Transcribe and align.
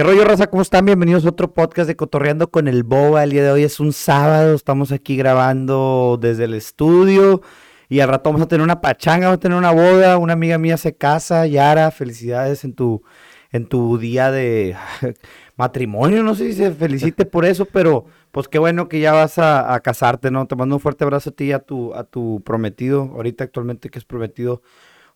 ¿Qué 0.00 0.04
rollo, 0.04 0.24
raza? 0.24 0.46
¿Cómo 0.46 0.62
están? 0.62 0.86
Bienvenidos 0.86 1.26
a 1.26 1.28
otro 1.28 1.52
podcast 1.52 1.86
de 1.86 1.94
Cotorreando 1.94 2.50
con 2.50 2.68
el 2.68 2.84
Boba. 2.84 3.22
El 3.22 3.32
día 3.32 3.44
de 3.44 3.50
hoy 3.50 3.64
es 3.64 3.80
un 3.80 3.92
sábado, 3.92 4.54
estamos 4.54 4.92
aquí 4.92 5.14
grabando 5.14 6.18
desde 6.18 6.44
el 6.44 6.54
estudio 6.54 7.42
y 7.90 8.00
al 8.00 8.08
rato 8.08 8.30
vamos 8.30 8.40
a 8.40 8.48
tener 8.48 8.64
una 8.64 8.80
pachanga, 8.80 9.26
vamos 9.26 9.36
a 9.36 9.40
tener 9.40 9.58
una 9.58 9.72
boda, 9.72 10.16
una 10.16 10.32
amiga 10.32 10.56
mía 10.56 10.78
se 10.78 10.96
casa, 10.96 11.46
Yara, 11.46 11.90
felicidades 11.90 12.64
en 12.64 12.72
tu, 12.72 13.02
en 13.52 13.66
tu 13.66 13.98
día 13.98 14.30
de 14.30 14.74
matrimonio, 15.56 16.22
no 16.22 16.34
sé 16.34 16.46
si 16.46 16.54
se 16.54 16.70
felicite 16.70 17.26
por 17.26 17.44
eso, 17.44 17.66
pero 17.66 18.06
pues 18.30 18.48
qué 18.48 18.58
bueno 18.58 18.88
que 18.88 19.00
ya 19.00 19.12
vas 19.12 19.36
a, 19.36 19.78
casarte, 19.80 20.30
¿no? 20.30 20.46
Te 20.46 20.56
mando 20.56 20.76
un 20.76 20.80
fuerte 20.80 21.04
abrazo 21.04 21.28
a 21.28 21.34
ti 21.34 21.44
y 21.44 21.52
a 21.52 21.58
tu, 21.58 21.92
a 21.92 22.04
tu 22.04 22.40
prometido, 22.42 23.10
ahorita 23.16 23.44
actualmente 23.44 23.90
que 23.90 23.98
es 23.98 24.06
prometido 24.06 24.62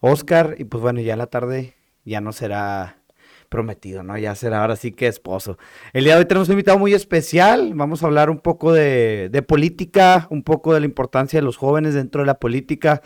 Oscar, 0.01 0.57
y 0.59 0.65
pues 0.65 0.83
bueno, 0.83 1.01
ya 1.01 1.17
la 1.17 1.29
tarde 1.29 1.73
ya 2.05 2.21
no 2.21 2.33
será 2.35 2.99
prometido, 3.55 4.03
¿no? 4.03 4.19
Ya 4.19 4.35
será 4.35 4.63
ahora 4.63 4.75
sí 4.75 4.91
que 4.91 5.07
esposo. 5.07 5.59
El 5.93 6.03
día 6.03 6.15
de 6.15 6.19
hoy 6.19 6.25
tenemos 6.25 6.49
un 6.49 6.55
invitado 6.55 6.77
muy 6.77 6.93
especial. 6.93 7.73
Vamos 7.75 8.03
a 8.03 8.07
hablar 8.07 8.29
un 8.29 8.41
poco 8.41 8.73
de, 8.73 9.45
política, 9.47 10.27
un 10.31 10.43
poco 10.43 10.75
de 10.75 10.81
la 10.81 10.87
importancia 10.87 11.39
de 11.39 11.45
los 11.45 11.57
jóvenes 11.57 11.95
dentro 11.95 12.23
de 12.23 12.27
la 12.27 12.41
política, 12.41 13.01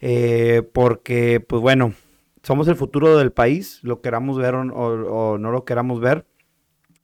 eh, 0.00 0.62
porque, 0.74 1.40
pues 1.40 1.62
bueno, 1.62 1.94
somos 2.42 2.68
el 2.68 2.76
futuro 2.76 3.16
del 3.16 3.32
país, 3.32 3.80
lo 3.82 4.02
queramos 4.02 4.36
ver 4.36 4.54
o, 4.56 5.38
no 5.38 5.50
lo 5.50 5.64
queramos 5.64 6.00
ver, 6.00 6.26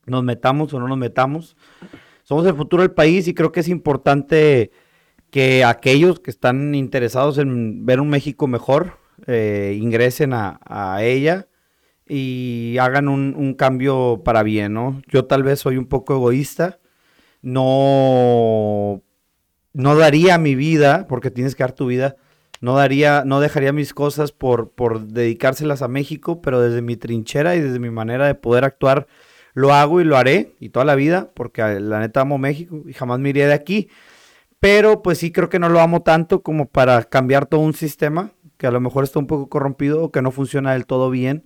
nos 0.05 0.23
metamos 0.23 0.75
o 0.75 0.78
no 0.78 0.87
nos 0.87 0.98
metamos. 0.98 1.56
Somos 2.23 2.45
el 2.45 2.55
futuro 2.55 2.83
del 2.83 2.92
país 2.92 3.27
y 3.28 3.33
creo 3.33 3.51
que 3.51 3.61
es 3.61 3.69
importante 3.69 4.73
que 5.30 5.64
aquellos 5.64 6.20
que 6.20 6.30
están 6.30 6.75
interesados 6.75 7.39
en 7.39 7.87
ver 7.87 7.98
un 7.98 8.11
México 8.11 8.47
mejor 8.47 8.98
eh, 9.27 9.78
ingresen 9.80 10.34
a 10.34 10.98
ella 11.01 11.48
y 12.07 12.77
hagan 12.79 13.09
un, 13.09 13.55
cambio 13.55 14.23
para 14.25 14.43
bien, 14.43 14.75
¿no? 14.75 15.03
Yo 15.09 15.27
tal 15.27 15.43
vez 15.43 15.61
soy 15.61 15.77
un 15.77 15.87
poco 15.87 16.15
egoísta, 16.15 16.79
no, 17.43 19.03
no 19.73 19.97
daría 19.97 20.39
mi 20.39 20.55
vida, 20.55 21.06
porque 21.09 21.31
tienes 21.31 21.55
que 21.55 21.62
dar 21.62 21.73
tu 21.73 21.87
vida, 21.87 22.17
no 22.61 22.77
daría, 22.77 23.25
no 23.25 23.41
dejaría 23.41 23.73
mis 23.73 23.95
cosas 23.95 24.33
por, 24.33 24.70
por 24.70 25.06
dedicárselas 25.09 25.83
a 25.83 25.89
México, 25.89 26.41
pero 26.43 26.61
desde 26.61 26.83
mi 26.83 26.97
trinchera 26.97 27.56
y 27.56 27.61
desde 27.61 27.78
mi 27.78 27.91
manera 27.91 28.27
de 28.27 28.34
poder 28.34 28.65
actuar, 28.65 29.06
lo 29.55 29.73
hago 29.73 30.00
y 30.00 30.05
lo 30.05 30.17
haré, 30.17 30.55
y 30.61 30.71
toda 30.71 30.84
la 30.84 30.97
vida, 30.97 31.31
porque 31.34 31.62
eh, 31.62 31.81
la 31.81 32.00
neta 32.00 32.23
amo 32.23 32.39
México 32.39 32.83
y 32.87 32.93
jamás 32.93 33.21
me 33.21 33.31
iría 33.31 33.47
de 33.47 33.55
aquí. 33.55 33.89
Pero 34.61 35.03
pues 35.03 35.19
sí 35.19 35.31
creo 35.31 35.48
que 35.48 35.59
no 35.59 35.69
lo 35.69 35.81
amo 35.81 36.03
tanto 36.03 36.43
como 36.43 36.67
para 36.67 37.05
cambiar 37.05 37.47
todo 37.47 37.61
un 37.61 37.75
sistema 37.75 38.33
que 38.56 38.67
a 38.67 38.71
lo 38.71 38.81
mejor 38.81 39.05
está 39.05 39.19
un 39.19 39.27
poco 39.27 39.48
corrompido 39.48 40.03
o 40.03 40.11
que 40.11 40.23
no 40.23 40.31
funciona 40.31 40.73
del 40.73 40.87
todo 40.87 41.11
bien. 41.11 41.45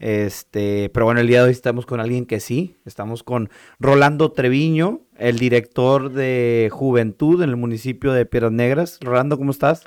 Este, 0.00 0.90
pero 0.94 1.04
bueno, 1.04 1.20
el 1.20 1.26
día 1.26 1.40
de 1.40 1.48
hoy 1.48 1.52
estamos 1.52 1.84
con 1.84 2.00
alguien 2.00 2.24
que 2.24 2.40
sí, 2.40 2.76
estamos 2.86 3.22
con 3.22 3.50
Rolando 3.78 4.32
Treviño, 4.32 5.02
el 5.18 5.38
director 5.38 6.10
de 6.10 6.70
Juventud 6.72 7.42
en 7.42 7.50
el 7.50 7.56
municipio 7.56 8.12
de 8.12 8.24
Piedras 8.24 8.50
Negras. 8.50 8.98
Rolando, 9.02 9.36
¿cómo 9.36 9.50
estás? 9.50 9.84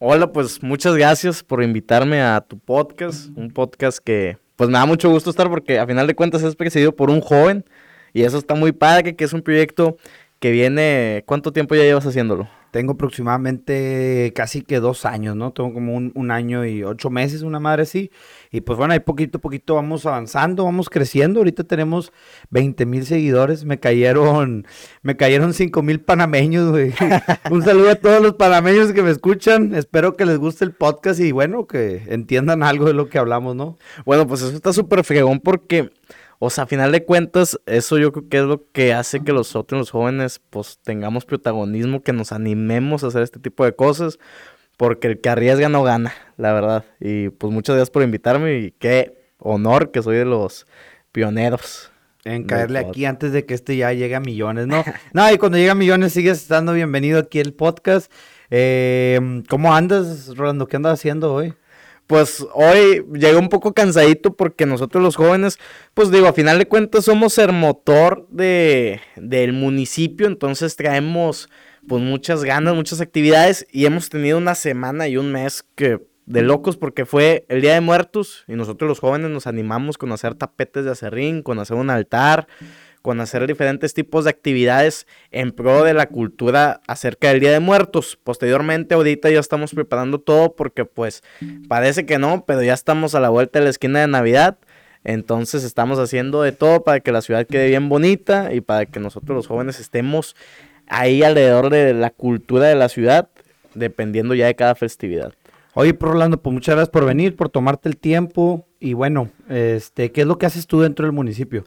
Hola, 0.00 0.32
pues 0.32 0.64
muchas 0.64 0.96
gracias 0.96 1.44
por 1.44 1.62
invitarme 1.62 2.20
a 2.20 2.40
tu 2.40 2.58
podcast, 2.58 3.30
un 3.36 3.52
podcast 3.52 4.00
que 4.04 4.36
pues 4.56 4.68
me 4.68 4.78
da 4.78 4.84
mucho 4.84 5.08
gusto 5.08 5.30
estar 5.30 5.48
porque 5.48 5.78
a 5.78 5.86
final 5.86 6.08
de 6.08 6.16
cuentas 6.16 6.42
es 6.42 6.56
presidido 6.56 6.96
por 6.96 7.08
un 7.08 7.20
joven 7.20 7.64
y 8.12 8.22
eso 8.22 8.38
está 8.38 8.56
muy 8.56 8.72
padre, 8.72 9.14
que 9.14 9.22
es 9.22 9.32
un 9.32 9.42
proyecto 9.42 9.96
que 10.40 10.50
viene, 10.50 11.22
¿cuánto 11.24 11.52
tiempo 11.52 11.76
ya 11.76 11.84
llevas 11.84 12.04
haciéndolo? 12.04 12.48
Tengo 12.72 12.94
aproximadamente 12.94 14.32
casi 14.34 14.62
que 14.62 14.80
dos 14.80 15.04
años, 15.04 15.36
¿no? 15.36 15.52
Tengo 15.52 15.74
como 15.74 15.94
un, 15.94 16.10
un 16.14 16.30
año 16.30 16.64
y 16.64 16.82
ocho 16.82 17.10
meses, 17.10 17.42
una 17.42 17.60
madre 17.60 17.82
así. 17.82 18.10
Y 18.50 18.62
pues 18.62 18.78
bueno, 18.78 18.94
ahí 18.94 19.00
poquito 19.00 19.36
a 19.36 19.40
poquito 19.42 19.74
vamos 19.74 20.06
avanzando, 20.06 20.64
vamos 20.64 20.88
creciendo. 20.88 21.40
Ahorita 21.40 21.64
tenemos 21.64 22.14
20 22.48 22.86
mil 22.86 23.04
seguidores. 23.04 23.66
Me 23.66 23.78
cayeron, 23.78 24.66
me 25.02 25.18
cayeron 25.18 25.52
5 25.52 25.82
mil 25.82 26.00
panameños, 26.00 26.70
güey. 26.70 26.94
Un 27.50 27.62
saludo 27.62 27.90
a 27.90 27.96
todos 27.96 28.22
los 28.22 28.36
panameños 28.36 28.92
que 28.94 29.02
me 29.02 29.10
escuchan. 29.10 29.74
Espero 29.74 30.16
que 30.16 30.24
les 30.24 30.38
guste 30.38 30.64
el 30.64 30.72
podcast 30.72 31.20
y 31.20 31.30
bueno, 31.30 31.66
que 31.66 32.04
entiendan 32.08 32.62
algo 32.62 32.86
de 32.86 32.94
lo 32.94 33.10
que 33.10 33.18
hablamos, 33.18 33.54
¿no? 33.54 33.76
Bueno, 34.06 34.26
pues 34.26 34.40
eso 34.40 34.56
está 34.56 34.72
súper 34.72 35.04
fregón 35.04 35.40
porque, 35.40 35.90
o 36.44 36.50
sea, 36.50 36.64
a 36.64 36.66
final 36.66 36.90
de 36.90 37.04
cuentas, 37.04 37.60
eso 37.66 37.98
yo 37.98 38.10
creo 38.10 38.28
que 38.28 38.38
es 38.38 38.42
lo 38.42 38.68
que 38.72 38.92
hace 38.92 39.22
que 39.22 39.32
nosotros, 39.32 39.78
los 39.78 39.90
jóvenes, 39.92 40.40
pues 40.50 40.80
tengamos 40.82 41.24
protagonismo, 41.24 42.02
que 42.02 42.12
nos 42.12 42.32
animemos 42.32 43.04
a 43.04 43.06
hacer 43.06 43.22
este 43.22 43.38
tipo 43.38 43.64
de 43.64 43.76
cosas, 43.76 44.18
porque 44.76 45.06
el 45.06 45.20
que 45.20 45.28
arriesga 45.28 45.68
no 45.68 45.84
gana, 45.84 46.12
la 46.38 46.52
verdad. 46.52 46.84
Y 46.98 47.28
pues 47.28 47.52
muchas 47.52 47.76
gracias 47.76 47.90
por 47.90 48.02
invitarme 48.02 48.58
y 48.58 48.70
qué 48.72 49.22
honor 49.38 49.92
que 49.92 50.02
soy 50.02 50.16
de 50.16 50.24
los 50.24 50.66
pioneros. 51.12 51.92
En 52.24 52.42
caerle 52.42 52.80
aquí 52.80 53.04
antes 53.04 53.30
de 53.30 53.46
que 53.46 53.54
este 53.54 53.76
ya 53.76 53.92
llegue 53.92 54.16
a 54.16 54.20
millones, 54.20 54.66
¿no? 54.66 54.82
No, 55.12 55.32
y 55.32 55.38
cuando 55.38 55.58
llega 55.58 55.72
a 55.72 55.76
millones 55.76 56.12
sigues 56.12 56.38
estando 56.38 56.72
bienvenido 56.72 57.20
aquí 57.20 57.38
al 57.38 57.52
podcast. 57.52 58.10
Eh, 58.50 59.44
¿Cómo 59.48 59.72
andas, 59.72 60.36
Rolando? 60.36 60.66
¿Qué 60.66 60.74
andas 60.74 60.94
haciendo 60.94 61.34
hoy? 61.34 61.54
Pues 62.06 62.46
hoy 62.54 63.04
llegué 63.12 63.36
un 63.36 63.48
poco 63.48 63.72
cansadito 63.72 64.34
porque 64.36 64.66
nosotros 64.66 65.02
los 65.02 65.16
jóvenes, 65.16 65.58
pues 65.94 66.10
digo, 66.10 66.26
a 66.26 66.32
final 66.32 66.58
de 66.58 66.66
cuentas 66.66 67.04
somos 67.04 67.38
el 67.38 67.52
motor 67.52 68.26
de, 68.30 69.00
del 69.16 69.52
municipio, 69.52 70.26
entonces 70.26 70.76
traemos 70.76 71.48
pues 71.86 72.02
muchas 72.02 72.44
ganas, 72.44 72.74
muchas 72.74 73.00
actividades 73.00 73.66
y 73.72 73.86
hemos 73.86 74.08
tenido 74.08 74.38
una 74.38 74.54
semana 74.54 75.08
y 75.08 75.16
un 75.16 75.32
mes 75.32 75.64
que 75.74 76.00
de 76.26 76.42
locos 76.42 76.76
porque 76.76 77.04
fue 77.04 77.44
el 77.48 77.60
Día 77.60 77.74
de 77.74 77.80
Muertos 77.80 78.44
y 78.46 78.54
nosotros 78.54 78.88
los 78.88 79.00
jóvenes 79.00 79.30
nos 79.30 79.46
animamos 79.46 79.98
con 79.98 80.12
hacer 80.12 80.34
tapetes 80.34 80.84
de 80.84 80.92
acerrín, 80.92 81.42
con 81.42 81.58
hacer 81.58 81.76
un 81.76 81.90
altar, 81.90 82.46
con 83.02 83.20
hacer 83.20 83.46
diferentes 83.46 83.94
tipos 83.94 84.24
de 84.24 84.30
actividades 84.30 85.06
en 85.32 85.52
pro 85.52 85.82
de 85.84 85.92
la 85.92 86.06
cultura 86.06 86.80
acerca 86.86 87.28
del 87.28 87.40
Día 87.40 87.50
de 87.50 87.60
Muertos. 87.60 88.18
Posteriormente, 88.22 88.94
ahorita 88.94 89.28
ya 89.28 89.40
estamos 89.40 89.74
preparando 89.74 90.20
todo 90.20 90.54
porque 90.54 90.84
pues 90.84 91.22
parece 91.68 92.06
que 92.06 92.18
no, 92.18 92.44
pero 92.46 92.62
ya 92.62 92.74
estamos 92.74 93.14
a 93.14 93.20
la 93.20 93.28
vuelta 93.28 93.58
de 93.58 93.64
la 93.64 93.70
esquina 93.70 94.00
de 94.00 94.06
Navidad. 94.06 94.58
Entonces 95.04 95.64
estamos 95.64 95.98
haciendo 95.98 96.42
de 96.42 96.52
todo 96.52 96.84
para 96.84 97.00
que 97.00 97.10
la 97.10 97.22
ciudad 97.22 97.46
quede 97.46 97.68
bien 97.68 97.88
bonita 97.88 98.54
y 98.54 98.60
para 98.60 98.86
que 98.86 99.00
nosotros 99.00 99.34
los 99.34 99.46
jóvenes 99.48 99.80
estemos 99.80 100.36
ahí 100.86 101.24
alrededor 101.24 101.70
de 101.70 101.92
la 101.92 102.10
cultura 102.10 102.68
de 102.68 102.76
la 102.76 102.88
ciudad, 102.88 103.28
dependiendo 103.74 104.34
ya 104.34 104.46
de 104.46 104.54
cada 104.54 104.76
festividad. 104.76 105.32
Oye, 105.74 105.94
pues, 105.94 106.12
Rolando, 106.12 106.42
pues 106.42 106.52
muchas 106.52 106.74
gracias 106.74 106.90
por 106.90 107.06
venir, 107.06 107.34
por 107.34 107.48
tomarte 107.48 107.88
el 107.88 107.96
tiempo. 107.96 108.66
Y 108.78 108.92
bueno, 108.92 109.30
este, 109.48 110.12
¿qué 110.12 110.22
es 110.22 110.26
lo 110.26 110.36
que 110.36 110.46
haces 110.46 110.66
tú 110.66 110.80
dentro 110.80 111.06
del 111.06 111.12
municipio? 111.12 111.64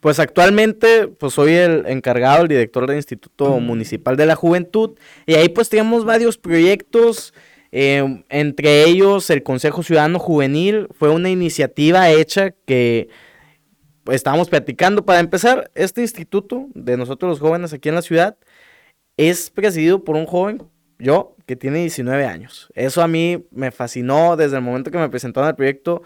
Pues 0.00 0.18
actualmente, 0.18 1.08
pues 1.08 1.32
soy 1.34 1.54
el 1.54 1.86
encargado, 1.86 2.42
el 2.42 2.48
director 2.48 2.86
del 2.86 2.96
Instituto 2.96 3.58
Municipal 3.60 4.16
de 4.16 4.26
la 4.26 4.34
Juventud, 4.34 4.98
y 5.26 5.34
ahí 5.34 5.48
pues 5.48 5.68
tenemos 5.68 6.04
varios 6.04 6.36
proyectos, 6.36 7.32
eh, 7.72 8.22
entre 8.28 8.84
ellos 8.84 9.30
el 9.30 9.42
Consejo 9.42 9.82
Ciudadano 9.82 10.18
Juvenil, 10.18 10.88
fue 10.90 11.08
una 11.08 11.30
iniciativa 11.30 12.10
hecha 12.10 12.50
que 12.50 13.08
pues, 14.04 14.16
estábamos 14.16 14.48
platicando. 14.50 15.04
Para 15.04 15.20
empezar, 15.20 15.70
este 15.74 16.02
instituto 16.02 16.66
de 16.74 16.96
nosotros 16.96 17.30
los 17.30 17.40
jóvenes 17.40 17.72
aquí 17.72 17.88
en 17.88 17.94
la 17.94 18.02
ciudad 18.02 18.36
es 19.16 19.50
presidido 19.50 20.04
por 20.04 20.16
un 20.16 20.26
joven, 20.26 20.62
yo, 20.98 21.36
que 21.46 21.56
tiene 21.56 21.80
19 21.80 22.26
años. 22.26 22.68
Eso 22.74 23.02
a 23.02 23.08
mí 23.08 23.46
me 23.50 23.70
fascinó 23.70 24.36
desde 24.36 24.56
el 24.56 24.62
momento 24.62 24.90
que 24.90 24.98
me 24.98 25.08
presentaron 25.08 25.48
el 25.48 25.56
proyecto 25.56 26.02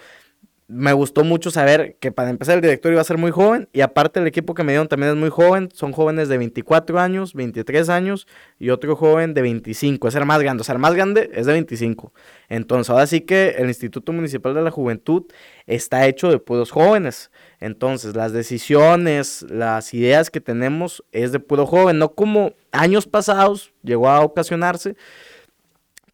me 0.72 0.92
gustó 0.92 1.24
mucho 1.24 1.50
saber 1.50 1.96
que 1.98 2.12
para 2.12 2.30
empezar 2.30 2.54
el 2.54 2.60
director 2.60 2.92
iba 2.92 3.00
a 3.00 3.04
ser 3.04 3.18
muy 3.18 3.32
joven 3.32 3.68
y 3.72 3.80
aparte 3.80 4.20
el 4.20 4.28
equipo 4.28 4.54
que 4.54 4.62
me 4.62 4.70
dieron 4.70 4.86
también 4.86 5.10
es 5.10 5.18
muy 5.18 5.28
joven, 5.28 5.68
son 5.74 5.90
jóvenes 5.90 6.28
de 6.28 6.38
24 6.38 7.00
años, 7.00 7.34
23 7.34 7.88
años 7.88 8.28
y 8.60 8.70
otro 8.70 8.94
joven 8.94 9.34
de 9.34 9.42
25, 9.42 10.06
es 10.06 10.14
el 10.14 10.24
más 10.26 10.40
grande, 10.40 10.60
o 10.60 10.64
sea, 10.64 10.74
el 10.74 10.78
más 10.78 10.94
grande 10.94 11.28
es 11.34 11.46
de 11.46 11.54
25. 11.54 12.12
Entonces, 12.48 12.88
ahora 12.88 13.08
sí 13.08 13.22
que 13.22 13.56
el 13.58 13.66
Instituto 13.66 14.12
Municipal 14.12 14.54
de 14.54 14.62
la 14.62 14.70
Juventud 14.70 15.24
está 15.66 16.06
hecho 16.06 16.30
de 16.30 16.38
puros 16.38 16.70
jóvenes. 16.70 17.32
Entonces, 17.58 18.14
las 18.14 18.32
decisiones, 18.32 19.44
las 19.50 19.92
ideas 19.92 20.30
que 20.30 20.40
tenemos 20.40 21.02
es 21.10 21.32
de 21.32 21.40
puro 21.40 21.66
joven, 21.66 21.98
no 21.98 22.14
como 22.14 22.52
años 22.70 23.08
pasados 23.08 23.72
llegó 23.82 24.08
a 24.08 24.20
ocasionarse 24.20 24.94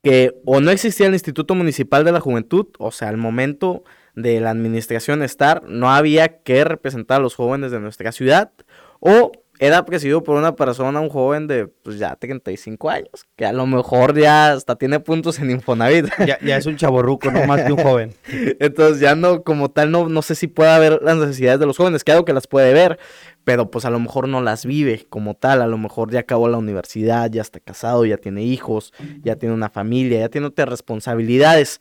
que 0.03 0.41
o 0.47 0.61
no 0.61 0.71
existía 0.71 1.09
el 1.09 1.13
Instituto 1.13 1.55
Municipal 1.55 2.05
de 2.05 2.13
la 2.13 2.21
Juventud, 2.21 2.69
o 2.79 2.91
sea, 2.91 3.09
al 3.09 3.17
momento 3.19 3.85
de 4.17 4.41
la 4.41 4.51
administración 4.51 5.23
estar, 5.23 5.63
no 5.69 5.91
había 5.91 6.39
que 6.43 6.65
representar 6.65 7.21
a 7.21 7.23
los 7.23 7.37
jóvenes 7.37 7.71
de 7.71 7.79
nuestra 7.79 8.11
ciudad, 8.11 8.51
o 8.99 9.31
era 9.59 9.85
presidido 9.85 10.23
por 10.23 10.37
una 10.37 10.55
persona, 10.55 11.01
un 11.01 11.09
joven 11.09 11.47
de 11.47 11.67
pues 11.67 11.99
ya 11.99 12.17
35 12.17 12.91
años, 12.91 13.27
que 13.37 13.47
a 13.47 13.53
lo 13.53 13.67
mejor 13.67 14.19
ya 14.19 14.53
hasta 14.53 14.77
tiene 14.77 15.01
puntos 15.01 15.39
en 15.39 15.51
Infonavit. 15.51 16.07
Ya, 16.27 16.39
ya 16.41 16.57
es 16.57 16.67
un 16.67 16.77
chaborruco, 16.77 17.31
no 17.31 17.47
más 17.47 17.63
que 17.63 17.73
un 17.73 17.83
joven. 17.83 18.15
Entonces 18.61 19.01
ya 19.01 19.15
no, 19.15 19.43
como 19.43 19.71
tal, 19.71 19.91
no, 19.91 20.09
no 20.09 20.23
sé 20.23 20.35
si 20.35 20.47
pueda 20.47 20.79
ver 20.79 21.01
las 21.03 21.17
necesidades 21.17 21.61
de 21.61 21.67
los 21.67 21.77
jóvenes, 21.77 22.05
claro 22.05 22.25
que 22.25 22.33
las 22.33 22.47
puede 22.47 22.73
ver, 22.73 22.99
pero 23.45 23.71
pues 23.71 23.85
a 23.85 23.91
lo 23.91 23.99
mejor 23.99 24.29
no 24.29 24.43
las 24.43 24.67
vive 24.67 25.07
como 25.09 25.35
tal, 25.35 25.63
a 25.63 25.67
lo 25.67 25.79
mejor 25.79 26.11
ya 26.11 26.21
acabó 26.21 26.49
la 26.49 26.59
universidad, 26.59 27.31
ya 27.31 27.43
está 27.43 27.61
casado, 27.61 28.05
ya 28.05 28.19
tiene 28.19 28.43
hijos, 28.43 28.93
ya 29.23 29.37
tiene 29.37 29.55
una 29.55 29.71
familia, 29.71 30.21
ya 30.21 30.29
tiene 30.29 30.49
otras 30.49 30.69
responsabilidades. 30.69 31.81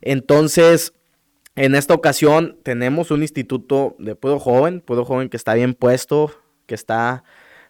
Entonces, 0.00 0.94
En 1.56 1.74
esta 1.74 1.94
ocasión 1.94 2.58
tenemos 2.62 3.10
un 3.10 3.22
instituto 3.22 3.96
de 3.98 4.14
pueblo 4.14 4.38
joven, 4.38 4.80
pueblo 4.80 5.04
joven 5.04 5.28
que 5.28 5.36
está 5.36 5.54
bien 5.54 5.74
puesto, 5.74 6.32
que 6.66 6.74
está 6.74 7.24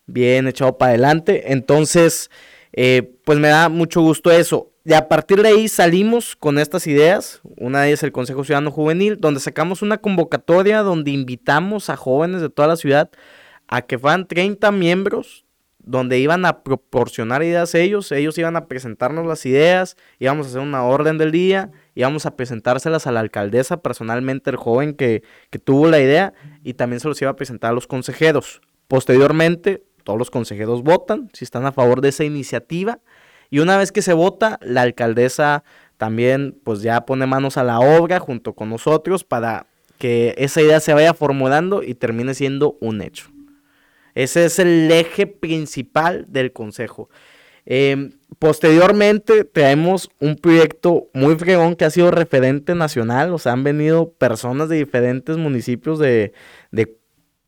bien 0.07 0.47
echado 0.47 0.77
para 0.79 0.91
adelante. 0.91 1.53
Entonces, 1.53 2.31
eh, 2.73 3.15
pues 3.25 3.39
me 3.39 3.49
da 3.49 3.69
mucho 3.69 4.01
gusto 4.01 4.31
eso. 4.31 4.71
Y 4.85 4.95
a 4.95 5.09
partir 5.09 5.43
de 5.43 5.49
ahí 5.49 5.69
salimos 5.69 6.37
con 6.37 6.59
estas 6.59 6.87
ideas. 6.87 7.41
Una 7.57 7.83
de 7.83 7.89
ellas 7.89 8.01
es 8.01 8.05
el 8.05 8.13
Consejo 8.13 8.45
Ciudadano 8.45 8.71
Juvenil, 8.71 9.19
donde 9.21 9.41
sacamos 9.41 9.83
una 9.83 9.99
convocatoria 9.99 10.83
donde 10.83 11.11
invitamos 11.11 11.91
a 11.91 11.97
jóvenes 11.97 12.41
de 12.41 12.49
toda 12.49 12.69
la 12.69 12.77
ciudad 12.77 13.11
a 13.69 13.83
que 13.83 13.99
fueran 13.99 14.27
30 14.27 14.73
miembros, 14.73 15.45
donde 15.79 16.19
iban 16.19 16.45
a 16.45 16.63
proporcionar 16.63 17.43
ideas 17.43 17.75
ellos, 17.75 18.11
ellos 18.11 18.37
iban 18.37 18.57
a 18.57 18.67
presentarnos 18.67 19.27
las 19.27 19.47
ideas, 19.47 19.97
íbamos 20.19 20.47
a 20.47 20.51
hacer 20.51 20.61
una 20.61 20.83
orden 20.83 21.19
del 21.19 21.31
día, 21.31 21.71
íbamos 21.95 22.27
a 22.27 22.37
presentárselas 22.37 23.07
a 23.07 23.13
la 23.13 23.21
alcaldesa 23.21 23.83
personalmente, 23.83 24.51
el 24.51 24.57
joven 24.57 24.95
que, 24.95 25.23
que 25.51 25.59
tuvo 25.59 25.89
la 25.89 26.01
idea, 26.01 26.33
y 26.65 26.75
también 26.75 27.01
se 27.01 27.09
los 27.09 27.21
iba 27.23 27.31
a 27.31 27.37
presentar 27.37 27.71
a 27.71 27.75
los 27.75 27.87
consejeros. 27.87 28.61
Posteriormente, 28.89 29.83
todos 30.05 30.19
los 30.19 30.31
consejeros 30.31 30.83
votan 30.83 31.31
si 31.33 31.45
están 31.45 31.67
a 31.67 31.73
favor 31.73 32.01
de 32.01 32.09
esa 32.09 32.25
iniciativa 32.25 32.99
y 33.51 33.59
una 33.59 33.77
vez 33.77 33.93
que 33.93 34.01
se 34.01 34.13
vota, 34.13 34.59
la 34.63 34.83
alcaldesa 34.83 35.65
también 35.97 36.59
pues 36.65 36.83
ya 36.83 37.05
pone 37.05 37.27
manos 37.27 37.57
a 37.57 37.65
la 37.65 37.81
obra 37.81 38.21
junto 38.21 38.55
con 38.55 38.71
nosotros 38.71 39.25
para 39.25 39.67
que 39.99 40.35
esa 40.39 40.63
idea 40.63 40.81
se 40.81 40.95
vaya 40.95 41.13
formulando 41.13 41.83
y 41.83 41.95
termine 41.95 42.33
siendo 42.35 42.79
un 42.81 43.03
hecho. 43.03 43.29
Ese 44.15 44.47
es 44.47 44.59
el 44.59 44.91
eje 44.91 45.27
principal 45.27 46.27
del 46.29 46.53
consejo. 46.53 47.11
Em, 47.67 48.13
posteriormente 48.39 49.45
traemos 49.45 50.09
un 50.21 50.37
proyecto 50.37 51.09
muy 51.13 51.37
fregón 51.37 51.77
que 51.77 51.85
ha 51.85 51.91
sido 51.91 52.11
referente 52.11 52.75
nacional, 52.75 53.33
o 53.33 53.39
sea, 53.39 53.53
han 53.53 53.65
venido 53.65 54.13
personas 54.13 54.69
de 54.69 54.77
diferentes 54.77 55.37
municipios 55.37 55.99
de, 55.99 56.33
de 56.71 56.97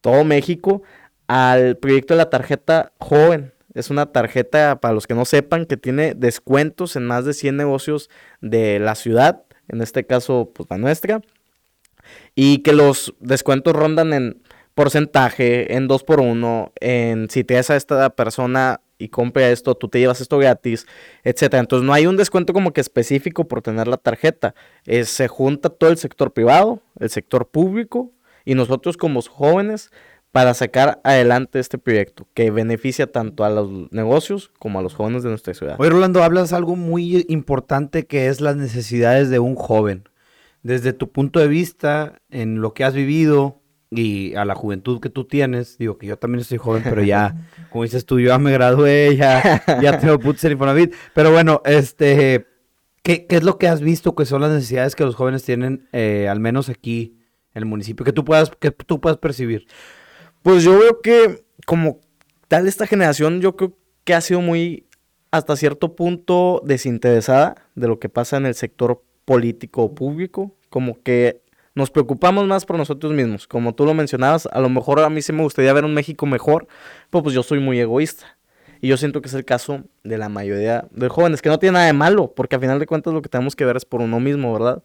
todo 0.00 0.24
México 0.24 0.82
al 1.28 1.76
proyecto 1.76 2.14
de 2.14 2.18
la 2.18 2.30
tarjeta 2.30 2.92
joven. 2.98 3.54
Es 3.74 3.88
una 3.88 4.12
tarjeta, 4.12 4.80
para 4.80 4.92
los 4.92 5.06
que 5.06 5.14
no 5.14 5.24
sepan, 5.24 5.64
que 5.64 5.78
tiene 5.78 6.14
descuentos 6.14 6.94
en 6.96 7.06
más 7.06 7.24
de 7.24 7.32
100 7.32 7.56
negocios 7.56 8.10
de 8.42 8.78
la 8.78 8.94
ciudad, 8.94 9.44
en 9.68 9.80
este 9.80 10.04
caso, 10.04 10.50
pues 10.54 10.68
la 10.68 10.76
nuestra, 10.76 11.22
y 12.34 12.58
que 12.58 12.74
los 12.74 13.14
descuentos 13.20 13.72
rondan 13.72 14.12
en 14.12 14.42
porcentaje, 14.74 15.74
en 15.74 15.88
2 15.88 16.04
por 16.04 16.20
1 16.20 16.72
en 16.80 17.30
si 17.30 17.44
te 17.44 17.54
das 17.54 17.70
a 17.70 17.76
esta 17.76 18.10
persona 18.10 18.80
y 19.02 19.08
compra 19.08 19.50
esto, 19.50 19.74
tú 19.74 19.88
te 19.88 19.98
llevas 19.98 20.20
esto 20.20 20.38
gratis, 20.38 20.86
etcétera. 21.24 21.60
Entonces 21.60 21.86
no 21.86 21.92
hay 21.92 22.06
un 22.06 22.16
descuento 22.16 22.52
como 22.52 22.72
que 22.72 22.80
específico 22.80 23.48
por 23.48 23.62
tener 23.62 23.88
la 23.88 23.96
tarjeta. 23.96 24.54
se 24.84 25.28
junta 25.28 25.68
todo 25.68 25.90
el 25.90 25.98
sector 25.98 26.32
privado, 26.32 26.80
el 26.98 27.10
sector 27.10 27.48
público 27.48 28.10
y 28.44 28.54
nosotros 28.54 28.96
como 28.96 29.22
jóvenes 29.22 29.90
para 30.32 30.54
sacar 30.54 31.00
adelante 31.04 31.58
este 31.58 31.78
proyecto 31.78 32.26
que 32.32 32.50
beneficia 32.50 33.06
tanto 33.06 33.44
a 33.44 33.50
los 33.50 33.92
negocios 33.92 34.50
como 34.58 34.78
a 34.78 34.82
los 34.82 34.94
jóvenes 34.94 35.22
de 35.22 35.28
nuestra 35.28 35.52
ciudad. 35.52 35.76
Oye, 35.78 35.90
Rolando, 35.90 36.22
hablas 36.22 36.54
algo 36.54 36.74
muy 36.74 37.26
importante 37.28 38.06
que 38.06 38.28
es 38.28 38.40
las 38.40 38.56
necesidades 38.56 39.28
de 39.28 39.38
un 39.38 39.54
joven. 39.54 40.08
Desde 40.62 40.92
tu 40.92 41.10
punto 41.10 41.38
de 41.38 41.48
vista, 41.48 42.20
en 42.30 42.62
lo 42.62 42.72
que 42.72 42.84
has 42.84 42.94
vivido 42.94 43.61
y 43.94 44.34
a 44.34 44.44
la 44.44 44.54
juventud 44.54 45.00
que 45.00 45.10
tú 45.10 45.24
tienes, 45.24 45.76
digo 45.76 45.98
que 45.98 46.06
yo 46.06 46.18
también 46.18 46.40
estoy 46.40 46.58
joven, 46.58 46.82
pero 46.82 47.02
ya, 47.04 47.48
como 47.70 47.84
dices 47.84 48.06
tú, 48.06 48.18
yo 48.18 48.28
ya 48.28 48.38
me 48.38 48.52
gradué, 48.52 49.16
ya, 49.16 49.62
ya 49.82 49.98
tengo 49.98 50.18
putz 50.18 50.42
en 50.44 50.52
Infonavit. 50.52 50.94
Pero 51.14 51.30
bueno, 51.30 51.60
este, 51.64 52.46
¿qué, 53.02 53.26
es 53.28 53.42
lo 53.42 53.58
que 53.58 53.68
has 53.68 53.82
visto 53.82 54.14
que 54.14 54.24
son 54.24 54.40
las 54.40 54.50
necesidades 54.50 54.96
que 54.96 55.04
los 55.04 55.14
jóvenes 55.14 55.42
tienen, 55.42 55.88
eh, 55.92 56.26
al 56.28 56.40
menos 56.40 56.70
aquí 56.70 57.18
en 57.54 57.62
el 57.62 57.66
municipio, 57.66 58.04
que 58.04 58.12
tú 58.12 58.24
puedas, 58.24 58.50
que 58.58 58.70
tú 58.70 59.00
puedas 59.00 59.18
percibir? 59.18 59.66
Pues 60.42 60.64
yo 60.64 60.78
veo 60.78 61.00
que 61.02 61.44
como 61.66 62.00
tal 62.48 62.66
esta 62.66 62.86
generación 62.86 63.40
yo 63.40 63.56
creo 63.56 63.76
que 64.04 64.14
ha 64.14 64.20
sido 64.20 64.40
muy 64.40 64.86
hasta 65.30 65.56
cierto 65.56 65.94
punto 65.94 66.62
desinteresada 66.64 67.56
de 67.74 67.88
lo 67.88 67.98
que 67.98 68.08
pasa 68.08 68.38
en 68.38 68.46
el 68.46 68.54
sector 68.54 69.02
político 69.24 69.82
o 69.82 69.94
público, 69.94 70.56
como 70.68 71.00
que 71.02 71.41
nos 71.74 71.90
preocupamos 71.90 72.46
más 72.46 72.64
por 72.64 72.76
nosotros 72.76 73.12
mismos, 73.12 73.46
como 73.46 73.74
tú 73.74 73.84
lo 73.84 73.94
mencionabas, 73.94 74.46
a 74.50 74.60
lo 74.60 74.68
mejor 74.68 75.00
a 75.00 75.08
mí 75.08 75.22
sí 75.22 75.32
me 75.32 75.42
gustaría 75.42 75.72
ver 75.72 75.84
un 75.84 75.94
México 75.94 76.26
mejor, 76.26 76.66
pero 77.10 77.22
pues 77.22 77.34
yo 77.34 77.42
soy 77.42 77.60
muy 77.60 77.80
egoísta. 77.80 78.38
Y 78.80 78.88
yo 78.88 78.96
siento 78.96 79.22
que 79.22 79.28
es 79.28 79.34
el 79.34 79.44
caso 79.44 79.84
de 80.02 80.18
la 80.18 80.28
mayoría 80.28 80.88
de 80.90 81.08
jóvenes, 81.08 81.40
que 81.40 81.48
no 81.48 81.58
tiene 81.60 81.74
nada 81.74 81.86
de 81.86 81.92
malo, 81.92 82.32
porque 82.34 82.56
al 82.56 82.60
final 82.60 82.80
de 82.80 82.86
cuentas 82.86 83.14
lo 83.14 83.22
que 83.22 83.28
tenemos 83.28 83.54
que 83.54 83.64
ver 83.64 83.76
es 83.76 83.84
por 83.84 84.00
uno 84.00 84.18
mismo, 84.18 84.52
¿verdad? 84.52 84.82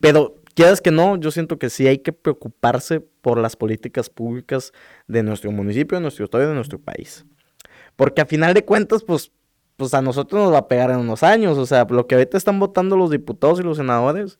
Pero 0.00 0.34
quieras 0.54 0.80
que 0.80 0.90
no, 0.90 1.16
yo 1.16 1.30
siento 1.30 1.58
que 1.58 1.70
sí 1.70 1.86
hay 1.86 1.98
que 1.98 2.12
preocuparse 2.12 3.00
por 3.00 3.38
las 3.38 3.54
políticas 3.54 4.10
públicas 4.10 4.72
de 5.06 5.22
nuestro 5.22 5.52
municipio, 5.52 5.96
de 5.96 6.02
nuestro 6.02 6.24
estado 6.24 6.42
y 6.44 6.48
de 6.48 6.54
nuestro 6.54 6.80
país. 6.80 7.24
Porque 7.94 8.20
a 8.20 8.26
final 8.26 8.52
de 8.52 8.64
cuentas, 8.64 9.04
pues, 9.04 9.30
pues 9.76 9.94
a 9.94 10.02
nosotros 10.02 10.42
nos 10.42 10.52
va 10.52 10.58
a 10.58 10.68
pegar 10.68 10.90
en 10.90 10.98
unos 10.98 11.22
años. 11.22 11.56
O 11.56 11.66
sea, 11.66 11.86
lo 11.88 12.06
que 12.06 12.14
ahorita 12.16 12.36
están 12.36 12.58
votando 12.58 12.96
los 12.96 13.10
diputados 13.10 13.60
y 13.60 13.62
los 13.62 13.76
senadores, 13.76 14.38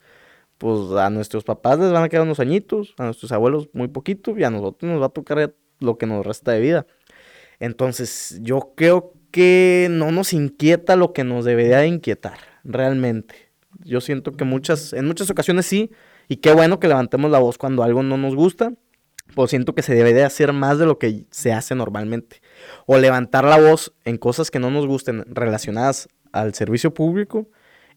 pues 0.60 0.92
a 0.92 1.08
nuestros 1.08 1.42
papás 1.42 1.78
les 1.78 1.90
van 1.90 2.02
a 2.02 2.10
quedar 2.10 2.24
unos 2.24 2.38
añitos, 2.38 2.92
a 2.98 3.04
nuestros 3.04 3.32
abuelos 3.32 3.70
muy 3.72 3.88
poquito, 3.88 4.36
y 4.36 4.44
a 4.44 4.50
nosotros 4.50 4.92
nos 4.92 5.00
va 5.00 5.06
a 5.06 5.08
tocar 5.08 5.54
lo 5.78 5.96
que 5.96 6.04
nos 6.04 6.26
resta 6.26 6.52
de 6.52 6.60
vida. 6.60 6.86
Entonces, 7.60 8.38
yo 8.42 8.74
creo 8.76 9.14
que 9.30 9.88
no 9.90 10.12
nos 10.12 10.34
inquieta 10.34 10.96
lo 10.96 11.14
que 11.14 11.24
nos 11.24 11.46
debería 11.46 11.78
de 11.78 11.86
inquietar, 11.86 12.36
realmente. 12.62 13.34
Yo 13.84 14.02
siento 14.02 14.32
que 14.32 14.44
muchas, 14.44 14.92
en 14.92 15.06
muchas 15.06 15.30
ocasiones 15.30 15.64
sí, 15.64 15.92
y 16.28 16.36
qué 16.36 16.52
bueno 16.52 16.78
que 16.78 16.88
levantemos 16.88 17.30
la 17.30 17.38
voz 17.38 17.56
cuando 17.56 17.82
algo 17.82 18.02
no 18.02 18.18
nos 18.18 18.34
gusta. 18.34 18.74
Pues 19.34 19.48
siento 19.48 19.74
que 19.74 19.80
se 19.80 19.94
debe 19.94 20.12
de 20.12 20.24
hacer 20.24 20.52
más 20.52 20.78
de 20.78 20.84
lo 20.84 20.98
que 20.98 21.24
se 21.30 21.54
hace 21.54 21.74
normalmente. 21.74 22.42
O 22.84 22.98
levantar 22.98 23.44
la 23.44 23.58
voz 23.58 23.94
en 24.04 24.18
cosas 24.18 24.50
que 24.50 24.58
no 24.58 24.70
nos 24.70 24.86
gusten 24.86 25.24
relacionadas 25.26 26.10
al 26.32 26.52
servicio 26.52 26.92
público 26.92 27.48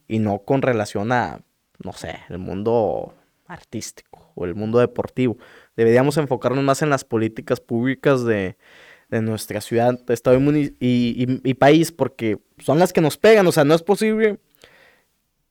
y 0.08 0.20
no 0.20 0.40
con 0.40 0.62
relación 0.62 1.12
a, 1.12 1.42
no 1.84 1.94
sé, 1.94 2.20
el 2.30 2.40
mundo 2.40 3.14
artístico 3.48 4.32
o 4.36 4.46
el 4.46 4.56
mundo 4.56 4.80
deportivo. 4.80 5.38
Deberíamos 5.76 6.18
enfocarnos 6.18 6.64
más 6.64 6.82
en 6.82 6.90
las 6.90 7.04
políticas 7.04 7.60
públicas 7.60 8.24
de, 8.24 8.58
nuestra 9.10 9.62
ciudad, 9.62 10.00
estado 10.10 10.40
y, 10.80 11.54
país, 11.54 11.92
porque 11.92 12.40
son 12.58 12.80
las 12.80 12.94
que 12.94 13.02
nos 13.02 13.18
pegan. 13.18 13.46
O 13.46 13.52
sea, 13.52 13.64
no 13.64 13.76
es 13.76 13.84
posible 13.84 14.40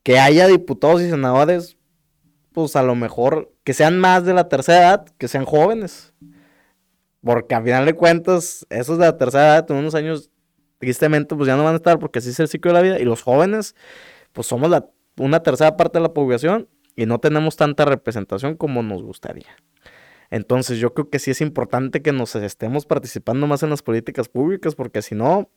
que 0.02 0.18
haya 0.18 0.48
diputados 0.48 1.00
y 1.00 1.08
senadores 1.08 1.76
pues 2.52 2.76
a 2.76 2.82
lo 2.82 2.94
mejor 2.94 3.52
que 3.64 3.72
sean 3.72 3.98
más 3.98 4.24
de 4.24 4.34
la 4.34 4.48
tercera 4.48 4.78
edad, 4.78 5.06
que 5.16 5.28
sean 5.28 5.44
jóvenes. 5.44 6.12
Porque 7.22 7.54
a 7.54 7.62
final 7.62 7.86
de 7.86 7.94
cuentas, 7.94 8.66
esos 8.68 8.98
de 8.98 9.04
la 9.06 9.16
tercera 9.16 9.44
edad, 9.44 9.70
en 9.70 9.76
unos 9.76 9.94
años, 9.94 10.30
tristemente, 10.78 11.34
pues 11.36 11.46
ya 11.46 11.56
no 11.56 11.64
van 11.64 11.74
a 11.74 11.76
estar 11.76 11.98
porque 11.98 12.18
así 12.18 12.30
es 12.30 12.40
el 12.40 12.48
ciclo 12.48 12.72
de 12.72 12.74
la 12.74 12.82
vida. 12.82 12.98
Y 12.98 13.04
los 13.04 13.22
jóvenes, 13.22 13.76
pues 14.32 14.46
somos 14.48 14.68
la, 14.68 14.86
una 15.22 15.42
tercera 15.42 15.76
parte 15.76 15.98
de 15.98 16.02
la 16.02 16.12
población 16.12 16.68
y 16.96 17.06
no 17.06 17.18
tenemos 17.18 17.56
tanta 17.56 17.84
representación 17.84 18.56
como 18.56 18.82
nos 18.82 19.02
gustaría. 19.02 19.56
Entonces 20.30 20.78
yo 20.78 20.94
creo 20.94 21.10
que 21.10 21.18
sí 21.18 21.30
es 21.30 21.40
importante 21.40 22.02
que 22.02 22.12
nos 22.12 22.34
estemos 22.34 22.86
participando 22.86 23.46
más 23.46 23.62
en 23.62 23.70
las 23.70 23.82
políticas 23.82 24.28
públicas 24.28 24.74
porque 24.74 25.02
si 25.02 25.14
no, 25.14 25.50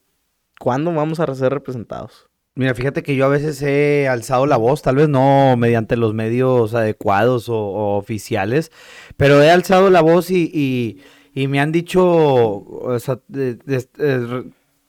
¿cuándo 0.59 0.93
vamos 0.93 1.19
a 1.19 1.33
ser 1.33 1.53
representados? 1.53 2.29
Mira, 2.55 2.73
fíjate 2.73 3.03
que 3.03 3.15
yo 3.15 3.25
a 3.25 3.29
veces 3.29 3.61
he 3.61 4.07
alzado 4.07 4.45
la 4.45 4.55
voz, 4.55 4.81
tal 4.81 4.95
vez 4.95 5.09
no 5.09 5.57
mediante 5.57 5.97
los 5.97 6.13
medios 6.13 6.73
adecuados 6.73 7.49
o, 7.49 7.97
oficiales, 7.97 8.71
pero 9.17 9.41
he 9.41 9.51
alzado 9.51 9.89
la 9.89 10.01
voz 10.01 10.31
y, 10.31 11.01
me 11.33 11.59
han 11.59 11.73
dicho, 11.73 12.63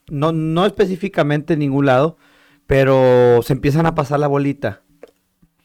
no, 0.09 0.33
no 0.33 0.67
específicamente 0.67 1.55
en 1.55 1.59
ningún 1.59 1.87
lado, 1.87 2.19
pero 2.67 3.41
se 3.43 3.53
empiezan 3.53 3.87
a 3.87 3.95
pasar 3.95 4.21
la 4.21 4.27
bolita 4.27 4.83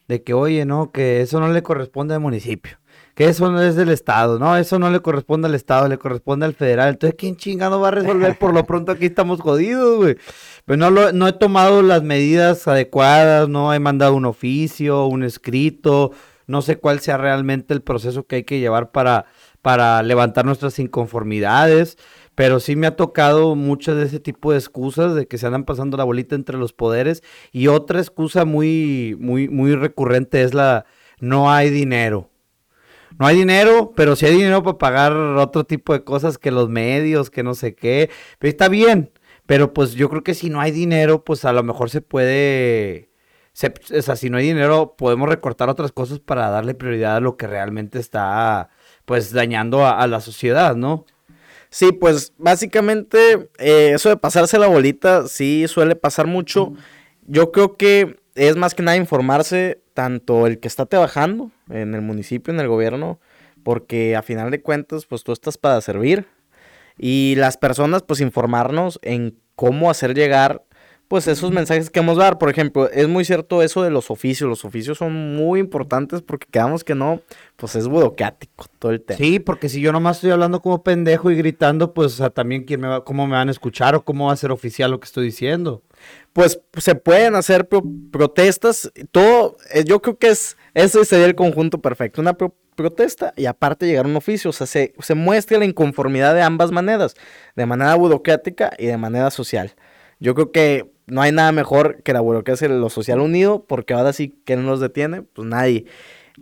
de 0.07 0.23
que, 0.23 0.33
oye, 0.33 0.65
no, 0.65 0.91
que 0.91 1.21
eso 1.21 1.39
no 1.39 1.49
le 1.49 1.63
corresponde 1.63 2.13
al 2.13 2.19
municipio 2.19 2.81
que 3.15 3.25
eso 3.25 3.51
no 3.51 3.61
es 3.61 3.75
del 3.75 3.89
Estado, 3.89 4.39
no, 4.39 4.55
eso 4.55 4.79
no 4.79 4.89
le 4.89 5.01
corresponde 5.01 5.47
al 5.47 5.55
Estado, 5.55 5.87
le 5.87 5.97
corresponde 5.97 6.45
al 6.45 6.53
federal. 6.53 6.89
Entonces, 6.89 7.15
¿quién 7.17 7.35
chingado 7.35 7.79
va 7.79 7.89
a 7.89 7.91
resolver? 7.91 8.37
Por 8.37 8.53
lo 8.53 8.65
pronto 8.65 8.91
aquí 8.91 9.05
estamos 9.05 9.41
jodidos, 9.41 9.97
güey. 9.97 10.15
Pero 10.65 10.77
no, 10.77 10.89
lo, 10.89 11.11
no 11.11 11.27
he 11.27 11.33
tomado 11.33 11.81
las 11.81 12.03
medidas 12.03 12.67
adecuadas, 12.67 13.49
no 13.49 13.73
he 13.73 13.79
mandado 13.79 14.15
un 14.15 14.25
oficio, 14.25 15.07
un 15.07 15.23
escrito, 15.23 16.11
no 16.47 16.61
sé 16.61 16.77
cuál 16.77 16.99
sea 16.99 17.17
realmente 17.17 17.73
el 17.73 17.81
proceso 17.81 18.25
que 18.25 18.37
hay 18.37 18.43
que 18.43 18.59
llevar 18.59 18.91
para 18.91 20.03
levantar 20.03 20.45
nuestras 20.45 20.79
inconformidades. 20.79 21.97
Pero 22.41 22.59
sí 22.59 22.75
me 22.75 22.87
ha 22.87 22.95
tocado 22.95 23.53
muchas 23.53 23.97
de 23.97 24.05
ese 24.05 24.19
tipo 24.19 24.51
de 24.51 24.57
excusas 24.57 25.13
de 25.13 25.27
que 25.27 25.37
se 25.37 25.45
andan 25.45 25.63
pasando 25.63 25.95
la 25.95 26.05
bolita 26.05 26.33
entre 26.33 26.57
los 26.57 26.73
poderes. 26.73 27.21
Y 27.51 27.67
otra 27.67 27.99
excusa 27.99 28.45
muy, 28.45 29.15
muy, 29.19 29.47
muy 29.47 29.75
recurrente 29.75 30.41
es 30.41 30.55
la 30.55 30.85
no 31.19 31.51
hay 31.51 31.69
dinero 31.69 32.31
no 33.19 33.27
hay 33.27 33.35
dinero, 33.35 33.93
pero 33.95 34.15
sí 34.15 34.25
hay 34.25 34.33
dinero 34.33 34.63
para 34.63 34.79
pagar 34.79 35.13
otro 35.13 35.65
tipo 35.65 35.93
de 35.93 36.03
cosas 36.03 36.39
que 36.39 36.49
los 36.49 36.67
medios, 36.67 37.29
que 37.29 37.43
no 37.43 37.53
sé 37.53 37.75
qué. 37.75 38.09
Pero 38.39 38.49
está 38.49 38.69
bien. 38.69 39.11
Pero 39.45 39.71
pues 39.71 39.93
yo 39.93 40.09
creo 40.09 40.23
que 40.23 40.33
si 40.33 40.49
no 40.49 40.61
hay 40.61 40.71
dinero, 40.71 41.23
pues 41.23 41.45
a 41.45 41.53
lo 41.53 41.61
mejor 41.61 41.91
se 41.91 42.01
puede 42.01 43.11
o 43.53 44.01
sea, 44.01 44.15
si 44.15 44.29
no 44.29 44.37
hay 44.37 44.47
dinero, 44.47 44.95
podemos 44.97 45.29
recortar 45.29 45.69
otras 45.69 45.91
cosas 45.91 46.19
para 46.19 46.49
darle 46.49 46.73
prioridad 46.73 47.17
a 47.17 47.19
lo 47.19 47.35
que 47.37 47.47
realmente 47.47 47.99
está, 47.99 48.69
pues, 49.05 49.33
dañando 49.33 49.85
a, 49.85 50.07
la 50.07 50.21
sociedad, 50.21 50.75
¿no? 50.75 51.05
Sí, 51.73 51.93
pues 51.93 52.33
básicamente 52.37 53.49
eh, 53.57 53.93
eso 53.95 54.09
de 54.09 54.17
pasarse 54.17 54.59
la 54.59 54.67
bolita 54.67 55.27
sí 55.29 55.65
suele 55.69 55.95
pasar 55.95 56.27
mucho. 56.27 56.73
Yo 57.25 57.53
creo 57.53 57.77
que 57.77 58.19
es 58.35 58.57
más 58.57 58.75
que 58.75 58.83
nada 58.83 58.97
informarse 58.97 59.81
tanto 59.93 60.47
el 60.47 60.59
que 60.59 60.67
está 60.67 60.85
trabajando 60.85 61.49
en 61.69 61.95
el 61.95 62.01
municipio, 62.01 62.53
en 62.53 62.59
el 62.59 62.67
gobierno, 62.67 63.21
porque 63.63 64.17
a 64.17 64.21
final 64.21 64.51
de 64.51 64.61
cuentas, 64.61 65.05
pues 65.05 65.23
tú 65.23 65.31
estás 65.31 65.57
para 65.57 65.79
servir. 65.79 66.27
Y 66.97 67.35
las 67.37 67.55
personas, 67.55 68.03
pues 68.03 68.19
informarnos 68.19 68.99
en 69.01 69.39
cómo 69.55 69.89
hacer 69.89 70.13
llegar 70.13 70.65
pues 71.11 71.27
esos 71.27 71.51
mensajes 71.51 71.89
que 71.89 71.99
vamos 71.99 72.17
a 72.19 72.23
dar. 72.23 72.37
Por 72.37 72.49
ejemplo, 72.49 72.89
es 72.89 73.05
muy 73.09 73.25
cierto 73.25 73.61
eso 73.61 73.83
de 73.83 73.89
los 73.89 74.09
oficios. 74.09 74.49
Los 74.49 74.63
oficios 74.63 74.97
son 74.97 75.35
muy 75.35 75.59
importantes 75.59 76.21
porque 76.21 76.47
quedamos 76.49 76.85
que 76.85 76.95
no, 76.95 77.19
pues 77.57 77.75
es 77.75 77.89
burocrático 77.89 78.63
todo 78.79 78.93
el 78.93 79.01
tema. 79.01 79.17
Sí, 79.17 79.39
porque 79.39 79.67
si 79.67 79.81
yo 79.81 79.91
nomás 79.91 80.15
estoy 80.15 80.31
hablando 80.31 80.61
como 80.61 80.83
pendejo 80.83 81.29
y 81.29 81.35
gritando, 81.35 81.93
pues 81.93 82.23
también 82.33 82.63
quién 82.63 82.79
me 82.79 82.87
va, 82.87 83.03
cómo 83.03 83.27
me 83.27 83.33
van 83.33 83.49
a 83.49 83.51
escuchar 83.51 83.93
o 83.93 84.05
cómo 84.05 84.27
va 84.27 84.31
a 84.31 84.37
ser 84.37 84.53
oficial 84.53 84.89
lo 84.89 85.01
que 85.01 85.05
estoy 85.05 85.25
diciendo. 85.25 85.83
Pues 86.31 86.61
se 86.77 86.95
pueden 86.95 87.35
hacer 87.35 87.67
protestas, 88.09 88.89
todo, 89.11 89.57
eh, 89.73 89.83
yo 89.85 90.01
creo 90.01 90.17
que 90.17 90.29
es, 90.29 90.55
eso 90.73 91.03
sería 91.03 91.25
el 91.25 91.35
conjunto 91.35 91.81
perfecto, 91.81 92.21
una 92.21 92.37
protesta 92.37 93.33
y 93.35 93.47
aparte 93.47 93.85
llegar 93.85 94.05
a 94.05 94.07
un 94.07 94.15
oficio, 94.15 94.51
o 94.51 94.53
sea, 94.53 94.65
se, 94.65 94.93
se 94.97 95.13
muestra 95.13 95.59
la 95.59 95.65
inconformidad 95.65 96.33
de 96.33 96.41
ambas 96.41 96.71
maneras, 96.71 97.15
de 97.57 97.65
manera 97.65 97.95
burocrática 97.95 98.71
y 98.79 98.85
de 98.85 98.95
manera 98.95 99.29
social. 99.29 99.73
Yo 100.21 100.35
creo 100.35 100.51
que 100.53 100.91
no 101.11 101.21
hay 101.21 101.33
nada 101.33 101.51
mejor 101.51 102.01
que 102.03 102.13
la 102.13 102.21
burocracia 102.21 102.69
de 102.69 102.79
lo 102.79 102.89
social 102.89 103.19
unido, 103.19 103.65
porque 103.67 103.93
ahora 103.93 104.13
sí, 104.13 104.33
que 104.45 104.55
nos 104.55 104.79
detiene? 104.79 105.23
Pues 105.23 105.45
nadie. 105.45 105.85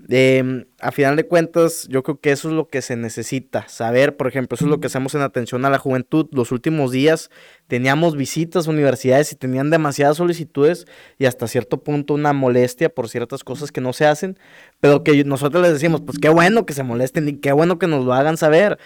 Em, 0.07 0.65
a 0.79 0.91
final 0.91 1.15
de 1.15 1.25
cuentas, 1.25 1.87
yo 1.89 2.03
creo 2.03 2.19
que 2.19 2.31
eso 2.31 2.49
es 2.49 2.53
lo 2.53 2.67
que 2.67 2.83
se 2.83 2.95
necesita, 2.95 3.67
saber, 3.67 4.15
por 4.15 4.27
ejemplo, 4.27 4.53
eso 4.53 4.65
es 4.65 4.69
lo 4.69 4.79
que 4.79 4.85
hacemos 4.85 5.15
en 5.15 5.21
atención 5.21 5.65
a 5.65 5.71
la 5.71 5.79
juventud. 5.79 6.27
Los 6.31 6.51
últimos 6.51 6.91
días 6.91 7.31
teníamos 7.65 8.15
visitas 8.15 8.67
a 8.67 8.69
universidades 8.69 9.31
y 9.31 9.35
tenían 9.35 9.71
demasiadas 9.71 10.17
solicitudes 10.17 10.85
y 11.17 11.25
hasta 11.25 11.47
cierto 11.47 11.83
punto 11.83 12.13
una 12.13 12.31
molestia 12.31 12.89
por 12.89 13.09
ciertas 13.09 13.43
cosas 13.43 13.71
que 13.71 13.81
no 13.81 13.91
se 13.91 14.05
hacen, 14.05 14.37
pero 14.79 15.03
que 15.03 15.23
nosotros 15.23 15.63
les 15.63 15.73
decimos, 15.73 16.01
pues 16.01 16.19
qué 16.19 16.29
bueno 16.29 16.67
que 16.67 16.73
se 16.73 16.83
molesten 16.83 17.27
y 17.27 17.37
qué 17.37 17.51
bueno 17.53 17.79
que 17.79 17.87
nos 17.87 18.05
lo 18.05 18.13
hagan 18.13 18.37
saber 18.37 18.77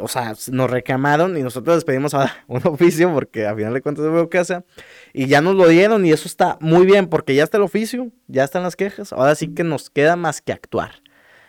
o 0.00 0.08
sea, 0.08 0.34
nos 0.50 0.70
reclamaron 0.70 1.36
y 1.36 1.42
nosotros 1.42 1.76
les 1.76 1.84
pedimos 1.84 2.14
ahora 2.14 2.32
un 2.46 2.60
oficio 2.66 3.12
porque 3.12 3.46
a 3.46 3.54
final 3.54 3.74
de 3.74 3.80
cuentas 3.80 4.04
veo 4.04 4.28
casa 4.28 4.64
y 5.12 5.26
ya 5.26 5.40
nos 5.40 5.54
lo 5.54 5.68
dieron 5.68 6.04
y 6.04 6.12
eso 6.12 6.28
está 6.28 6.58
muy 6.60 6.86
bien 6.86 7.06
porque 7.06 7.34
ya 7.34 7.44
está 7.44 7.56
el 7.56 7.62
oficio, 7.62 8.10
ya 8.26 8.44
están 8.44 8.62
las 8.62 8.76
quejas, 8.76 9.12
ahora 9.12 9.34
sí 9.34 9.48
que 9.48 9.64
nos 9.64 9.90
queda 9.90 10.16
más 10.16 10.40
que 10.40 10.52
actuar. 10.52 11.02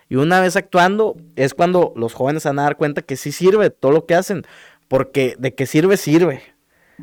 Y 0.09 0.15
una 0.15 0.39
vez 0.39 0.55
actuando 0.55 1.17
es 1.35 1.53
cuando 1.53 1.93
los 1.95 2.13
jóvenes 2.13 2.45
van 2.45 2.59
a 2.59 2.63
dar 2.63 2.77
cuenta 2.77 3.01
que 3.01 3.17
sí 3.17 3.31
sirve 3.31 3.69
todo 3.69 3.91
lo 3.91 4.05
que 4.05 4.15
hacen, 4.15 4.43
porque 4.87 5.35
de 5.37 5.53
que 5.53 5.65
sirve, 5.65 5.97
sirve. 5.97 6.41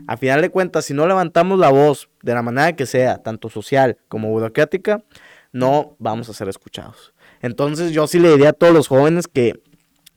A 0.06 0.16
final 0.16 0.40
de 0.40 0.50
cuentas, 0.50 0.86
si 0.86 0.94
no 0.94 1.06
levantamos 1.06 1.58
la 1.58 1.68
voz 1.68 2.08
de 2.22 2.34
la 2.34 2.42
manera 2.42 2.74
que 2.74 2.86
sea, 2.86 3.18
tanto 3.18 3.48
social 3.48 3.98
como 4.08 4.30
burocrática, 4.30 5.04
no 5.52 5.96
vamos 5.98 6.28
a 6.28 6.32
ser 6.32 6.48
escuchados. 6.48 7.14
Entonces 7.42 7.92
yo 7.92 8.06
sí 8.06 8.18
le 8.18 8.30
diría 8.30 8.50
a 8.50 8.52
todos 8.54 8.72
los 8.72 8.88
jóvenes 8.88 9.28
que 9.28 9.60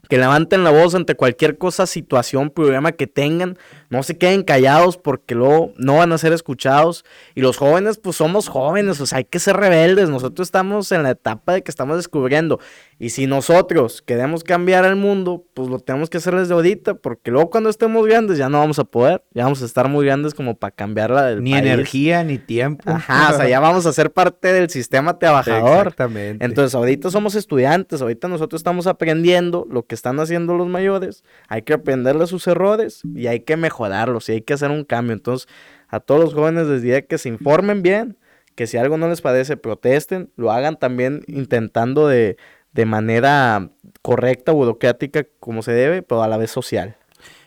que 0.07 0.17
levanten 0.17 0.63
la 0.63 0.71
voz 0.71 0.95
ante 0.95 1.15
cualquier 1.15 1.57
cosa, 1.57 1.85
situación, 1.85 2.49
problema 2.49 2.91
que 2.91 3.07
tengan, 3.07 3.57
no 3.89 4.03
se 4.03 4.17
queden 4.17 4.43
callados 4.43 4.97
porque 4.97 5.35
luego 5.35 5.73
no 5.77 5.97
van 5.97 6.11
a 6.11 6.17
ser 6.17 6.33
escuchados. 6.33 7.05
Y 7.35 7.41
los 7.41 7.57
jóvenes, 7.57 7.97
pues 7.97 8.15
somos 8.15 8.47
jóvenes, 8.47 8.99
o 9.01 9.05
sea, 9.05 9.19
hay 9.19 9.25
que 9.25 9.39
ser 9.39 9.57
rebeldes, 9.57 10.09
nosotros 10.09 10.47
estamos 10.47 10.91
en 10.91 11.03
la 11.03 11.11
etapa 11.11 11.53
de 11.53 11.63
que 11.63 11.71
estamos 11.71 11.97
descubriendo. 11.97 12.59
Y 12.99 13.09
si 13.09 13.27
nosotros 13.27 14.01
queremos 14.01 14.43
cambiar 14.43 14.83
el 14.85 14.95
mundo, 14.95 15.45
pues 15.53 15.69
lo 15.69 15.79
tenemos 15.79 16.09
que 16.09 16.17
hacer 16.17 16.35
desde 16.35 16.55
ahorita, 16.55 16.95
porque 16.95 17.29
luego 17.29 17.51
cuando 17.51 17.69
estemos 17.69 18.05
grandes 18.07 18.39
ya 18.39 18.49
no 18.49 18.57
vamos 18.57 18.79
a 18.79 18.85
poder, 18.85 19.23
ya 19.33 19.43
vamos 19.43 19.61
a 19.61 19.65
estar 19.65 19.87
muy 19.87 20.05
grandes 20.05 20.33
como 20.33 20.55
para 20.55 20.71
cambiarla 20.71 21.27
del 21.27 21.43
Ni 21.43 21.53
energía, 21.53 22.23
ni 22.23 22.39
tiempo. 22.39 22.89
Ajá, 22.89 23.33
o 23.33 23.37
sea, 23.37 23.47
ya 23.47 23.59
vamos 23.59 23.85
a 23.85 23.93
ser 23.93 24.11
parte 24.11 24.51
del 24.51 24.71
sistema 24.71 25.19
trabajador. 25.19 25.87
Exactamente. 25.87 26.43
Entonces, 26.43 26.73
ahorita 26.73 27.11
somos 27.11 27.35
estudiantes, 27.35 28.01
ahorita 28.01 28.27
nosotros 28.27 28.59
estamos 28.59 28.87
aprendiendo 28.87 29.67
lo 29.69 29.85
que 29.85 29.93
están 29.93 30.19
haciendo 30.19 30.55
los 30.55 30.67
mayores, 30.67 31.23
hay 31.49 31.61
que 31.61 31.73
aprenderle 31.73 32.25
sus 32.25 32.47
errores 32.47 33.03
y 33.15 33.27
hay 33.27 33.41
que 33.41 33.57
mejorarlos 33.57 34.27
y 34.29 34.33
hay 34.33 34.41
que 34.41 34.53
hacer 34.53 34.71
un 34.71 34.83
cambio. 34.83 35.13
Entonces, 35.13 35.47
a 35.87 35.99
todos 35.99 36.19
los 36.19 36.33
jóvenes 36.33 36.65
les 36.65 36.81
diría 36.81 37.03
que 37.03 37.19
se 37.19 37.29
informen 37.29 37.83
bien, 37.83 38.17
que 38.55 38.65
si 38.65 38.77
algo 38.77 38.97
no 38.97 39.07
les 39.07 39.21
parece, 39.21 39.55
protesten, 39.55 40.31
lo 40.35 40.51
hagan 40.51 40.79
también 40.79 41.21
intentando 41.27 42.07
de 42.07 42.37
de 42.77 42.85
manera 42.85 43.71
correcta, 44.03 44.51
burocrática, 44.51 45.25
como 45.39 45.63
se 45.63 45.71
debe, 45.71 46.03
pero 46.03 46.21
a 46.21 46.27
la 46.27 46.37
vez 46.37 46.51
social. 46.51 46.95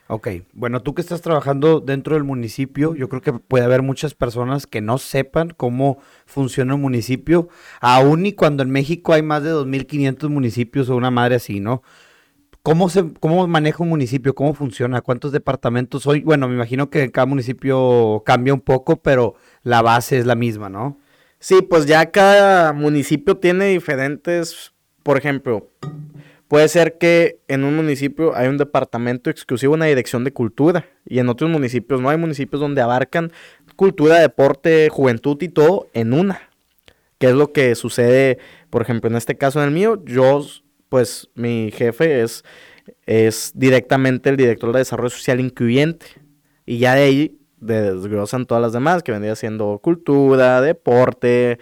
Ok, 0.09 0.29
bueno, 0.53 0.83
tú 0.83 0.93
que 0.93 1.03
estás 1.03 1.23
trabajando 1.23 1.79
dentro 1.79 2.17
del 2.17 2.25
municipio, 2.25 2.97
yo 2.97 3.09
creo 3.09 3.23
que 3.23 3.33
puede 3.33 3.65
haber 3.65 3.81
muchas 3.81 4.13
personas 4.13 4.67
que 4.67 4.81
no 4.81 4.99
sepan 4.99 5.51
cómo 5.57 5.99
funciona 6.27 6.75
un 6.75 6.81
municipio, 6.81 7.49
aún 7.81 8.27
y 8.27 8.33
cuando 8.33 8.65
en 8.65 8.71
México 8.71 9.13
hay 9.13 9.23
más 9.23 9.45
de 9.45 9.53
2.500 9.53 10.29
municipios 10.29 10.91
o 10.91 10.97
una 10.97 11.13
madre 11.13 11.37
así, 11.37 11.61
¿no? 11.61 11.85
¿Cómo, 12.65 12.89
se, 12.89 13.05
¿Cómo 13.21 13.47
maneja 13.47 13.85
un 13.85 13.89
municipio? 13.89 14.35
¿Cómo 14.35 14.53
funciona? 14.53 15.01
¿Cuántos 15.01 15.31
departamentos 15.31 16.09
hoy? 16.09 16.23
Bueno, 16.23 16.49
me 16.49 16.57
imagino 16.57 16.91
que 16.91 17.13
cada 17.13 17.27
municipio 17.27 18.25
cambia 18.27 18.53
un 18.53 18.61
poco, 18.61 18.97
pero 18.97 19.37
la 19.63 19.81
base 19.81 20.19
es 20.19 20.27
la 20.27 20.35
misma, 20.35 20.69
¿no? 20.69 20.99
Sí, 21.39 21.63
pues 21.63 21.87
ya 21.87 22.11
cada 22.11 22.73
municipio 22.73 23.37
tiene 23.37 23.67
diferentes 23.67 24.75
por 25.11 25.19
ejemplo, 25.19 25.69
puede 26.47 26.69
ser 26.69 26.97
que 26.97 27.41
en 27.49 27.65
un 27.65 27.75
municipio 27.75 28.37
hay 28.37 28.47
un 28.47 28.59
departamento 28.59 29.29
exclusivo, 29.29 29.75
una 29.75 29.87
dirección 29.87 30.23
de 30.23 30.33
cultura, 30.33 30.87
y 31.05 31.19
en 31.19 31.29
otros 31.29 31.51
municipios 31.51 32.01
no 32.01 32.11
hay 32.11 32.17
municipios 32.17 32.61
donde 32.61 32.81
abarcan 32.81 33.33
cultura, 33.75 34.21
deporte, 34.21 34.89
juventud 34.89 35.37
y 35.43 35.49
todo 35.49 35.89
en 35.95 36.13
una. 36.13 36.49
¿Qué 37.19 37.27
es 37.27 37.33
lo 37.33 37.53
que 37.53 37.75
sucede, 37.75 38.39
por 38.71 38.83
ejemplo, 38.83 39.11
en 39.11 39.17
este 39.17 39.37
caso 39.37 39.59
en 39.61 39.65
el 39.65 39.75
mío? 39.75 40.01
Yo, 40.05 40.47
pues 40.89 41.29
mi 41.35 41.73
jefe 41.73 42.23
es, 42.23 42.45
es 43.05 43.51
directamente 43.57 44.31
el 44.31 44.37
director 44.37 44.73
de 44.73 44.79
desarrollo 44.79 45.11
social 45.11 45.41
incluyente, 45.41 46.07
y 46.67 46.79
ya 46.79 46.95
de 46.95 47.03
ahí 47.03 47.39
desglosan 47.59 48.47
todas 48.47 48.63
las 48.63 48.73
demás, 48.73 49.03
que 49.03 49.11
vendría 49.11 49.35
siendo 49.35 49.81
cultura, 49.83 50.61
deporte, 50.61 51.59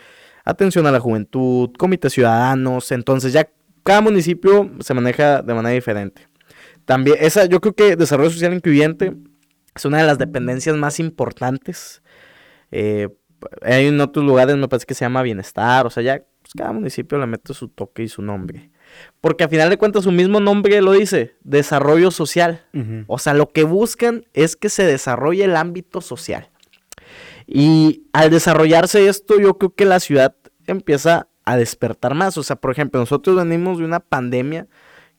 atención 0.49 0.87
a 0.87 0.91
la 0.91 0.99
juventud, 0.99 1.71
comités 1.79 2.15
ciudadanos, 2.15 2.91
entonces 2.91 3.33
ya 3.33 3.49
cada 3.83 4.01
municipio 4.01 4.71
se 4.81 4.95
maneja 4.95 5.43
de 5.43 5.55
manera 5.55 5.75
diferente. 5.75 6.27
También, 6.87 7.19
esa, 7.21 7.45
yo 7.45 7.61
creo 7.61 7.75
que 7.75 7.97
desarrollo 7.97 8.31
social 8.31 8.55
incluyente 8.55 9.15
es 9.75 9.85
una 9.85 9.99
de 9.99 10.05
las 10.05 10.17
dependencias 10.17 10.75
más 10.75 11.01
importantes. 11.01 12.03
Eh, 12.71 13.09
hay 13.63 13.87
en 13.87 14.01
otros 14.01 14.25
lugares, 14.25 14.57
me 14.57 14.69
parece 14.69 14.87
que 14.87 14.95
se 14.95 15.05
llama 15.05 15.23
bienestar, 15.23 15.87
o 15.87 15.91
sea, 15.91 16.03
ya 16.03 16.25
pues, 16.41 16.53
cada 16.57 16.73
municipio 16.73 17.19
le 17.19 17.27
mete 17.27 17.53
su 17.53 17.69
toque 17.69 18.03
y 18.03 18.09
su 18.09 18.23
nombre. 18.23 18.71
Porque 19.21 19.45
al 19.45 19.51
final 19.51 19.69
de 19.69 19.77
cuentas 19.77 20.05
su 20.05 20.13
mismo 20.13 20.41
nombre 20.41 20.81
lo 20.81 20.93
dice, 20.93 21.37
desarrollo 21.43 22.11
social. 22.11 22.65
O 23.07 23.19
sea, 23.19 23.35
lo 23.35 23.51
que 23.51 23.65
buscan 23.65 24.25
es 24.33 24.57
que 24.57 24.71
se 24.71 24.85
desarrolle 24.85 25.45
el 25.45 25.57
ámbito 25.57 26.01
social. 26.01 26.49
Y 27.47 28.05
al 28.13 28.31
desarrollarse 28.31 29.09
esto, 29.09 29.41
yo 29.41 29.57
creo 29.57 29.75
que 29.75 29.87
la 29.87 30.01
ciudad 30.01 30.37
empieza 30.73 31.29
a 31.45 31.57
despertar 31.57 32.15
más. 32.15 32.37
O 32.39 32.43
sea, 32.43 32.57
por 32.57 32.71
ejemplo, 32.71 33.01
nosotros 33.01 33.37
venimos 33.37 33.79
de 33.79 33.85
una 33.85 34.01
pandemia 34.01 34.67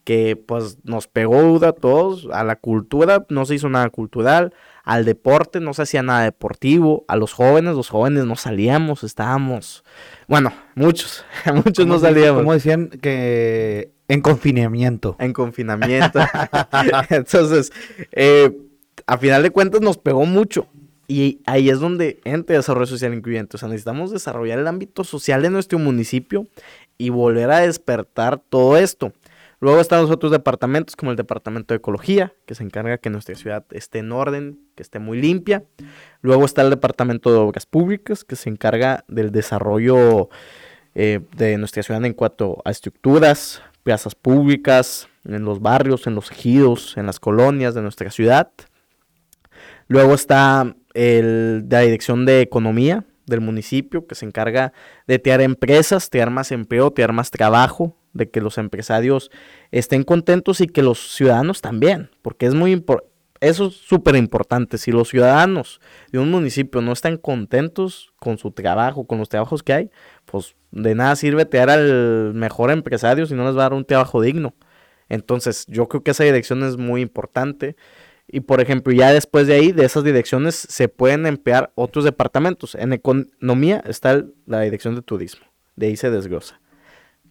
que 0.04 0.36
pues 0.36 0.78
nos 0.84 1.08
pegó 1.08 1.64
a 1.64 1.72
todos, 1.72 2.28
a 2.34 2.44
la 2.44 2.56
cultura 2.56 3.26
no 3.30 3.46
se 3.46 3.56
hizo 3.56 3.70
nada 3.70 3.90
cultural, 3.90 4.54
al 4.84 5.06
deporte 5.06 5.60
no 5.60 5.74
se 5.74 5.84
hacía 5.84 6.02
nada 6.02 6.24
deportivo, 6.24 7.06
a 7.08 7.16
los 7.16 7.34
jóvenes, 7.34 7.76
los 7.76 7.90
jóvenes 7.90 8.26
no 8.26 8.36
salíamos, 8.36 9.04
estábamos, 9.04 9.84
bueno, 10.28 10.52
muchos, 10.74 11.26
muchos 11.64 11.86
no 11.86 12.00
salíamos. 12.00 12.42
Como 12.42 12.54
decían 12.54 12.90
que 12.90 13.92
en 14.08 14.22
confinamiento. 14.22 15.16
En 15.20 15.34
confinamiento. 15.34 16.20
Entonces, 17.10 17.72
eh, 18.12 18.58
a 19.06 19.18
final 19.20 19.44
de 19.44 19.52
cuentas 19.52 19.82
nos 19.82 20.00
pegó 20.00 20.26
mucho. 20.26 20.68
Y 21.12 21.42
ahí 21.48 21.72
es 21.72 21.80
donde 21.80 22.22
entra 22.24 22.56
el 22.56 22.60
desarrollo 22.62 22.86
social 22.86 23.16
incluyente. 23.16 23.58
O 23.58 23.60
sea, 23.60 23.68
necesitamos 23.68 24.12
desarrollar 24.12 24.60
el 24.60 24.68
ámbito 24.68 25.04
social 25.04 25.42
de 25.42 25.50
nuestro 25.50 25.80
municipio 25.80 26.48
y 27.00 27.10
volver 27.10 27.50
a 27.50 27.62
despertar 27.62 28.38
todo 28.38 28.78
esto. 28.78 29.12
Luego 29.60 29.82
están 29.82 30.04
los 30.04 30.12
otros 30.12 30.32
departamentos, 30.32 30.96
como 30.96 31.10
el 31.10 31.18
departamento 31.18 31.74
de 31.74 31.80
ecología, 31.80 32.32
que 32.46 32.54
se 32.54 32.64
encarga 32.64 33.00
que 33.00 33.10
nuestra 33.10 33.34
ciudad 33.34 33.66
esté 33.72 34.00
en 34.00 34.12
orden, 34.12 34.60
que 34.76 34.84
esté 34.84 35.00
muy 35.00 35.20
limpia. 35.20 35.64
Luego 36.22 36.46
está 36.46 36.62
el 36.62 36.70
departamento 36.70 37.32
de 37.32 37.40
obras 37.40 37.66
públicas, 37.66 38.24
que 38.24 38.36
se 38.36 38.50
encarga 38.50 39.04
del 39.08 39.32
desarrollo 39.32 40.30
eh, 40.94 41.22
de 41.36 41.58
nuestra 41.58 41.82
ciudad 41.82 42.06
en 42.06 42.14
cuanto 42.14 42.62
a 42.66 42.70
estructuras, 42.70 43.64
plazas 43.82 44.14
públicas, 44.14 45.10
en 45.26 45.44
los 45.44 45.60
barrios, 45.60 46.06
en 46.06 46.14
los 46.14 46.30
ejidos, 46.30 46.96
en 46.98 47.08
las 47.08 47.20
colonias 47.20 47.74
de 47.74 47.82
nuestra 47.82 48.12
ciudad. 48.12 48.52
Luego 49.88 50.14
está 50.14 50.76
el, 51.00 51.64
de 51.66 51.76
la 51.76 51.82
Dirección 51.82 52.26
de 52.26 52.42
Economía, 52.42 53.06
del 53.26 53.42
municipio 53.42 54.06
que 54.08 54.16
se 54.16 54.26
encarga 54.26 54.74
de 55.08 55.22
crear 55.22 55.42
empresas, 55.42 56.10
crear 56.10 56.30
más 56.30 56.52
empleo, 56.52 56.94
crear 56.94 57.14
más 57.14 57.32
trabajo, 57.32 57.96
de 58.14 58.30
que 58.30 58.42
los 58.42 58.58
empresarios 58.58 59.32
estén 59.72 60.04
contentos 60.04 60.62
y 60.62 60.68
que 60.68 60.82
los 60.82 61.16
ciudadanos 61.16 61.62
también, 61.62 62.10
porque 62.22 62.48
es 62.48 62.56
muy 62.56 62.72
importante. 62.72 63.10
Eso 63.40 63.68
es 63.68 63.76
súper 63.76 64.18
importante. 64.18 64.78
Si 64.78 64.92
los 64.92 65.08
ciudadanos 65.08 65.80
de 66.12 66.20
un 66.20 66.30
municipio 66.30 66.82
no 66.82 66.92
están 66.92 67.16
contentos 67.16 68.12
con 68.18 68.38
su 68.38 68.52
trabajo, 68.52 69.08
con 69.08 69.18
los 69.18 69.30
trabajos 69.30 69.64
que 69.64 69.72
hay, 69.72 69.90
pues 70.26 70.56
de 70.72 70.94
nada 70.94 71.16
sirve 71.16 71.46
tener 71.46 71.70
al 71.70 72.34
mejor 72.34 72.70
empresario 72.70 73.26
si 73.26 73.36
no 73.36 73.46
les 73.46 73.56
va 73.56 73.62
a 73.62 73.70
dar 73.70 73.74
un 73.74 73.86
trabajo 73.86 74.22
digno. 74.22 74.56
Entonces, 75.08 75.66
yo 75.68 75.88
creo 75.88 76.04
que 76.04 76.12
esa 76.12 76.26
dirección 76.26 76.64
es 76.64 76.76
muy 76.76 77.02
importante. 77.02 77.78
Y 78.32 78.42
por 78.42 78.62
ejemplo, 78.62 78.94
ya 78.94 79.12
después 79.12 79.48
de 79.48 79.56
ahí, 79.56 79.72
de 79.72 79.86
esas 79.86 80.04
direcciones, 80.04 80.56
se 80.56 80.88
pueden 80.88 81.26
emplear 81.26 81.72
otros 81.74 82.06
departamentos. 82.06 82.76
En 82.76 82.94
economía 82.94 83.82
está 83.88 84.24
la 84.46 84.62
dirección 84.62 84.94
de 84.94 85.02
turismo. 85.02 85.46
De 85.76 85.88
ahí 85.88 85.98
se 85.98 86.12
desglosa. 86.12 86.62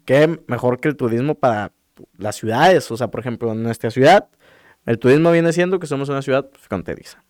¿Qué 0.05 0.40
mejor 0.49 0.81
que 0.81 0.88
el 0.88 0.97
turismo 0.97 1.37
para 1.37 1.73
las 2.17 2.37
ciudades? 2.37 2.90
O 2.90 2.97
sea, 2.97 3.09
por 3.09 3.21
ejemplo, 3.21 3.52
en 3.52 3.62
nuestra 3.62 3.90
ciudad, 3.93 4.28
el 4.87 4.99
turismo 4.99 5.31
viene 5.31 5.52
siendo 5.52 5.78
que 5.78 5.87
somos 5.87 6.09
una 6.09 6.23
ciudad 6.23 6.49
fronteriza. 6.59 7.23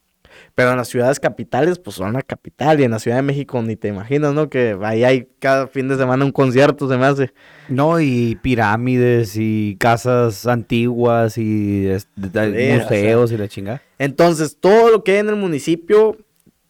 Pero 0.55 0.71
en 0.71 0.76
las 0.76 0.88
ciudades 0.88 1.21
capitales, 1.21 1.78
pues 1.78 1.97
son 1.97 2.12
la 2.12 2.23
capital. 2.23 2.81
Y 2.81 2.85
en 2.85 2.90
la 2.90 2.99
Ciudad 2.99 3.17
de 3.17 3.23
México 3.23 3.62
ni 3.62 3.76
te 3.76 3.88
imaginas, 3.88 4.35
¿no? 4.35 4.49
Que 4.49 4.76
ahí 4.83 5.05
hay 5.05 5.28
cada 5.38 5.67
fin 5.67 5.88
de 5.88 5.97
semana 5.97 6.25
un 6.25 6.33
concierto, 6.33 6.88
se 6.88 6.97
me 6.97 7.07
hace. 7.07 7.33
No, 7.69 8.00
y 8.00 8.37
pirámides 8.43 9.37
y 9.37 9.76
casas 9.78 10.47
antiguas 10.47 11.38
y 11.38 11.88
museos 12.17 13.33
y 13.33 13.37
la 13.37 13.49
chingada. 13.49 13.83
Entonces, 13.99 14.57
todo 14.59 14.90
lo 14.90 15.05
que 15.05 15.12
hay 15.12 15.19
en 15.19 15.28
el 15.28 15.37
municipio 15.37 16.17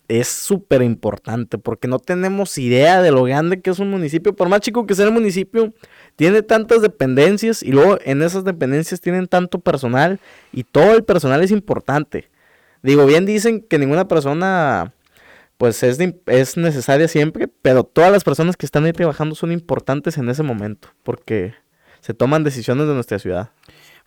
es 0.09 0.29
súper 0.29 0.83
importante 0.83 1.59
porque 1.59 1.87
no 1.87 1.99
tenemos 1.99 2.57
idea 2.57 3.03
de 3.03 3.11
lo 3.11 3.25
grande 3.25 3.61
que 3.61 3.71
es 3.71 3.79
un 3.79 3.91
municipio. 3.91 4.35
Por 4.35 4.49
más 4.49 4.61
chico 4.61 4.87
que 4.87 4.95
sea 4.95 5.05
el 5.05 5.13
municipio, 5.13 5.73
tiene 6.17 6.43
tantas 6.43 6.81
dependencias 6.81 7.63
y 7.63 7.73
luego 7.73 7.99
en 8.05 8.23
esas 8.23 8.43
dependencias 8.45 9.01
tienen 9.01 9.29
tanto 9.29 9.61
personal 9.61 10.19
y 10.51 10.65
todo 10.65 10.97
el 10.97 11.05
personal 11.05 11.43
es 11.43 11.51
importante. 11.51 12.29
Digo, 12.83 13.07
bien 13.07 13.27
dicen 13.27 13.61
que 13.61 13.79
ninguna 13.79 14.09
persona 14.09 14.93
pues 15.57 15.83
es, 15.83 15.99
es 16.27 16.57
necesaria 16.57 17.09
siempre, 17.09 17.49
pero 17.63 17.83
todas 17.83 18.13
las 18.13 18.23
personas 18.23 18.57
que 18.57 18.65
están 18.65 18.85
ahí 18.85 18.93
trabajando 18.93 19.35
son 19.35 19.51
importantes 19.51 20.17
en 20.17 20.29
ese 20.29 20.45
momento, 20.45 20.89
porque 21.03 21.55
se 22.01 22.15
toman 22.15 22.45
decisiones 22.45 22.87
de 22.87 22.95
nuestra 22.95 23.19
ciudad. 23.19 23.51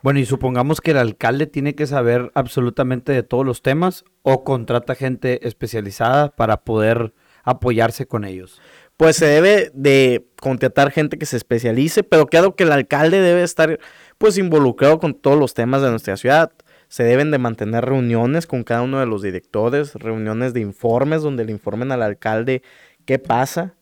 Bueno, 0.02 0.20
y 0.20 0.26
supongamos 0.26 0.82
que 0.82 0.92
el 0.92 0.98
alcalde 0.98 1.46
tiene 1.46 1.76
que 1.76 1.86
saber 1.86 2.32
absolutamente 2.34 3.12
de 3.12 3.22
todos 3.22 3.46
los 3.46 3.62
temas 3.62 4.06
o 4.24 4.44
contrata 4.44 4.96
gente 4.96 5.46
especializada 5.48 6.30
para 6.30 6.64
poder 6.64 7.14
apoyarse 7.44 8.08
con 8.08 8.24
ellos. 8.24 8.62
Pues 8.98 9.18
se 9.18 9.26
debe 9.26 9.72
de 9.74 10.26
contratar 10.40 10.92
gente 10.92 11.18
que 11.18 11.26
se 11.26 11.38
especialice, 11.38 12.04
pero 12.04 12.28
claro 12.28 12.56
que 12.56 12.64
el 12.64 12.72
alcalde 12.72 13.20
debe 13.20 13.44
estar 13.44 13.80
pues 14.18 14.38
involucrado 14.38 15.00
con 15.00 15.14
todos 15.14 15.38
los 15.38 15.54
temas 15.54 15.82
de 15.82 15.90
nuestra 15.90 16.18
ciudad 16.18 16.52
se 16.92 17.06
deben 17.06 17.32
de 17.32 17.38
mantener 17.38 17.86
reuniones 17.86 18.46
con 18.46 18.66
cada 18.66 18.82
uno 18.82 19.00
de 19.00 19.06
los 19.06 19.22
directores, 19.22 19.94
reuniones 19.94 20.54
de 20.54 20.60
informes 20.60 21.22
donde 21.22 21.46
le 21.46 21.54
informen 21.54 21.90
al 21.94 22.02
alcalde 22.02 22.64
qué 23.06 23.18
pasa, 23.18 23.76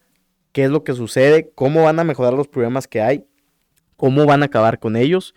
qué 0.51 0.65
es 0.65 0.69
lo 0.69 0.83
que 0.83 0.93
sucede, 0.93 1.49
cómo 1.55 1.81
van 1.81 1.97
a 1.97 2.03
mejorar 2.03 2.33
los 2.33 2.47
problemas 2.47 2.87
que 2.87 3.01
hay, 3.01 3.25
cómo 3.97 4.27
van 4.27 4.43
a 4.43 4.45
acabar 4.45 4.77
con 4.77 4.95
ellos 4.95 5.33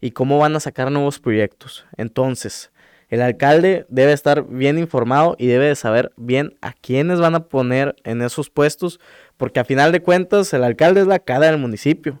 y 0.00 0.12
cómo 0.12 0.38
van 0.38 0.54
a 0.54 0.60
sacar 0.60 0.92
nuevos 0.92 1.18
proyectos. 1.18 1.84
Entonces, 1.96 2.70
el 3.08 3.20
alcalde 3.20 3.86
debe 3.88 4.12
estar 4.12 4.46
bien 4.46 4.78
informado 4.78 5.34
y 5.36 5.48
debe 5.48 5.66
de 5.66 5.74
saber 5.74 6.12
bien 6.16 6.56
a 6.60 6.74
quiénes 6.74 7.18
van 7.18 7.34
a 7.34 7.48
poner 7.48 7.96
en 8.04 8.22
esos 8.22 8.50
puestos, 8.50 9.00
porque 9.36 9.58
a 9.58 9.64
final 9.64 9.90
de 9.90 10.00
cuentas 10.00 10.54
el 10.54 10.62
alcalde 10.62 11.00
es 11.00 11.08
la 11.08 11.18
cara 11.18 11.46
del 11.46 11.58
municipio. 11.58 12.20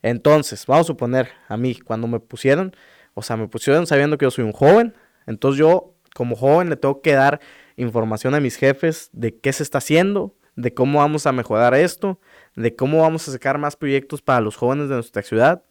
Entonces, 0.00 0.64
vamos 0.64 0.86
a 0.86 0.92
suponer, 0.92 1.28
a 1.48 1.56
mí, 1.56 1.74
cuando 1.74 2.06
me 2.06 2.20
pusieron, 2.20 2.72
o 3.18 3.22
sea, 3.22 3.36
me 3.36 3.48
pusieron 3.48 3.86
sabiendo 3.86 4.16
que 4.16 4.26
yo 4.26 4.30
soy 4.30 4.44
un 4.44 4.52
joven, 4.52 4.94
entonces 5.26 5.58
yo 5.58 5.94
como 6.14 6.36
joven 6.36 6.70
le 6.70 6.76
tengo 6.76 7.02
que 7.02 7.12
dar 7.12 7.40
información 7.76 8.34
a 8.34 8.40
mis 8.40 8.56
jefes 8.56 9.10
de 9.12 9.36
qué 9.36 9.52
se 9.52 9.64
está 9.64 9.78
haciendo, 9.78 10.36
de 10.54 10.72
cómo 10.72 11.00
vamos 11.00 11.26
a 11.26 11.32
mejorar 11.32 11.74
esto, 11.74 12.20
de 12.54 12.76
cómo 12.76 13.02
vamos 13.02 13.28
a 13.28 13.32
sacar 13.32 13.58
más 13.58 13.76
proyectos 13.76 14.22
para 14.22 14.40
los 14.40 14.56
jóvenes 14.56 14.88
de 14.88 14.94
nuestra 14.94 15.22
ciudad. 15.22 15.62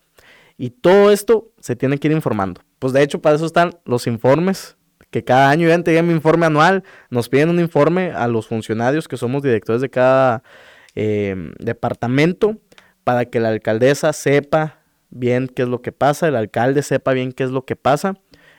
Y 0.57 0.71
todo 0.71 1.11
esto 1.11 1.51
se 1.59 1.75
tiene 1.75 1.97
que 1.97 2.09
ir 2.09 2.13
informando. 2.13 2.61
Pues 2.79 2.91
de 2.91 3.01
hecho, 3.01 3.21
para 3.21 3.35
eso 3.37 3.45
están 3.45 3.77
los 3.85 4.07
informes, 4.07 4.75
que 5.09 5.23
cada 5.23 5.49
año 5.49 5.69
ya 5.69 5.73
entregué 5.73 6.01
mi 6.03 6.13
informe 6.13 6.45
anual, 6.45 6.83
nos 7.09 7.29
piden 7.29 7.49
un 7.49 7.59
informe 7.61 8.11
a 8.11 8.27
los 8.27 8.47
funcionarios 8.47 9.07
que 9.07 9.15
somos 9.15 9.41
directores 9.41 9.81
de 9.81 9.89
cada 9.89 10.43
eh, 10.95 11.53
departamento 11.59 12.57
para 13.05 13.23
que 13.25 13.39
la 13.39 13.49
alcaldesa 13.49 14.11
sepa 14.11 14.81
bien 15.17 15.47
qué 15.47 15.63
es 15.63 15.67
lo 15.67 15.81
que 15.81 15.91
pasa, 15.91 16.27
el 16.27 16.35
alcalde 16.35 16.83
sepa 16.83 17.13
bien 17.13 17.31
qué 17.31 17.43
es 17.43 17.51
lo 17.51 17.65
que 17.65 17.75
pasa 17.75 18.15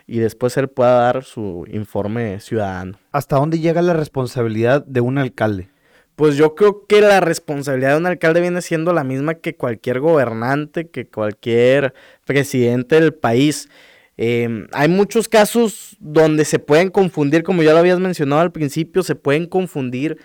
y 0.09 0.19
después 0.19 0.57
él 0.57 0.69
pueda 0.69 0.93
dar 0.93 1.23
su 1.23 1.65
informe 1.71 2.39
ciudadano. 2.39 2.97
¿Hasta 3.11 3.35
dónde 3.35 3.59
llega 3.59 3.81
la 3.81 3.93
responsabilidad 3.93 4.83
de 4.85 5.01
un 5.01 5.19
alcalde? 5.19 5.69
Pues 6.15 6.35
yo 6.35 6.55
creo 6.55 6.85
que 6.87 6.99
la 6.99 7.21
responsabilidad 7.21 7.91
de 7.91 7.97
un 7.97 8.07
alcalde 8.07 8.41
viene 8.41 8.61
siendo 8.61 8.91
la 8.91 9.03
misma 9.03 9.35
que 9.35 9.55
cualquier 9.55 9.99
gobernante, 9.99 10.89
que 10.89 11.07
cualquier 11.07 11.93
presidente 12.25 12.99
del 12.99 13.13
país. 13.13 13.69
Em, 14.17 14.67
hay 14.73 14.89
muchos 14.89 15.29
casos 15.29 15.95
donde 15.99 16.43
se 16.43 16.59
pueden 16.59 16.89
confundir, 16.89 17.43
como 17.43 17.63
ya 17.63 17.71
lo 17.71 17.77
habías 17.77 17.99
mencionado 17.99 18.41
al 18.41 18.51
principio, 18.51 19.03
se 19.03 19.15
pueden 19.15 19.45
confundir 19.45 20.17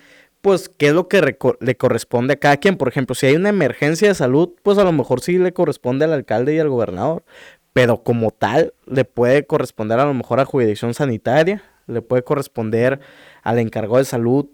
pues, 0.45 0.69
qué 0.69 0.89
es 0.89 0.93
lo 0.93 1.09
que 1.09 1.23
le 1.59 1.77
corresponde 1.79 2.35
a 2.35 2.37
cada 2.37 2.59
quien. 2.59 2.77
Por 2.77 2.89
ejemplo, 2.89 3.15
si 3.15 3.25
hay 3.25 3.35
una 3.35 3.49
emergencia 3.49 4.09
de 4.09 4.15
salud, 4.15 4.51
pues 4.63 4.77
a 4.77 4.85
lo 4.85 4.93
mejor 4.93 5.23
sí 5.23 5.39
le 5.39 5.55
corresponde 5.55 6.05
al 6.05 6.13
alcalde 6.13 6.55
y 6.55 6.59
al 6.59 6.69
gobernador. 6.69 7.25
Pero 7.73 8.03
como 8.03 8.31
tal, 8.31 8.75
le 8.85 9.07
puede 9.07 9.47
corresponder 9.47 9.99
a 9.99 10.05
lo 10.05 10.13
mejor 10.13 10.41
a 10.41 10.45
jurisdicción 10.45 10.93
sanitaria, 10.93 11.63
le 11.87 12.03
puede 12.03 12.25
corresponder 12.25 13.01
al 13.43 13.59
encargado 13.59 13.97
de 13.97 14.05
salud 14.05 14.51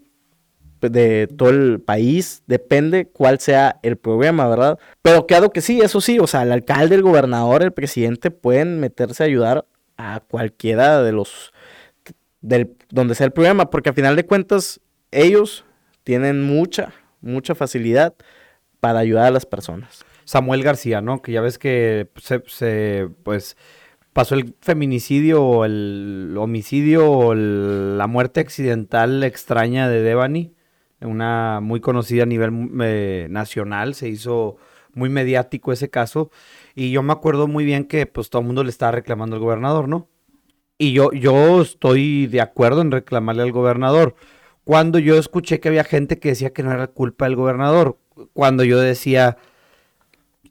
de 0.79 1.27
todo 1.27 1.49
el 1.49 1.81
país, 1.81 2.41
depende 2.47 3.07
cuál 3.07 3.39
sea 3.41 3.77
el 3.83 3.97
problema, 3.97 4.47
¿verdad? 4.47 4.79
Pero 5.01 5.27
claro 5.27 5.49
que 5.49 5.59
sí, 5.59 5.81
eso 5.81 5.99
sí, 5.99 6.19
o 6.19 6.25
sea, 6.25 6.43
el 6.43 6.53
alcalde, 6.53 6.95
el 6.95 7.03
gobernador, 7.03 7.63
el 7.63 7.73
presidente 7.73 8.31
pueden 8.31 8.79
meterse 8.79 9.23
a 9.23 9.25
ayudar 9.25 9.65
a 9.97 10.21
cualquiera 10.21 11.03
de 11.03 11.11
los, 11.11 11.51
del, 12.39 12.77
donde 12.91 13.13
sea 13.13 13.25
el 13.25 13.33
problema, 13.33 13.69
porque 13.69 13.89
a 13.89 13.93
final 13.93 14.15
de 14.15 14.25
cuentas, 14.25 14.79
ellos 15.11 15.65
tienen 16.11 16.43
mucha, 16.43 16.91
mucha 17.21 17.55
facilidad 17.55 18.15
para 18.81 18.99
ayudar 18.99 19.27
a 19.27 19.31
las 19.31 19.45
personas. 19.45 20.03
Samuel 20.25 20.61
García, 20.61 20.99
¿no? 20.99 21.21
Que 21.21 21.31
ya 21.31 21.39
ves 21.39 21.57
que 21.57 22.09
se, 22.17 23.07
pues, 23.23 23.55
pasó 24.11 24.35
el 24.35 24.53
feminicidio 24.59 25.63
el 25.63 26.35
homicidio 26.37 27.33
la 27.33 28.07
muerte 28.07 28.41
accidental 28.41 29.23
extraña 29.23 29.87
de 29.87 30.01
Devani, 30.01 30.53
una 30.99 31.61
muy 31.61 31.79
conocida 31.79 32.23
a 32.23 32.25
nivel 32.25 32.51
eh, 32.81 33.27
nacional, 33.29 33.93
se 33.93 34.09
hizo 34.09 34.57
muy 34.93 35.07
mediático 35.07 35.71
ese 35.71 35.89
caso, 35.89 36.29
y 36.75 36.91
yo 36.91 37.03
me 37.03 37.13
acuerdo 37.13 37.47
muy 37.47 37.63
bien 37.63 37.85
que 37.85 38.05
pues 38.05 38.29
todo 38.29 38.41
el 38.41 38.47
mundo 38.47 38.65
le 38.65 38.69
estaba 38.69 38.91
reclamando 38.91 39.37
al 39.37 39.41
gobernador, 39.41 39.87
¿no? 39.87 40.09
Y 40.77 40.91
yo, 40.91 41.13
yo 41.13 41.61
estoy 41.61 42.27
de 42.27 42.41
acuerdo 42.41 42.81
en 42.81 42.91
reclamarle 42.91 43.43
al 43.43 43.53
gobernador, 43.53 44.17
cuando 44.63 44.99
yo 44.99 45.17
escuché 45.17 45.59
que 45.59 45.69
había 45.69 45.83
gente 45.83 46.19
que 46.19 46.29
decía 46.29 46.53
que 46.53 46.63
no 46.63 46.71
era 46.71 46.87
culpa 46.87 47.25
del 47.25 47.35
gobernador, 47.35 47.97
cuando 48.33 48.63
yo 48.63 48.79
decía, 48.79 49.37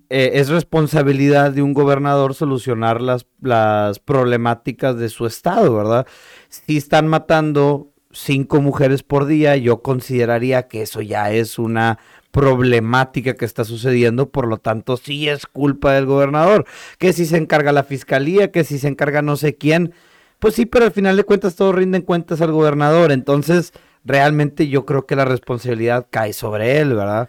eh, 0.09 0.33
es 0.35 0.49
responsabilidad 0.49 1.53
de 1.53 1.63
un 1.63 1.73
gobernador 1.73 2.35
solucionar 2.35 3.01
las, 3.01 3.27
las 3.41 3.99
problemáticas 4.01 4.97
de 4.97 5.09
su 5.09 5.27
estado, 5.27 5.75
¿verdad? 5.75 6.07
Si 6.49 6.77
están 6.77 7.07
matando 7.07 7.93
cinco 8.11 8.61
mujeres 8.61 9.03
por 9.03 9.27
día, 9.27 9.57
yo 9.57 9.83
consideraría 9.83 10.67
que 10.67 10.83
eso 10.83 11.01
ya 11.01 11.31
es 11.31 11.59
una 11.59 11.99
problemática 12.33 13.35
que 13.35 13.45
está 13.45 13.65
sucediendo, 13.65 14.31
por 14.31 14.47
lo 14.47 14.59
tanto 14.59 14.97
sí 14.97 15.29
es 15.29 15.47
culpa 15.47 15.93
del 15.93 16.07
gobernador, 16.07 16.65
que 16.99 17.13
si 17.13 17.27
se 17.27 17.37
encarga 17.37 17.73
la 17.73 17.85
fiscalía, 17.85 18.51
que 18.51 18.65
si 18.65 18.79
se 18.79 18.89
encarga 18.89 19.23
no 19.23 19.37
sé 19.37 19.57
quién, 19.57 19.93
pues 20.39 20.55
sí, 20.55 20.67
pero 20.67 20.87
al 20.87 20.93
final 20.93 21.17
de 21.17 21.25
cuentas 21.25 21.57
todo 21.57 21.73
rinden 21.73 22.03
cuentas 22.03 22.41
al 22.41 22.53
gobernador, 22.53 23.13
entonces 23.13 23.73
realmente 24.11 24.69
yo 24.69 24.85
creo 24.85 25.07
que 25.07 25.17
la 25.17 25.25
responsabilidad 25.25 26.07
cae 26.11 26.33
sobre 26.33 26.79
él, 26.81 26.95
¿verdad? 26.95 27.29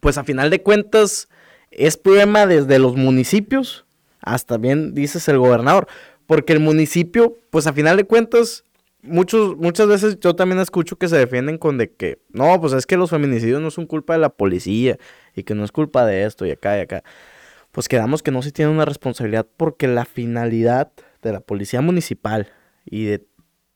Pues 0.00 0.18
a 0.18 0.24
final 0.24 0.50
de 0.50 0.62
cuentas 0.62 1.28
es 1.70 1.96
problema 1.96 2.46
desde 2.46 2.78
los 2.78 2.96
municipios 2.96 3.86
hasta 4.22 4.56
bien 4.56 4.94
dices 4.94 5.28
el 5.28 5.38
gobernador, 5.38 5.86
porque 6.26 6.52
el 6.52 6.60
municipio, 6.60 7.36
pues 7.50 7.66
a 7.66 7.72
final 7.72 7.96
de 7.96 8.04
cuentas 8.04 8.64
muchos, 9.02 9.56
muchas 9.56 9.88
veces 9.88 10.18
yo 10.20 10.34
también 10.34 10.60
escucho 10.60 10.96
que 10.96 11.08
se 11.08 11.18
defienden 11.18 11.58
con 11.58 11.76
de 11.76 11.92
que, 11.92 12.22
no, 12.30 12.60
pues 12.60 12.72
es 12.72 12.86
que 12.86 12.96
los 12.96 13.10
feminicidios 13.10 13.60
no 13.60 13.70
son 13.70 13.86
culpa 13.86 14.14
de 14.14 14.20
la 14.20 14.30
policía 14.30 14.96
y 15.34 15.42
que 15.42 15.54
no 15.54 15.64
es 15.64 15.72
culpa 15.72 16.06
de 16.06 16.24
esto 16.24 16.46
y 16.46 16.52
acá 16.52 16.78
y 16.78 16.82
acá. 16.82 17.02
Pues 17.72 17.88
quedamos 17.88 18.22
que 18.22 18.30
no 18.30 18.42
se 18.42 18.52
tiene 18.52 18.70
una 18.70 18.84
responsabilidad 18.84 19.46
porque 19.56 19.88
la 19.88 20.04
finalidad 20.04 20.92
de 21.20 21.32
la 21.32 21.40
policía 21.40 21.80
municipal 21.80 22.52
y 22.84 23.04
de 23.06 23.26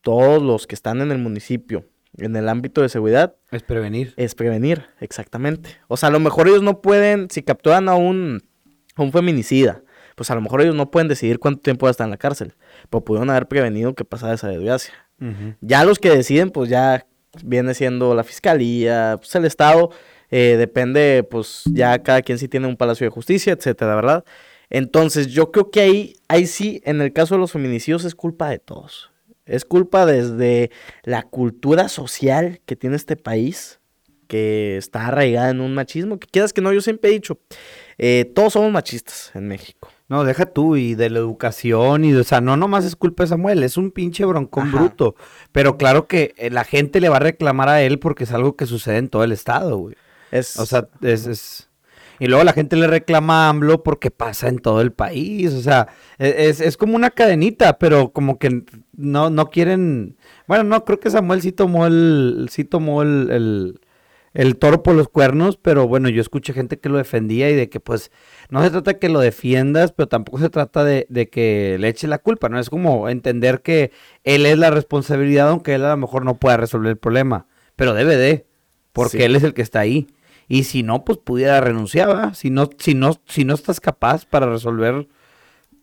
todos 0.00 0.42
los 0.42 0.66
que 0.66 0.74
están 0.74 1.00
en 1.00 1.10
el 1.10 1.18
municipio 1.18 1.84
en 2.18 2.36
el 2.36 2.48
ámbito 2.48 2.82
de 2.82 2.88
seguridad. 2.88 3.36
Es 3.50 3.62
prevenir. 3.62 4.14
Es 4.16 4.34
prevenir, 4.34 4.86
exactamente. 5.00 5.70
O 5.88 5.96
sea, 5.96 6.08
a 6.08 6.12
lo 6.12 6.20
mejor 6.20 6.48
ellos 6.48 6.62
no 6.62 6.80
pueden, 6.80 7.28
si 7.30 7.42
capturan 7.42 7.88
a 7.88 7.94
un, 7.94 8.42
a 8.94 9.02
un 9.02 9.12
feminicida, 9.12 9.82
pues 10.14 10.30
a 10.30 10.34
lo 10.34 10.40
mejor 10.40 10.62
ellos 10.62 10.74
no 10.74 10.90
pueden 10.90 11.08
decidir 11.08 11.38
cuánto 11.38 11.60
tiempo 11.60 11.86
va 11.86 11.90
a 11.90 11.92
estar 11.92 12.06
en 12.06 12.10
la 12.10 12.16
cárcel, 12.16 12.54
pero 12.90 13.04
pudieron 13.04 13.30
haber 13.30 13.46
prevenido 13.46 13.94
que 13.94 14.04
pasara 14.04 14.34
esa 14.34 14.48
desgracia. 14.48 14.94
Ya 15.60 15.84
los 15.84 15.98
que 15.98 16.10
deciden, 16.10 16.50
pues 16.50 16.68
ya 16.68 17.06
viene 17.42 17.72
siendo 17.74 18.14
la 18.14 18.22
fiscalía, 18.22 19.16
pues 19.18 19.34
el 19.34 19.46
Estado, 19.46 19.90
eh, 20.30 20.56
depende, 20.58 21.26
pues 21.30 21.62
ya 21.72 22.02
cada 22.02 22.22
quien 22.22 22.38
sí 22.38 22.48
tiene 22.48 22.66
un 22.66 22.76
palacio 22.76 23.06
de 23.06 23.10
justicia, 23.10 23.52
etcétera, 23.52 23.94
¿verdad? 23.94 24.24
Entonces, 24.68 25.28
yo 25.28 25.52
creo 25.52 25.70
que 25.70 25.80
ahí, 25.80 26.14
ahí 26.28 26.46
sí, 26.46 26.82
en 26.84 27.00
el 27.00 27.12
caso 27.12 27.34
de 27.34 27.40
los 27.40 27.52
feminicidios, 27.52 28.04
es 28.04 28.14
culpa 28.14 28.50
de 28.50 28.58
todos. 28.58 29.10
Es 29.46 29.64
culpa 29.64 30.04
desde 30.06 30.70
la 31.04 31.22
cultura 31.22 31.88
social 31.88 32.60
que 32.66 32.76
tiene 32.76 32.96
este 32.96 33.16
país, 33.16 33.80
que 34.26 34.76
está 34.76 35.06
arraigada 35.06 35.50
en 35.50 35.60
un 35.60 35.74
machismo, 35.74 36.18
que 36.18 36.26
quieras 36.26 36.52
que 36.52 36.60
no, 36.60 36.72
yo 36.72 36.80
siempre 36.80 37.10
he 37.10 37.12
dicho, 37.12 37.38
eh, 37.98 38.30
todos 38.34 38.54
somos 38.54 38.72
machistas 38.72 39.30
en 39.34 39.46
México. 39.48 39.88
No, 40.08 40.24
deja 40.24 40.46
tú, 40.46 40.76
y 40.76 40.94
de 40.94 41.10
la 41.10 41.18
educación, 41.18 42.04
y 42.04 42.12
de, 42.12 42.20
o 42.20 42.24
sea, 42.24 42.40
no 42.40 42.56
nomás 42.56 42.84
es 42.84 42.94
culpa 42.94 43.24
de 43.24 43.28
Samuel, 43.28 43.62
es 43.62 43.76
un 43.76 43.90
pinche 43.90 44.24
broncón 44.24 44.70
bruto. 44.70 45.16
Pero 45.52 45.76
claro 45.78 46.06
que 46.06 46.34
eh, 46.36 46.50
la 46.50 46.64
gente 46.64 47.00
le 47.00 47.08
va 47.08 47.16
a 47.16 47.20
reclamar 47.20 47.68
a 47.68 47.82
él 47.82 47.98
porque 47.98 48.24
es 48.24 48.32
algo 48.32 48.56
que 48.56 48.66
sucede 48.66 48.98
en 48.98 49.08
todo 49.08 49.24
el 49.24 49.32
estado, 49.32 49.76
güey. 49.78 49.96
Es... 50.30 50.58
O 50.58 50.66
sea, 50.66 50.88
es, 51.02 51.26
es... 51.26 51.65
Y 52.18 52.26
luego 52.26 52.44
la 52.44 52.52
gente 52.52 52.76
le 52.76 52.86
reclama 52.86 53.46
a 53.46 53.48
AMLO 53.50 53.82
porque 53.82 54.10
pasa 54.10 54.48
en 54.48 54.58
todo 54.58 54.80
el 54.80 54.92
país. 54.92 55.52
O 55.52 55.60
sea, 55.60 55.88
e, 56.18 56.48
es, 56.48 56.60
es, 56.60 56.76
como 56.76 56.96
una 56.96 57.10
cadenita, 57.10 57.78
pero 57.78 58.12
como 58.12 58.38
que 58.38 58.62
no, 58.96 59.30
no 59.30 59.50
quieren. 59.50 60.16
Bueno, 60.46 60.64
no, 60.64 60.84
creo 60.84 61.00
que 61.00 61.10
Samuel 61.10 61.42
sí 61.42 61.52
tomó 61.52 61.86
el. 61.86 62.48
sí 62.50 62.64
tomó 62.64 63.02
el, 63.02 63.30
el, 63.30 63.80
el 64.36 64.56
toro 64.56 64.82
por 64.82 64.94
los 64.94 65.08
cuernos, 65.08 65.56
pero 65.56 65.88
bueno, 65.88 66.08
yo 66.08 66.20
escuché 66.20 66.52
gente 66.52 66.78
que 66.78 66.88
lo 66.88 66.98
defendía 66.98 67.50
y 67.50 67.54
de 67.54 67.68
que 67.68 67.80
pues 67.80 68.10
no 68.50 68.62
se 68.62 68.70
trata 68.70 68.92
de 68.92 68.98
que 68.98 69.08
lo 69.08 69.20
defiendas, 69.20 69.92
pero 69.92 70.08
tampoco 70.08 70.38
se 70.38 70.50
trata 70.50 70.84
de, 70.84 71.06
de, 71.08 71.28
que 71.30 71.78
le 71.80 71.88
eche 71.88 72.06
la 72.06 72.18
culpa, 72.18 72.48
¿no? 72.48 72.58
Es 72.58 72.68
como 72.70 73.08
entender 73.08 73.62
que 73.62 73.92
él 74.24 74.44
es 74.46 74.58
la 74.58 74.70
responsabilidad, 74.70 75.48
aunque 75.48 75.74
él 75.74 75.84
a 75.84 75.90
lo 75.90 75.96
mejor 75.96 76.24
no 76.24 76.38
pueda 76.38 76.58
resolver 76.58 76.90
el 76.90 76.98
problema, 76.98 77.46
pero 77.76 77.94
debe 77.94 78.16
de, 78.16 78.46
porque 78.92 79.18
sí. 79.18 79.22
él 79.22 79.36
es 79.36 79.42
el 79.42 79.54
que 79.54 79.62
está 79.62 79.80
ahí. 79.80 80.06
Y 80.48 80.64
si 80.64 80.82
no, 80.82 81.04
pues 81.04 81.18
pudiera 81.18 81.60
renunciar, 81.60 82.34
Si 82.34 82.50
no, 82.50 82.70
si 82.78 82.94
no, 82.94 83.20
si 83.26 83.44
no 83.44 83.54
estás 83.54 83.80
capaz 83.80 84.26
para 84.26 84.46
resolver 84.46 85.08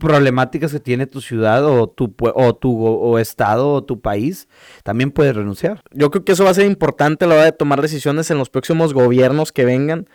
problemáticas 0.04 0.72
que 0.72 0.80
tiene 0.80 1.08
tu 1.08 1.22
ciudad 1.22 1.66
o 1.66 1.88
tu, 1.88 2.14
o 2.20 2.56
tu 2.56 2.86
o 2.86 3.20
estado 3.20 3.72
o 3.72 3.84
tu 3.84 4.02
país, 4.02 4.48
también 4.84 5.12
puedes 5.12 5.36
renunciar. 5.36 5.82
Yo 5.92 6.12
creo 6.12 6.26
que 6.26 6.34
eso 6.34 6.44
va 6.44 6.50
a 6.50 6.56
ser 6.56 6.66
importante 6.66 7.26
a 7.26 7.28
la 7.28 7.36
hora 7.36 7.46
de 7.46 7.52
tomar 7.52 7.82
decisiones 7.82 8.30
en 8.30 8.38
los 8.38 8.50
próximos 8.50 8.94
gobiernos 8.94 9.52
que 9.52 9.66
vengan. 9.66 10.10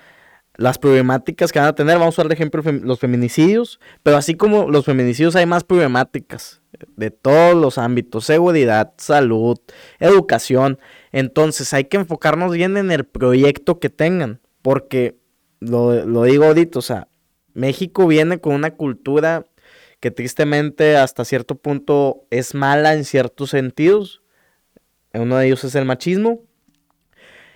Las 0.57 0.79
problemáticas 0.79 1.53
que 1.53 1.61
van 1.61 1.69
a 1.69 1.75
tener, 1.75 1.99
vamos 1.99 2.19
a 2.19 2.21
usar 2.21 2.29
de 2.29 2.35
ejemplo 2.35 2.63
los 2.83 2.99
feminicidios, 2.99 3.79
pero 4.03 4.17
así 4.17 4.35
como 4.35 4.69
los 4.69 4.85
feminicidios 4.85 5.37
hay 5.37 5.47
más 5.47 5.63
problemáticas 5.63 6.61
de 6.97 7.11
todos 7.11 7.55
los 7.55 7.79
ámbitos, 7.79 8.25
seguridad, 8.25 8.93
salud, 8.99 9.59
educación. 10.01 10.79
Entonces 11.13 11.73
hay 11.75 11.85
que 11.85 11.97
enfocarnos 11.97 12.53
bien 12.53 12.77
en 12.77 12.91
el 12.91 13.05
proyecto 13.05 13.79
que 13.79 13.91
tengan, 13.91 14.41
porque 14.63 15.19
lo, 15.61 16.05
lo 16.05 16.25
digo 16.25 16.45
ahorita, 16.45 16.79
o 16.79 16.83
sea, 16.83 17.09
México 17.55 18.07
viene 18.07 18.41
con 18.41 18.55
una 18.55 18.73
cultura 18.73 19.45
que 20.01 20.11
tristemente 20.11 20.97
hasta 20.97 21.25
cierto 21.25 21.57
punto 21.57 22.25
es 22.31 22.55
mala 22.55 22.95
en 22.95 23.05
ciertos 23.05 23.51
sentidos. 23.51 24.23
Uno 25.13 25.37
de 25.37 25.47
ellos 25.47 25.65
es 25.65 25.75
el 25.75 25.85
machismo. 25.85 26.41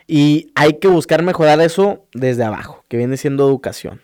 Y 0.06 0.50
hay 0.54 0.78
que 0.78 0.88
buscar 0.88 1.22
mejorar 1.22 1.60
eso 1.60 2.06
desde 2.12 2.44
abajo, 2.44 2.84
que 2.88 2.96
viene 2.96 3.16
siendo 3.16 3.46
educación. 3.46 4.02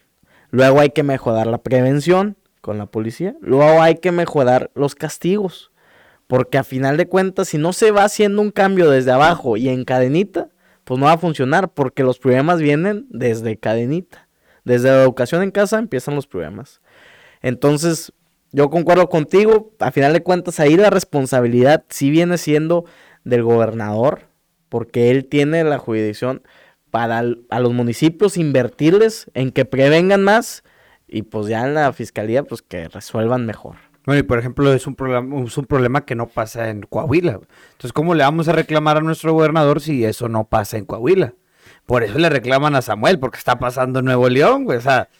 Luego 0.50 0.80
hay 0.80 0.90
que 0.90 1.02
mejorar 1.02 1.46
la 1.46 1.58
prevención 1.58 2.36
con 2.60 2.78
la 2.78 2.86
policía. 2.86 3.36
Luego 3.40 3.82
hay 3.82 3.96
que 3.96 4.12
mejorar 4.12 4.70
los 4.74 4.94
castigos. 4.94 5.72
Porque 6.28 6.58
a 6.58 6.62
final 6.62 6.96
de 6.96 7.08
cuentas, 7.08 7.48
si 7.48 7.58
no 7.58 7.72
se 7.72 7.90
va 7.90 8.04
haciendo 8.04 8.40
un 8.40 8.52
cambio 8.52 8.88
desde 8.88 9.10
abajo 9.10 9.56
y 9.56 9.68
en 9.68 9.84
cadenita, 9.84 10.50
pues 10.84 11.00
no 11.00 11.06
va 11.06 11.14
a 11.14 11.18
funcionar. 11.18 11.70
Porque 11.74 12.04
los 12.04 12.20
problemas 12.20 12.60
vienen 12.60 13.06
desde 13.10 13.56
cadenita. 13.56 14.28
Desde 14.64 14.90
la 14.90 15.02
educación 15.02 15.42
en 15.42 15.50
casa 15.50 15.78
empiezan 15.78 16.14
los 16.14 16.26
problemas. 16.28 16.80
Entonces, 17.42 18.12
yo 18.52 18.70
concuerdo 18.70 19.08
contigo, 19.08 19.72
a 19.78 19.90
final 19.90 20.12
de 20.12 20.22
cuentas 20.22 20.60
ahí 20.60 20.76
la 20.76 20.90
responsabilidad 20.90 21.84
sí 21.88 22.10
viene 22.10 22.38
siendo 22.38 22.84
del 23.24 23.42
gobernador, 23.42 24.28
porque 24.68 25.10
él 25.10 25.26
tiene 25.26 25.64
la 25.64 25.78
jurisdicción 25.78 26.42
para 26.90 27.18
a 27.18 27.60
los 27.60 27.72
municipios 27.72 28.36
invertirles 28.36 29.30
en 29.34 29.50
que 29.50 29.64
prevengan 29.64 30.22
más 30.22 30.62
y 31.06 31.22
pues 31.22 31.46
ya 31.46 31.66
en 31.66 31.74
la 31.74 31.92
fiscalía 31.92 32.42
pues 32.42 32.62
que 32.62 32.88
resuelvan 32.88 33.44
mejor. 33.46 33.76
Bueno, 34.08 34.20
y 34.20 34.22
por 34.22 34.38
ejemplo 34.38 34.72
es 34.72 34.86
un, 34.86 34.94
problema, 34.94 35.44
es 35.44 35.58
un 35.58 35.66
problema 35.66 36.06
que 36.06 36.14
no 36.14 36.28
pasa 36.28 36.70
en 36.70 36.80
Coahuila. 36.80 37.40
Entonces, 37.72 37.92
¿cómo 37.92 38.14
le 38.14 38.24
vamos 38.24 38.48
a 38.48 38.52
reclamar 38.52 38.96
a 38.96 39.00
nuestro 39.02 39.34
gobernador 39.34 39.82
si 39.82 40.02
eso 40.02 40.30
no 40.30 40.44
pasa 40.44 40.78
en 40.78 40.86
Coahuila? 40.86 41.34
Por 41.84 42.02
eso 42.02 42.18
le 42.18 42.30
reclaman 42.30 42.74
a 42.74 42.80
Samuel, 42.80 43.18
porque 43.18 43.36
está 43.36 43.58
pasando 43.58 43.98
en 43.98 44.06
Nuevo 44.06 44.30
León, 44.30 44.64
güey. 44.64 44.78
O 44.78 44.80
sea, 44.80 45.10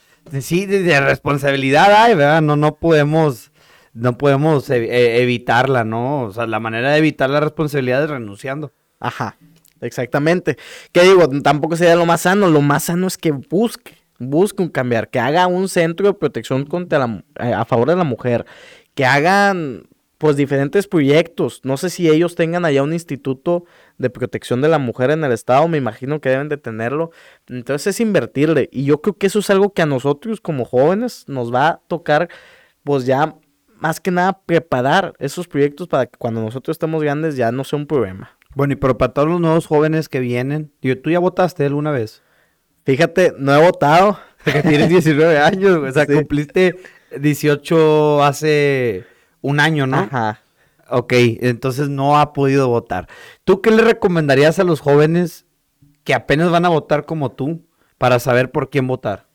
sí, 0.40 0.64
de 0.64 1.00
responsabilidad 1.02 1.92
hay, 1.92 2.14
¿verdad? 2.14 2.40
No, 2.40 2.56
no 2.56 2.76
podemos, 2.76 3.52
no 3.92 4.16
podemos 4.16 4.70
ev 4.70 4.88
evitarla, 4.90 5.84
¿no? 5.84 6.22
O 6.22 6.32
sea, 6.32 6.46
la 6.46 6.58
manera 6.58 6.92
de 6.92 6.96
evitar 6.96 7.28
la 7.28 7.40
responsabilidad 7.40 8.04
es 8.04 8.08
renunciando. 8.08 8.72
Ajá, 9.00 9.36
exactamente. 9.82 10.56
¿Qué 10.92 11.02
digo? 11.02 11.28
Tampoco 11.42 11.76
sería 11.76 11.94
lo 11.94 12.06
más 12.06 12.22
sano. 12.22 12.48
Lo 12.48 12.62
más 12.62 12.84
sano 12.84 13.06
es 13.06 13.18
que 13.18 13.32
busque, 13.32 13.98
busque 14.18 14.62
un 14.62 14.68
cambiar, 14.68 15.08
que 15.10 15.20
haga 15.20 15.46
un 15.46 15.68
centro 15.68 16.08
de 16.08 16.14
protección 16.14 16.64
contra 16.64 16.98
la, 16.98 17.24
eh, 17.40 17.52
a 17.52 17.64
favor 17.64 17.88
de 17.88 17.96
la 17.96 18.04
mujer, 18.04 18.44
que 18.98 19.06
hagan 19.06 19.84
pues 20.18 20.36
diferentes 20.36 20.88
proyectos. 20.88 21.60
No 21.62 21.76
sé 21.76 21.88
si 21.88 22.10
ellos 22.10 22.34
tengan 22.34 22.64
allá 22.64 22.82
un 22.82 22.92
instituto 22.92 23.64
de 23.96 24.10
protección 24.10 24.60
de 24.60 24.66
la 24.66 24.80
mujer 24.80 25.12
en 25.12 25.22
el 25.22 25.30
estado, 25.30 25.68
me 25.68 25.78
imagino 25.78 26.20
que 26.20 26.30
deben 26.30 26.48
de 26.48 26.56
tenerlo. 26.56 27.12
Entonces 27.46 27.94
es 27.94 28.00
invertirle 28.00 28.68
y 28.72 28.86
yo 28.86 29.00
creo 29.00 29.16
que 29.16 29.28
eso 29.28 29.38
es 29.38 29.50
algo 29.50 29.72
que 29.72 29.82
a 29.82 29.86
nosotros 29.86 30.40
como 30.40 30.64
jóvenes 30.64 31.26
nos 31.28 31.54
va 31.54 31.68
a 31.68 31.80
tocar 31.86 32.28
pues 32.82 33.06
ya 33.06 33.36
más 33.76 34.00
que 34.00 34.10
nada 34.10 34.40
preparar 34.44 35.14
esos 35.20 35.46
proyectos 35.46 35.86
para 35.86 36.06
que 36.06 36.18
cuando 36.18 36.40
nosotros 36.40 36.74
estemos 36.74 37.00
grandes 37.00 37.36
ya 37.36 37.52
no 37.52 37.62
sea 37.62 37.78
un 37.78 37.86
problema. 37.86 38.36
Bueno, 38.56 38.72
y 38.72 38.76
pero 38.76 38.98
para 38.98 39.12
todos 39.12 39.28
los 39.28 39.40
nuevos 39.40 39.66
jóvenes 39.66 40.08
que 40.08 40.18
vienen, 40.18 40.72
¿tú 40.80 41.08
ya 41.08 41.20
votaste 41.20 41.66
alguna 41.66 41.92
vez? 41.92 42.24
Fíjate, 42.84 43.32
no 43.38 43.54
he 43.54 43.64
votado. 43.64 44.18
Porque 44.44 44.62
tienes 44.62 44.88
19 44.88 45.38
años, 45.38 45.76
o 45.76 45.92
sea, 45.92 46.04
sí. 46.06 46.14
cumpliste 46.14 46.74
18 47.16 48.22
hace 48.22 49.04
un 49.40 49.60
año, 49.60 49.86
¿no? 49.86 49.98
Ajá. 49.98 50.40
Ok, 50.90 51.12
entonces 51.40 51.88
no 51.88 52.18
ha 52.18 52.32
podido 52.32 52.68
votar. 52.68 53.08
¿Tú 53.44 53.60
qué 53.60 53.70
le 53.70 53.82
recomendarías 53.82 54.58
a 54.58 54.64
los 54.64 54.80
jóvenes 54.80 55.44
que 56.04 56.14
apenas 56.14 56.50
van 56.50 56.64
a 56.64 56.70
votar 56.70 57.04
como 57.04 57.32
tú 57.32 57.66
para 57.98 58.18
saber 58.18 58.50
por 58.50 58.70
quién 58.70 58.86
votar? 58.86 59.28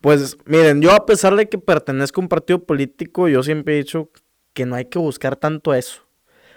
Pues 0.00 0.36
miren, 0.46 0.80
yo 0.80 0.92
a 0.92 1.06
pesar 1.06 1.36
de 1.36 1.48
que 1.48 1.58
pertenezco 1.58 2.20
a 2.20 2.24
un 2.24 2.28
partido 2.28 2.64
político, 2.64 3.28
yo 3.28 3.42
siempre 3.42 3.74
he 3.74 3.78
dicho 3.78 4.10
que 4.52 4.66
no 4.66 4.74
hay 4.74 4.86
que 4.86 4.98
buscar 4.98 5.36
tanto 5.36 5.74
eso. 5.74 6.02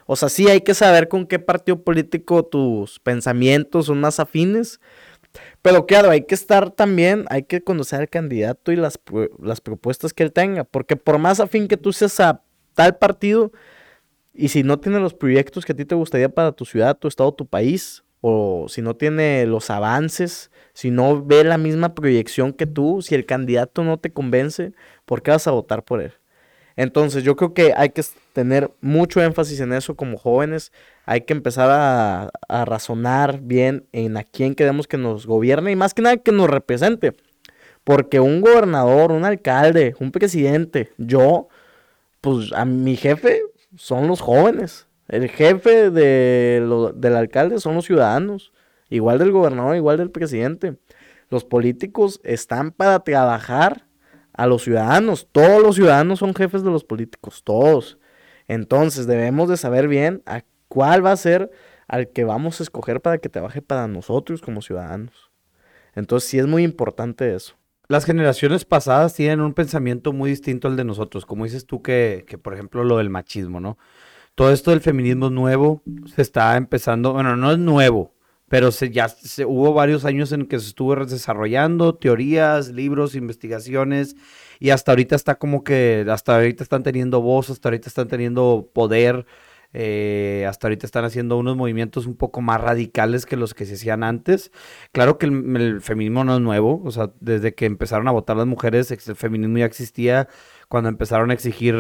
O 0.06 0.16
sea, 0.16 0.30
sí 0.30 0.48
hay 0.50 0.62
que 0.62 0.74
saber 0.74 1.08
con 1.08 1.28
qué 1.28 1.40
partido 1.40 1.84
político 1.84 2.44
tus 2.44 3.00
pensamientos 3.00 3.86
son 3.86 4.00
más 4.02 4.20
afines, 4.20 4.80
pero 5.64 5.86
claro, 5.86 6.10
hay 6.10 6.26
que 6.26 6.36
estar 6.36 6.72
también, 6.72 7.26
hay 7.30 7.44
que 7.44 7.64
conocer 7.64 8.02
al 8.02 8.10
candidato 8.10 8.74
y 8.74 8.76
las, 8.76 9.00
las 9.42 9.62
propuestas 9.62 10.14
que 10.14 10.24
él 10.24 10.34
tenga, 10.34 10.66
porque 10.66 10.98
por 10.98 11.18
más 11.18 11.40
afín 11.40 11.70
que 11.70 11.78
tú 11.78 11.94
seas 11.94 12.20
a 12.20 12.44
tal 12.74 12.98
partido, 12.98 13.54
y 14.34 14.50
si 14.50 14.64
no 14.64 14.80
tiene 14.80 15.00
los 15.00 15.14
proyectos 15.14 15.64
que 15.64 15.72
a 15.72 15.76
ti 15.76 15.86
te 15.86 15.96
gustaría 15.96 16.28
para 16.28 16.52
tu 16.52 16.66
ciudad, 16.66 16.98
tu 16.98 17.08
estado, 17.08 17.34
tu 17.34 17.46
país, 17.46 18.04
o 18.20 18.66
si 18.68 18.82
no 18.82 18.98
tiene 18.98 19.46
los 19.46 19.70
avances, 19.70 20.52
si 20.74 20.92
no 20.92 21.24
ve 21.24 21.46
la 21.46 21.58
misma 21.58 21.96
proyección 21.96 22.52
que 22.52 22.66
tú, 22.66 23.02
si 23.02 23.16
el 23.16 23.26
candidato 23.26 23.86
no 23.86 24.00
te 24.00 24.12
convence, 24.12 24.74
¿por 25.06 25.22
qué 25.22 25.32
vas 25.32 25.48
a 25.48 25.52
votar 25.52 25.86
por 25.86 26.02
él? 26.02 26.14
Entonces 26.76 27.24
yo 27.24 27.36
creo 27.36 27.54
que 27.54 27.74
hay 27.76 27.90
que 27.90 28.04
tener 28.34 28.72
mucho 28.82 29.22
énfasis 29.22 29.60
en 29.60 29.74
eso 29.74 29.96
como 29.96 30.18
jóvenes, 30.18 30.72
hay 31.06 31.22
que 31.22 31.34
empezar 31.34 31.70
a, 31.70 32.32
a 32.48 32.66
razonar 32.66 33.42
bien 33.42 33.86
en 33.92 34.18
a 34.18 34.24
quién 34.24 34.56
queremos 34.56 34.88
que 34.88 34.98
nos 34.98 35.28
gobierne 35.28 35.72
y 35.72 35.76
más 35.76 35.94
que 35.94 36.02
nada 36.02 36.18
que 36.18 36.32
nos 36.32 36.50
represente. 36.50 37.14
Porque 37.84 38.20
un 38.20 38.42
gobernador, 38.42 39.12
un 39.12 39.26
alcalde, 39.26 39.94
un 40.00 40.12
presidente, 40.12 40.94
yo, 40.98 41.50
pues 42.22 42.54
a 42.54 42.64
mi 42.64 42.96
jefe 42.96 43.42
son 43.76 44.08
los 44.08 44.22
jóvenes. 44.22 44.88
El 45.08 45.30
jefe 45.30 45.92
de 45.92 46.64
lo, 46.66 46.94
del 46.94 47.16
alcalde 47.16 47.60
son 47.60 47.76
los 47.76 47.86
ciudadanos. 47.86 48.54
Igual 48.90 49.20
del 49.20 49.32
gobernador, 49.32 49.76
igual 49.76 49.98
del 49.98 50.12
presidente. 50.12 50.78
Los 51.30 51.44
políticos 51.44 52.22
están 52.24 52.72
para 52.72 53.00
trabajar 53.00 53.86
a 54.34 54.48
los 54.48 54.64
ciudadanos. 54.64 55.28
Todos 55.32 55.62
los 55.62 55.76
ciudadanos 55.76 56.20
son 56.20 56.34
jefes 56.34 56.64
de 56.64 56.72
los 56.72 56.84
políticos, 56.84 57.42
todos. 57.44 57.98
Entonces 58.48 59.08
debemos 59.08 59.50
de 59.50 59.58
saber 59.58 59.88
bien 59.88 60.22
a 60.26 60.44
cuál 60.68 61.06
va 61.06 61.12
a 61.12 61.18
ser 61.18 61.52
al 61.88 62.10
que 62.10 62.24
vamos 62.24 62.60
a 62.60 62.64
escoger 62.64 63.02
para 63.02 63.20
que 63.20 63.30
trabaje 63.30 63.62
para 63.62 63.88
nosotros 63.88 64.42
como 64.42 64.62
ciudadanos. 64.62 65.32
Entonces 65.96 66.30
sí 66.30 66.40
es 66.40 66.48
muy 66.48 66.64
importante 66.64 67.36
eso. 67.36 67.56
Las 67.88 68.06
generaciones 68.06 68.66
pasadas 68.66 69.14
tienen 69.14 69.42
un 69.42 69.54
pensamiento 69.54 70.14
muy 70.14 70.30
distinto 70.30 70.68
al 70.68 70.76
de 70.76 70.86
nosotros, 70.86 71.26
como 71.26 71.44
dices 71.44 71.66
tú 71.66 71.82
que, 71.82 72.26
que 72.28 72.38
por 72.38 72.54
ejemplo 72.54 72.84
lo 72.84 72.98
del 72.98 73.10
machismo, 73.10 73.60
¿no? 73.60 73.78
Todo 74.36 74.52
esto 74.52 74.72
del 74.72 74.82
feminismo 74.82 75.30
nuevo 75.30 75.84
se 76.16 76.24
está 76.24 76.58
empezando, 76.58 77.14
bueno, 77.14 77.36
no 77.36 77.52
es 77.52 77.60
nuevo, 77.60 78.13
pero 78.54 78.72
se, 78.72 78.92
ya 78.92 79.10
se, 79.10 79.46
hubo 79.46 79.74
varios 79.74 80.06
años 80.06 80.32
en 80.32 80.46
que 80.46 80.60
se 80.60 80.68
estuvo 80.68 80.96
desarrollando 80.96 81.96
teorías, 81.96 82.70
libros, 82.70 83.16
investigaciones, 83.16 84.16
y 84.60 84.70
hasta 84.70 84.92
ahorita 84.92 85.16
está 85.16 85.40
como 85.40 85.64
que, 85.64 86.06
hasta 86.08 86.36
ahorita 86.36 86.62
están 86.62 86.84
teniendo 86.84 87.20
voz, 87.20 87.50
hasta 87.50 87.70
ahorita 87.70 87.90
están 87.90 88.10
teniendo 88.10 88.70
poder, 88.72 89.26
eh, 89.74 90.46
hasta 90.48 90.68
ahorita 90.68 90.86
están 90.86 91.04
haciendo 91.04 91.38
unos 91.38 91.58
movimientos 91.58 92.06
un 92.06 92.16
poco 92.16 92.42
más 92.42 92.62
radicales 92.62 93.26
que 93.26 93.36
los 93.36 93.54
que 93.54 93.66
se 93.66 93.74
hacían 93.74 94.04
antes. 94.04 94.52
Claro 94.92 95.18
que 95.18 95.26
el, 95.26 95.82
feminismo 95.82 96.24
no 96.24 96.36
es 96.36 96.42
nuevo, 96.42 96.82
o 96.84 96.92
sea, 96.92 97.12
desde 97.20 97.56
que 97.56 97.66
empezaron 97.66 98.08
a 98.08 98.12
votar 98.12 98.38
las 98.38 98.46
mujeres, 98.46 98.92
el 98.92 99.16
feminismo 99.16 99.58
ya 99.58 99.66
existía. 99.66 100.28
Cuando 100.70 100.90
empezaron 100.90 101.30
a 101.30 101.34
exigir 101.34 101.76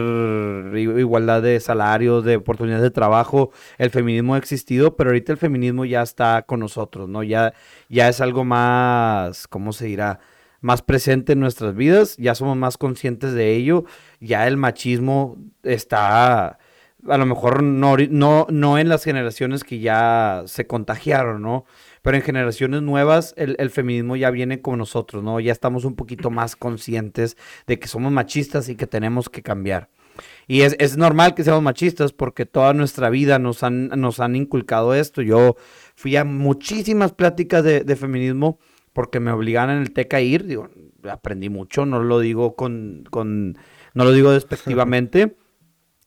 igualdad 0.75 1.41
de 1.41 1.59
salarios, 1.59 2.23
de 2.23 2.35
oportunidades 2.35 2.83
de 2.83 2.91
trabajo, 2.91 3.51
el 3.77 3.89
feminismo 3.89 4.35
ha 4.35 4.37
existido, 4.37 4.95
pero 4.95 5.09
ahorita 5.09 5.31
el 5.31 5.37
feminismo 5.37 5.85
ya 5.85 6.01
está 6.03 6.43
con 6.43 6.59
nosotros, 6.59 7.09
¿no? 7.09 7.23
Ya, 7.23 7.53
ya 7.89 8.09
es 8.09 8.21
algo 8.21 8.43
más, 8.43 9.47
¿cómo 9.47 9.73
se 9.73 9.85
dirá? 9.85 10.19
más 10.61 10.81
presente 10.81 11.33
en 11.33 11.41
nuestras 11.41 11.75
vidas, 11.75 12.15
ya 12.15 12.35
somos 12.35 12.55
más 12.55 12.77
conscientes 12.77 13.33
de 13.33 13.53
ello, 13.53 13.83
ya 14.21 14.47
el 14.47 14.55
machismo 14.55 15.37
está 15.61 16.57
a 17.07 17.17
lo 17.17 17.25
mejor 17.25 17.63
no, 17.63 17.95
no, 18.09 18.47
no 18.49 18.77
en 18.77 18.89
las 18.89 19.03
generaciones 19.03 19.63
que 19.63 19.79
ya 19.79 20.43
se 20.45 20.67
contagiaron, 20.67 21.41
¿no? 21.41 21.65
Pero 22.01 22.17
en 22.17 22.23
generaciones 22.23 22.81
nuevas 22.81 23.33
el, 23.37 23.69
feminismo 23.69 24.15
ya 24.15 24.29
viene 24.29 24.61
con 24.61 24.77
nosotros, 24.77 25.23
¿no? 25.23 25.39
Ya 25.39 25.51
estamos 25.51 25.85
un 25.85 25.95
poquito 25.95 26.29
más 26.29 26.55
conscientes 26.55 27.37
de 27.65 27.79
que 27.79 27.87
somos 27.87 28.11
machistas 28.11 28.69
y 28.69 28.75
que 28.75 28.87
tenemos 28.87 29.29
que 29.29 29.41
cambiar. 29.41 29.89
Y 30.47 30.61
es, 30.61 30.97
normal 30.97 31.33
que 31.33 31.43
seamos 31.43 31.63
machistas 31.63 32.11
porque 32.11 32.45
toda 32.45 32.73
nuestra 32.73 33.09
vida 33.09 33.39
nos 33.39 33.63
han, 33.63 33.87
nos 33.87 34.19
han 34.19 34.35
inculcado 34.35 34.93
esto. 34.93 35.21
Yo 35.21 35.55
fui 35.95 36.15
a 36.17 36.23
muchísimas 36.23 37.13
pláticas 37.13 37.63
de, 37.63 37.83
de 37.83 37.95
feminismo 37.95 38.59
porque 38.91 39.19
me 39.19 39.31
obligaban 39.31 39.71
en 39.71 39.81
el 39.81 39.91
TEC 39.91 40.13
a 40.13 40.21
ir. 40.21 40.45
Digo, 40.45 40.69
aprendí 41.09 41.49
mucho, 41.49 41.85
no 41.85 42.01
lo 42.03 42.19
digo 42.19 42.55
con, 42.55 43.05
con 43.09 43.57
no 43.93 44.03
lo 44.03 44.11
digo 44.11 44.31
despectivamente. 44.33 45.35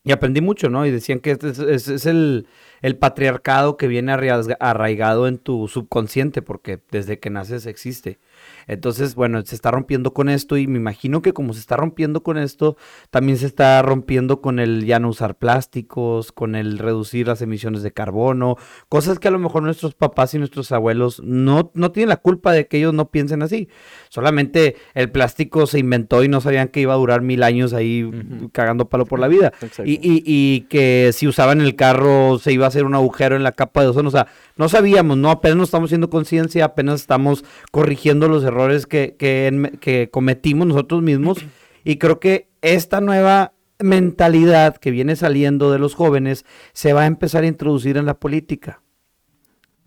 Y 0.07 0.13
aprendí 0.13 0.41
mucho, 0.41 0.71
¿no? 0.71 0.87
Y 0.87 0.93
decían 0.93 1.19
que 1.19 1.33
este 1.33 1.49
es, 1.49 1.89
es, 1.89 2.07
el, 2.07 2.47
el, 2.81 2.97
patriarcado 2.97 3.77
que 3.77 3.89
viene 3.89 4.13
arraigado 4.13 5.27
en 5.27 5.37
tu 5.37 5.67
subconsciente, 5.67 6.43
porque 6.43 6.79
desde 6.93 7.19
que 7.19 7.29
naces 7.29 7.67
existe. 7.67 8.21
Entonces, 8.67 9.15
bueno, 9.15 9.43
se 9.45 9.55
está 9.55 9.71
rompiendo 9.71 10.13
con 10.13 10.29
esto 10.29 10.57
y 10.57 10.67
me 10.67 10.79
imagino 10.79 11.23
que 11.23 11.33
como 11.33 11.53
se 11.55 11.61
está 11.61 11.77
rompiendo 11.77 12.23
con 12.23 12.39
esto, 12.39 12.77
también 13.11 13.39
se 13.39 13.47
está 13.47 13.81
rompiendo 13.83 14.41
con 14.41 14.59
el 14.59 14.85
ya 14.85 14.99
no 14.99 15.09
usar 15.09 15.37
plásticos, 15.37 16.33
con 16.33 16.55
el 16.55 16.79
reducir 16.79 17.27
las 17.29 17.43
emisiones 17.43 17.83
de 17.83 17.93
carbono, 17.93 18.57
cosas 18.89 19.19
que 19.19 19.29
a 19.29 19.31
lo 19.31 19.39
mejor 19.39 19.63
nuestros 19.63 19.95
papás 19.95 20.35
y 20.35 20.39
nuestros 20.39 20.73
abuelos 20.73 21.21
no, 21.23 21.71
no 21.75 21.93
tienen 21.93 22.09
la 22.09 22.17
culpa 22.17 22.53
de 22.53 22.67
que 22.67 22.79
ellos 22.79 22.95
no 22.95 23.11
piensen 23.11 23.43
así. 23.43 23.69
Solamente 24.09 24.77
el 24.95 25.11
plástico 25.11 25.67
se 25.67 25.79
inventó 25.79 26.25
y 26.25 26.29
no 26.29 26.41
sabían 26.41 26.69
que 26.69 26.81
iba 26.81 26.95
a 26.95 26.97
durar 26.97 27.23
mil 27.23 27.43
años 27.43 27.73
ahí 27.73 28.09
cagando 28.53 28.89
palo 28.89 29.07
por 29.07 29.19
la 29.19 29.29
vida. 29.29 29.53
Y, 29.85 29.95
y, 29.95 30.23
y 30.25 30.63
que 30.63 31.11
si 31.13 31.27
usaban 31.27 31.61
el 31.61 31.77
carro 31.77 32.39
se 32.39 32.53
iba 32.53 32.65
a 32.65 32.69
hacer 32.69 32.85
un 32.85 32.95
agujero 32.95 33.37
en 33.37 33.43
la 33.43 33.53
capa 33.53 33.83
de 33.83 33.89
ozono. 33.89 34.09
O 34.09 34.13
sea, 34.13 34.27
no 34.57 34.69
sabíamos, 34.69 35.19
¿no? 35.19 35.31
Apenas 35.31 35.57
nos 35.59 35.69
estamos 35.69 35.89
haciendo 35.89 36.11
conciencia, 36.11 36.65
apenas 36.65 37.01
estamos 37.01 37.45
corrigiendo 37.71 38.29
los 38.29 38.43
errores 38.43 38.87
que, 38.87 39.15
que, 39.19 40.09
cometimos 40.11 40.67
nosotros 40.67 41.03
mismos. 41.03 41.39
Y 41.85 41.99
creo 41.99 42.19
que 42.21 42.49
esta 42.63 43.01
nueva 43.01 43.53
mentalidad 43.79 44.77
que 44.79 44.91
viene 44.91 45.15
saliendo 45.15 45.71
de 45.71 45.79
los 45.79 45.95
jóvenes 45.95 46.47
se 46.73 46.95
va 46.95 47.03
a 47.03 47.07
empezar 47.07 47.45
a 47.45 47.49
introducir 47.49 47.99
en 47.99 48.07
la 48.07 48.19
política. 48.19 48.81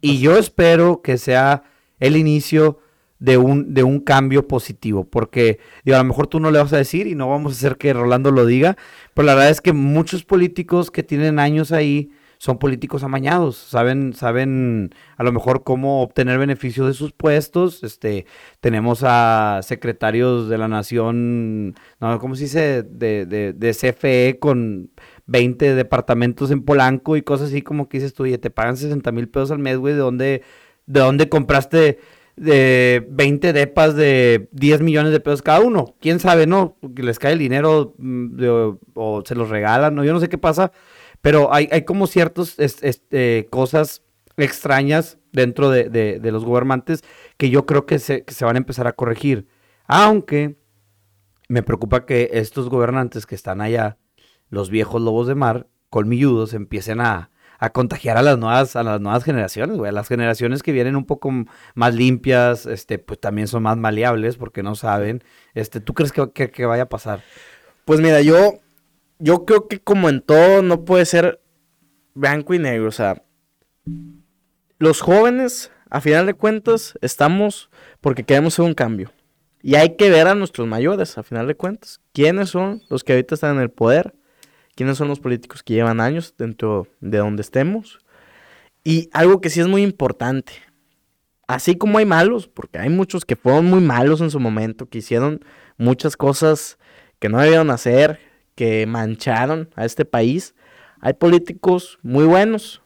Y 0.02 0.20
yo 0.20 0.38
espero 0.38 1.02
que 1.02 1.18
sea 1.18 1.64
el 2.00 2.16
inicio 2.16 2.80
de 3.18 3.38
un, 3.38 3.74
de 3.74 3.84
un 3.84 4.00
cambio 4.00 4.48
positivo, 4.48 5.04
porque 5.04 5.60
digo, 5.84 5.98
a 5.98 6.02
lo 6.02 6.06
mejor 6.06 6.28
tú 6.28 6.40
no 6.40 6.52
le 6.52 6.60
vas 6.60 6.72
a 6.72 6.78
decir 6.78 7.08
y 7.08 7.16
no 7.16 7.28
vamos 7.28 7.52
a 7.52 7.56
hacer 7.56 7.78
que 7.78 7.92
Rolando 7.92 8.32
lo 8.32 8.46
diga, 8.46 8.78
pero 9.14 9.26
la 9.26 9.34
verdad 9.34 9.50
es 9.50 9.60
que 9.60 9.74
muchos 9.74 10.24
políticos 10.24 10.90
que 10.90 11.04
tienen 11.04 11.38
años 11.40 11.74
ahí 11.74 12.12
son 12.40 12.58
políticos 12.58 13.04
amañados, 13.04 13.58
saben, 13.58 14.14
saben 14.14 14.96
a 15.18 15.24
lo 15.24 15.34
mejor 15.34 15.66
cómo 15.66 16.02
obtener 16.02 16.40
beneficios 16.40 16.88
de 16.88 16.94
sus 16.94 17.12
puestos. 17.12 17.84
Este, 17.84 18.26
tenemos 18.62 19.04
a 19.04 19.60
secretarios 19.62 20.48
de 20.48 20.58
la 20.58 20.70
nación, 20.70 21.76
no, 22.00 22.18
¿cómo 22.20 22.36
se 22.36 22.44
dice? 22.44 22.84
De, 22.84 23.26
de, 23.26 23.52
de 23.52 23.72
CFE 23.72 24.40
con 24.40 24.90
20 25.26 25.76
departamentos 25.76 26.50
en 26.52 26.64
Polanco 26.64 27.18
y 27.18 27.24
cosas 27.24 27.50
así 27.50 27.62
como 27.62 27.90
que 27.90 27.98
dices 27.98 28.14
tú, 28.14 28.24
oye, 28.24 28.38
te 28.38 28.50
pagan 28.50 28.78
60 28.78 29.12
mil 29.12 29.28
pesos 29.28 29.52
al 29.52 29.60
mes, 29.60 29.84
¿de 29.84 29.96
dónde, 29.96 30.44
de 30.86 31.00
dónde 31.02 31.28
compraste 31.28 32.00
de 32.38 33.06
20 33.10 33.52
depas 33.52 33.98
de 33.98 34.48
10 34.54 34.80
millones 34.80 35.12
de 35.12 35.20
pesos 35.20 35.42
cada 35.42 35.60
uno? 35.60 35.96
¿Quién 36.00 36.22
sabe, 36.22 36.48
no? 36.48 36.78
Que 36.96 37.04
les 37.04 37.20
cae 37.20 37.34
el 37.34 37.40
dinero 37.40 37.96
mm, 37.98 38.78
o 38.94 39.24
se 39.26 39.36
los 39.36 39.50
regalan, 39.50 39.94
¿no? 39.94 40.06
Yo 40.06 40.14
no 40.14 40.22
sé 40.22 40.30
qué 40.30 40.38
pasa 40.38 40.72
pero 41.22 41.54
hay, 41.54 41.68
hay 41.72 41.84
como 41.84 42.08
ciertas 42.08 42.56
este, 42.60 43.48
cosas 43.50 44.04
extrañas 44.38 45.18
dentro 45.32 45.70
de, 45.70 46.20
los 46.24 46.46
gobernantes 46.46 47.04
que 47.38 47.50
yo 47.50 47.66
creo 47.66 47.86
que 47.86 48.00
se, 48.00 48.24
van 48.42 48.56
a 48.56 48.60
empezar 48.60 48.88
a 48.88 48.94
corregir. 48.94 49.48
Aunque 49.88 50.58
me 51.48 51.64
preocupa 51.64 52.06
que 52.06 52.30
estos 52.34 52.70
gobernantes 52.70 53.26
que 53.26 53.36
están 53.36 53.62
allá, 53.62 53.98
los 54.50 54.70
viejos 54.70 55.02
lobos 55.02 55.28
de 55.28 55.36
mar, 55.36 55.68
colmilludos, 55.90 56.54
empiecen 56.54 57.02
a, 57.02 57.32
a 57.58 57.72
contagiar 57.72 58.18
a 58.18 58.22
las 58.22 58.38
nuevas, 58.38 58.76
a 58.76 58.84
las 58.84 59.02
nuevas 59.02 59.24
generaciones, 59.24 59.78
güey. 59.78 59.90
A 59.90 59.92
las 59.92 60.08
generaciones 60.08 60.64
que 60.64 60.72
vienen 60.72 60.96
un 60.96 61.06
poco 61.06 61.32
más 61.74 61.96
limpias, 61.96 62.66
este, 62.66 63.00
pues 63.00 63.20
también 63.20 63.48
son 63.48 63.64
más 63.64 63.78
maleables 63.78 64.38
porque 64.38 64.64
no 64.64 64.76
saben. 64.76 65.24
Este, 65.54 65.82
¿tú 65.82 65.94
crees 65.94 66.12
que, 66.12 66.52
que 66.52 66.66
vaya 66.66 66.84
a 66.84 66.90
pasar? 66.90 67.24
Pues 67.86 68.00
mira, 68.00 68.22
yo 68.22 68.60
yo 69.20 69.46
creo 69.46 69.68
que 69.68 69.80
como 69.80 70.10
en 70.10 70.22
todo 70.22 70.62
no 70.62 70.86
puede 70.86 71.06
ser 71.06 71.42
blanco 72.14 72.54
y 72.54 72.60
negro. 72.60 72.88
O 72.88 72.92
sea, 72.92 73.24
los 74.80 75.02
jóvenes, 75.02 75.72
a 75.90 76.02
final 76.02 76.26
de 76.26 76.34
cuentas, 76.34 76.98
estamos 77.02 77.70
porque 78.02 78.24
queremos 78.24 78.56
hacer 78.56 78.66
un 78.66 78.74
cambio. 78.74 79.12
Y 79.62 79.76
hay 79.76 79.98
que 79.98 80.10
ver 80.10 80.28
a 80.28 80.36
nuestros 80.36 80.68
mayores, 80.68 81.18
a 81.18 81.24
final 81.24 81.48
de 81.48 81.56
cuentas. 81.56 82.00
¿Quiénes 82.14 82.50
son 82.50 82.82
los 82.90 83.04
que 83.04 83.14
ahorita 83.14 83.36
están 83.36 83.58
en 83.58 83.62
el 83.62 83.70
poder? 83.70 84.16
¿Quiénes 84.76 84.98
son 84.98 85.10
los 85.10 85.20
políticos 85.20 85.62
que 85.64 85.74
llevan 85.74 86.00
años 86.00 86.34
dentro 86.38 86.88
de 87.02 87.18
donde 87.18 87.42
estemos? 87.42 88.00
Y 88.86 89.10
algo 89.12 89.42
que 89.42 89.50
sí 89.50 89.60
es 89.60 89.68
muy 89.68 89.84
importante. 89.84 90.54
Así 91.48 91.76
como 91.76 91.98
hay 91.98 92.06
malos, 92.06 92.48
porque 92.48 92.80
hay 92.80 92.90
muchos 92.90 93.26
que 93.26 93.36
fueron 93.36 93.66
muy 93.66 93.82
malos 93.82 94.22
en 94.22 94.32
su 94.32 94.40
momento, 94.40 94.88
que 94.88 95.00
hicieron 95.00 95.44
muchas 95.78 96.16
cosas 96.16 96.78
que 97.18 97.28
no 97.28 97.40
debieron 97.40 97.72
hacer, 97.72 98.20
que 98.60 98.86
mancharon 98.86 99.70
a 99.78 99.86
este 99.86 100.04
país. 100.04 100.54
Hay 101.00 101.14
políticos 101.14 101.98
muy 102.02 102.26
buenos, 102.26 102.82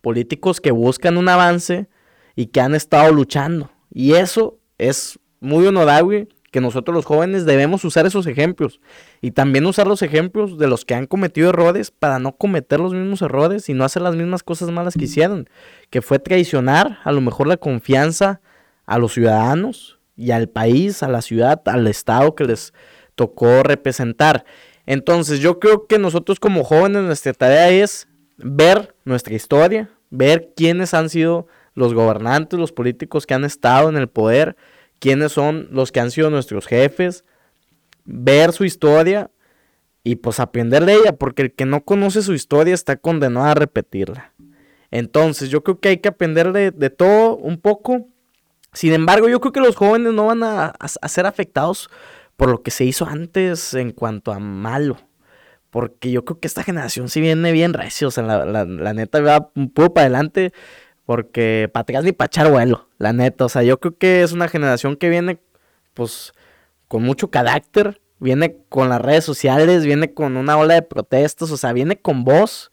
políticos 0.00 0.60
que 0.60 0.70
buscan 0.70 1.16
un 1.16 1.28
avance 1.28 1.88
y 2.36 2.46
que 2.46 2.60
han 2.60 2.76
estado 2.76 3.12
luchando. 3.12 3.68
Y 3.92 4.12
eso 4.12 4.60
es 4.78 5.18
muy 5.40 5.66
honorable 5.66 6.28
que 6.52 6.60
nosotros 6.60 6.94
los 6.94 7.04
jóvenes 7.04 7.46
debemos 7.46 7.84
usar 7.84 8.06
esos 8.06 8.28
ejemplos 8.28 8.78
y 9.20 9.32
también 9.32 9.66
usar 9.66 9.88
los 9.88 10.02
ejemplos 10.02 10.56
de 10.56 10.68
los 10.68 10.84
que 10.84 10.94
han 10.94 11.08
cometido 11.08 11.48
errores 11.48 11.90
para 11.90 12.20
no 12.20 12.36
cometer 12.36 12.78
los 12.78 12.94
mismos 12.94 13.22
errores 13.22 13.68
y 13.68 13.74
no 13.74 13.82
hacer 13.82 14.02
las 14.02 14.14
mismas 14.14 14.44
cosas 14.44 14.70
malas 14.70 14.94
que 14.94 15.06
hicieron, 15.06 15.48
que 15.90 16.00
fue 16.00 16.20
traicionar 16.20 17.00
a 17.02 17.10
lo 17.10 17.20
mejor 17.20 17.48
la 17.48 17.56
confianza 17.56 18.40
a 18.86 18.98
los 18.98 19.14
ciudadanos 19.14 19.98
y 20.16 20.30
al 20.30 20.48
país, 20.48 21.02
a 21.02 21.08
la 21.08 21.22
ciudad, 21.22 21.60
al 21.66 21.88
estado 21.88 22.36
que 22.36 22.44
les 22.44 22.72
tocó 23.16 23.64
representar. 23.64 24.44
Entonces 24.86 25.40
yo 25.40 25.60
creo 25.60 25.86
que 25.86 25.98
nosotros 25.98 26.40
como 26.40 26.64
jóvenes 26.64 27.02
nuestra 27.02 27.32
tarea 27.32 27.68
es 27.70 28.08
ver 28.36 28.94
nuestra 29.04 29.34
historia, 29.34 29.90
ver 30.10 30.52
quiénes 30.56 30.94
han 30.94 31.08
sido 31.08 31.46
los 31.74 31.94
gobernantes, 31.94 32.58
los 32.58 32.72
políticos 32.72 33.26
que 33.26 33.34
han 33.34 33.44
estado 33.44 33.88
en 33.88 33.96
el 33.96 34.08
poder, 34.08 34.56
quiénes 34.98 35.32
son 35.32 35.68
los 35.70 35.92
que 35.92 36.00
han 36.00 36.10
sido 36.10 36.30
nuestros 36.30 36.66
jefes, 36.66 37.24
ver 38.04 38.52
su 38.52 38.64
historia 38.64 39.30
y 40.04 40.16
pues 40.16 40.40
aprender 40.40 40.84
de 40.84 40.94
ella, 40.94 41.12
porque 41.12 41.42
el 41.42 41.52
que 41.52 41.64
no 41.64 41.84
conoce 41.84 42.22
su 42.22 42.34
historia 42.34 42.74
está 42.74 42.96
condenado 42.96 43.46
a 43.46 43.54
repetirla. 43.54 44.32
Entonces 44.90 45.48
yo 45.48 45.62
creo 45.62 45.78
que 45.78 45.88
hay 45.90 45.98
que 45.98 46.08
aprender 46.08 46.52
de, 46.52 46.90
todo 46.90 47.36
un 47.36 47.58
poco. 47.58 48.08
Sin 48.74 48.92
embargo, 48.92 49.28
yo 49.28 49.40
creo 49.40 49.52
que 49.52 49.60
los 49.60 49.76
jóvenes 49.76 50.12
no 50.12 50.26
van 50.26 50.42
a 50.42 50.74
ser 51.08 51.24
afectados 51.24 51.88
por 52.42 52.50
lo 52.50 52.64
que 52.64 52.72
se 52.72 52.84
hizo 52.84 53.06
antes 53.06 53.72
en 53.72 53.92
cuanto 53.92 54.32
a 54.32 54.40
malo. 54.40 54.98
porque 55.70 56.10
yo 56.10 56.24
creo 56.24 56.40
que 56.40 56.48
esta 56.48 56.64
generación 56.64 57.08
sí 57.08 57.20
viene 57.20 57.52
bien 57.52 57.72
recio, 57.72 58.08
o 58.08 58.10
sea, 58.10 58.24
la, 58.24 58.44
la, 58.44 58.64
la 58.64 58.92
neta 58.92 59.20
va 59.20 59.52
un 59.54 59.70
poco 59.70 59.94
para 59.94 60.06
adelante, 60.06 60.52
porque 61.06 61.70
para 61.72 61.82
atrás 61.82 62.02
ni 62.02 62.10
para 62.10 62.26
echar 62.26 62.50
vuelo, 62.50 62.88
la 62.98 63.12
neta, 63.12 63.44
o 63.44 63.48
sea, 63.48 63.62
yo 63.62 63.78
creo 63.78 63.96
que 63.96 64.24
es 64.24 64.32
una 64.32 64.48
generación 64.48 64.96
que 64.96 65.08
viene, 65.08 65.38
pues, 65.94 66.32
con 66.88 67.04
mucho 67.04 67.30
carácter, 67.30 68.00
viene 68.18 68.56
con 68.68 68.88
las 68.88 69.00
redes 69.00 69.24
sociales, 69.24 69.86
viene 69.86 70.12
con 70.12 70.36
una 70.36 70.58
ola 70.58 70.74
de 70.74 70.82
protestas, 70.82 71.52
o 71.52 71.56
sea, 71.56 71.72
viene 71.72 72.00
con 72.00 72.24
voz, 72.24 72.72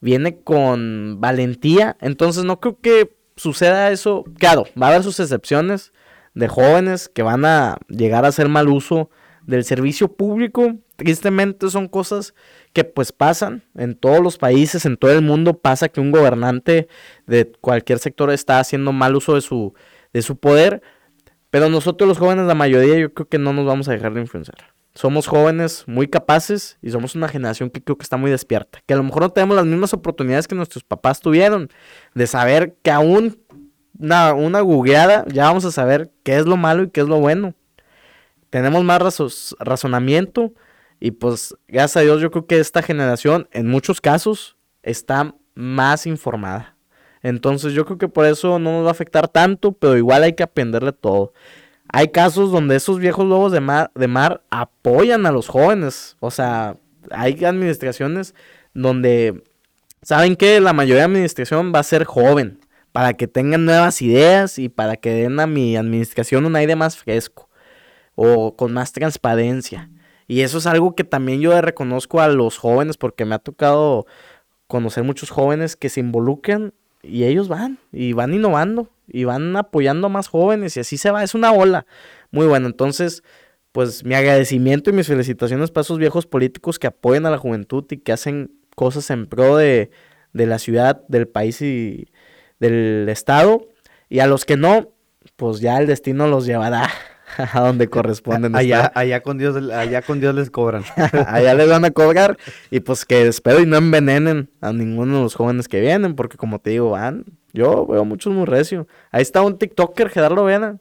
viene 0.00 0.40
con 0.40 1.20
valentía, 1.20 1.98
entonces 2.00 2.44
no 2.44 2.58
creo 2.58 2.80
que 2.80 3.14
suceda 3.36 3.90
eso, 3.90 4.24
claro, 4.38 4.64
va 4.82 4.86
a 4.86 4.90
haber 4.92 5.02
sus 5.02 5.20
excepciones 5.20 5.92
de 6.34 6.48
jóvenes 6.48 7.08
que 7.08 7.22
van 7.22 7.44
a 7.44 7.78
llegar 7.88 8.24
a 8.24 8.28
hacer 8.28 8.48
mal 8.48 8.68
uso 8.68 9.10
del 9.46 9.64
servicio 9.64 10.08
público, 10.08 10.74
tristemente 10.96 11.68
son 11.68 11.88
cosas 11.88 12.34
que 12.72 12.84
pues 12.84 13.12
pasan 13.12 13.62
en 13.74 13.94
todos 13.94 14.20
los 14.20 14.38
países, 14.38 14.86
en 14.86 14.96
todo 14.96 15.12
el 15.12 15.22
mundo. 15.22 15.58
Pasa 15.58 15.88
que 15.88 16.00
un 16.00 16.10
gobernante 16.10 16.88
de 17.26 17.50
cualquier 17.60 17.98
sector 17.98 18.30
está 18.30 18.58
haciendo 18.58 18.92
mal 18.92 19.14
uso 19.16 19.34
de 19.34 19.40
su, 19.40 19.74
de 20.12 20.22
su 20.22 20.36
poder, 20.36 20.82
pero 21.50 21.68
nosotros 21.68 22.08
los 22.08 22.18
jóvenes, 22.18 22.46
la 22.46 22.54
mayoría, 22.54 22.98
yo 22.98 23.12
creo 23.12 23.28
que 23.28 23.38
no 23.38 23.52
nos 23.52 23.66
vamos 23.66 23.88
a 23.88 23.92
dejar 23.92 24.14
de 24.14 24.20
influenciar. 24.20 24.74
Somos 24.94 25.26
jóvenes 25.26 25.84
muy 25.88 26.06
capaces 26.06 26.78
y 26.80 26.90
somos 26.90 27.16
una 27.16 27.28
generación 27.28 27.68
que 27.68 27.82
creo 27.82 27.96
que 27.98 28.04
está 28.04 28.16
muy 28.16 28.30
despierta. 28.30 28.80
Que 28.86 28.94
a 28.94 28.96
lo 28.96 29.02
mejor 29.02 29.22
no 29.22 29.30
tenemos 29.30 29.56
las 29.56 29.66
mismas 29.66 29.92
oportunidades 29.92 30.46
que 30.46 30.54
nuestros 30.54 30.84
papás 30.84 31.20
tuvieron 31.20 31.68
de 32.14 32.28
saber 32.28 32.76
que 32.82 32.92
aún 32.92 33.36
una, 33.98 34.34
una 34.34 34.60
googleada 34.60 35.24
ya 35.28 35.44
vamos 35.44 35.64
a 35.64 35.72
saber 35.72 36.10
qué 36.22 36.36
es 36.36 36.46
lo 36.46 36.56
malo 36.56 36.84
y 36.84 36.90
qué 36.90 37.00
es 37.00 37.08
lo 37.08 37.20
bueno. 37.20 37.54
Tenemos 38.50 38.84
más 38.84 39.54
razonamiento 39.58 40.52
y 41.00 41.10
pues 41.10 41.56
gracias 41.66 41.96
a 41.96 42.00
Dios 42.00 42.20
yo 42.20 42.30
creo 42.30 42.46
que 42.46 42.60
esta 42.60 42.82
generación 42.82 43.48
en 43.52 43.68
muchos 43.68 44.00
casos 44.00 44.56
está 44.82 45.34
más 45.54 46.06
informada. 46.06 46.76
Entonces 47.22 47.72
yo 47.72 47.84
creo 47.84 47.98
que 47.98 48.08
por 48.08 48.26
eso 48.26 48.58
no 48.58 48.72
nos 48.72 48.84
va 48.84 48.88
a 48.88 48.92
afectar 48.92 49.28
tanto, 49.28 49.72
pero 49.72 49.96
igual 49.96 50.22
hay 50.22 50.34
que 50.34 50.42
aprenderle 50.42 50.92
todo. 50.92 51.32
Hay 51.88 52.08
casos 52.08 52.50
donde 52.50 52.76
esos 52.76 52.98
viejos 52.98 53.26
lobos 53.26 53.52
de 53.52 53.60
mar, 53.60 53.90
de 53.94 54.08
mar 54.08 54.42
apoyan 54.50 55.26
a 55.26 55.32
los 55.32 55.48
jóvenes. 55.48 56.16
O 56.20 56.30
sea, 56.30 56.76
hay 57.10 57.44
administraciones 57.44 58.34
donde 58.72 59.42
saben 60.02 60.36
que 60.36 60.60
la 60.60 60.72
mayoría 60.72 61.02
de 61.02 61.12
administración 61.12 61.72
va 61.74 61.80
a 61.80 61.84
ser 61.84 62.04
joven 62.04 62.58
para 62.94 63.14
que 63.14 63.26
tengan 63.26 63.64
nuevas 63.64 64.00
ideas 64.02 64.56
y 64.56 64.68
para 64.68 64.94
que 64.94 65.10
den 65.10 65.40
a 65.40 65.48
mi 65.48 65.76
administración 65.76 66.46
un 66.46 66.54
aire 66.54 66.76
más 66.76 66.96
fresco 66.96 67.48
o 68.14 68.54
con 68.54 68.72
más 68.72 68.92
transparencia. 68.92 69.90
Y 70.28 70.42
eso 70.42 70.58
es 70.58 70.66
algo 70.68 70.94
que 70.94 71.02
también 71.02 71.40
yo 71.40 71.60
reconozco 71.60 72.20
a 72.20 72.28
los 72.28 72.56
jóvenes 72.56 72.96
porque 72.96 73.24
me 73.24 73.34
ha 73.34 73.40
tocado 73.40 74.06
conocer 74.68 75.02
muchos 75.02 75.30
jóvenes 75.30 75.74
que 75.74 75.88
se 75.88 75.98
involucran 75.98 76.72
y 77.02 77.24
ellos 77.24 77.48
van 77.48 77.80
y 77.90 78.12
van 78.12 78.32
innovando 78.32 78.88
y 79.08 79.24
van 79.24 79.56
apoyando 79.56 80.06
a 80.06 80.10
más 80.10 80.28
jóvenes 80.28 80.76
y 80.76 80.80
así 80.80 80.96
se 80.96 81.10
va, 81.10 81.24
es 81.24 81.34
una 81.34 81.50
ola 81.50 81.86
muy 82.30 82.46
buena. 82.46 82.68
Entonces, 82.68 83.24
pues 83.72 84.04
mi 84.04 84.14
agradecimiento 84.14 84.90
y 84.90 84.92
mis 84.92 85.08
felicitaciones 85.08 85.72
para 85.72 85.82
esos 85.82 85.98
viejos 85.98 86.28
políticos 86.28 86.78
que 86.78 86.86
apoyan 86.86 87.26
a 87.26 87.30
la 87.30 87.38
juventud 87.38 87.84
y 87.90 87.96
que 87.96 88.12
hacen 88.12 88.52
cosas 88.76 89.10
en 89.10 89.26
pro 89.26 89.56
de, 89.56 89.90
de 90.32 90.46
la 90.46 90.60
ciudad, 90.60 91.02
del 91.08 91.26
país 91.26 91.60
y 91.60 92.06
del 92.68 93.08
estado. 93.08 93.66
Y 94.08 94.20
a 94.20 94.26
los 94.26 94.44
que 94.44 94.56
no, 94.56 94.92
pues 95.36 95.60
ya 95.60 95.78
el 95.78 95.86
destino 95.86 96.26
los 96.26 96.46
llevará 96.46 96.88
a 97.52 97.60
donde 97.60 97.88
corresponden. 97.88 98.54
Allá, 98.56 98.92
allá, 98.94 99.22
con 99.22 99.38
Dios, 99.38 99.56
allá 99.70 100.02
con 100.02 100.20
Dios 100.20 100.34
les 100.34 100.50
cobran. 100.50 100.84
allá 101.26 101.54
les 101.54 101.68
van 101.68 101.84
a 101.84 101.90
cobrar. 101.90 102.36
Y 102.70 102.80
pues 102.80 103.04
que 103.04 103.26
espero 103.26 103.60
y 103.60 103.66
no 103.66 103.76
envenenen 103.76 104.50
a 104.60 104.72
ninguno 104.72 105.16
de 105.16 105.22
los 105.22 105.34
jóvenes 105.34 105.68
que 105.68 105.80
vienen, 105.80 106.14
porque 106.14 106.36
como 106.36 106.58
te 106.58 106.70
digo, 106.70 106.90
van. 106.90 107.24
Yo 107.52 107.86
veo 107.86 108.04
muchos 108.04 108.32
muy 108.32 108.46
recio. 108.46 108.88
Ahí 109.12 109.22
está 109.22 109.42
un 109.42 109.58
TikToker, 109.58 110.08
Gerardo 110.08 110.44
Vena. 110.44 110.78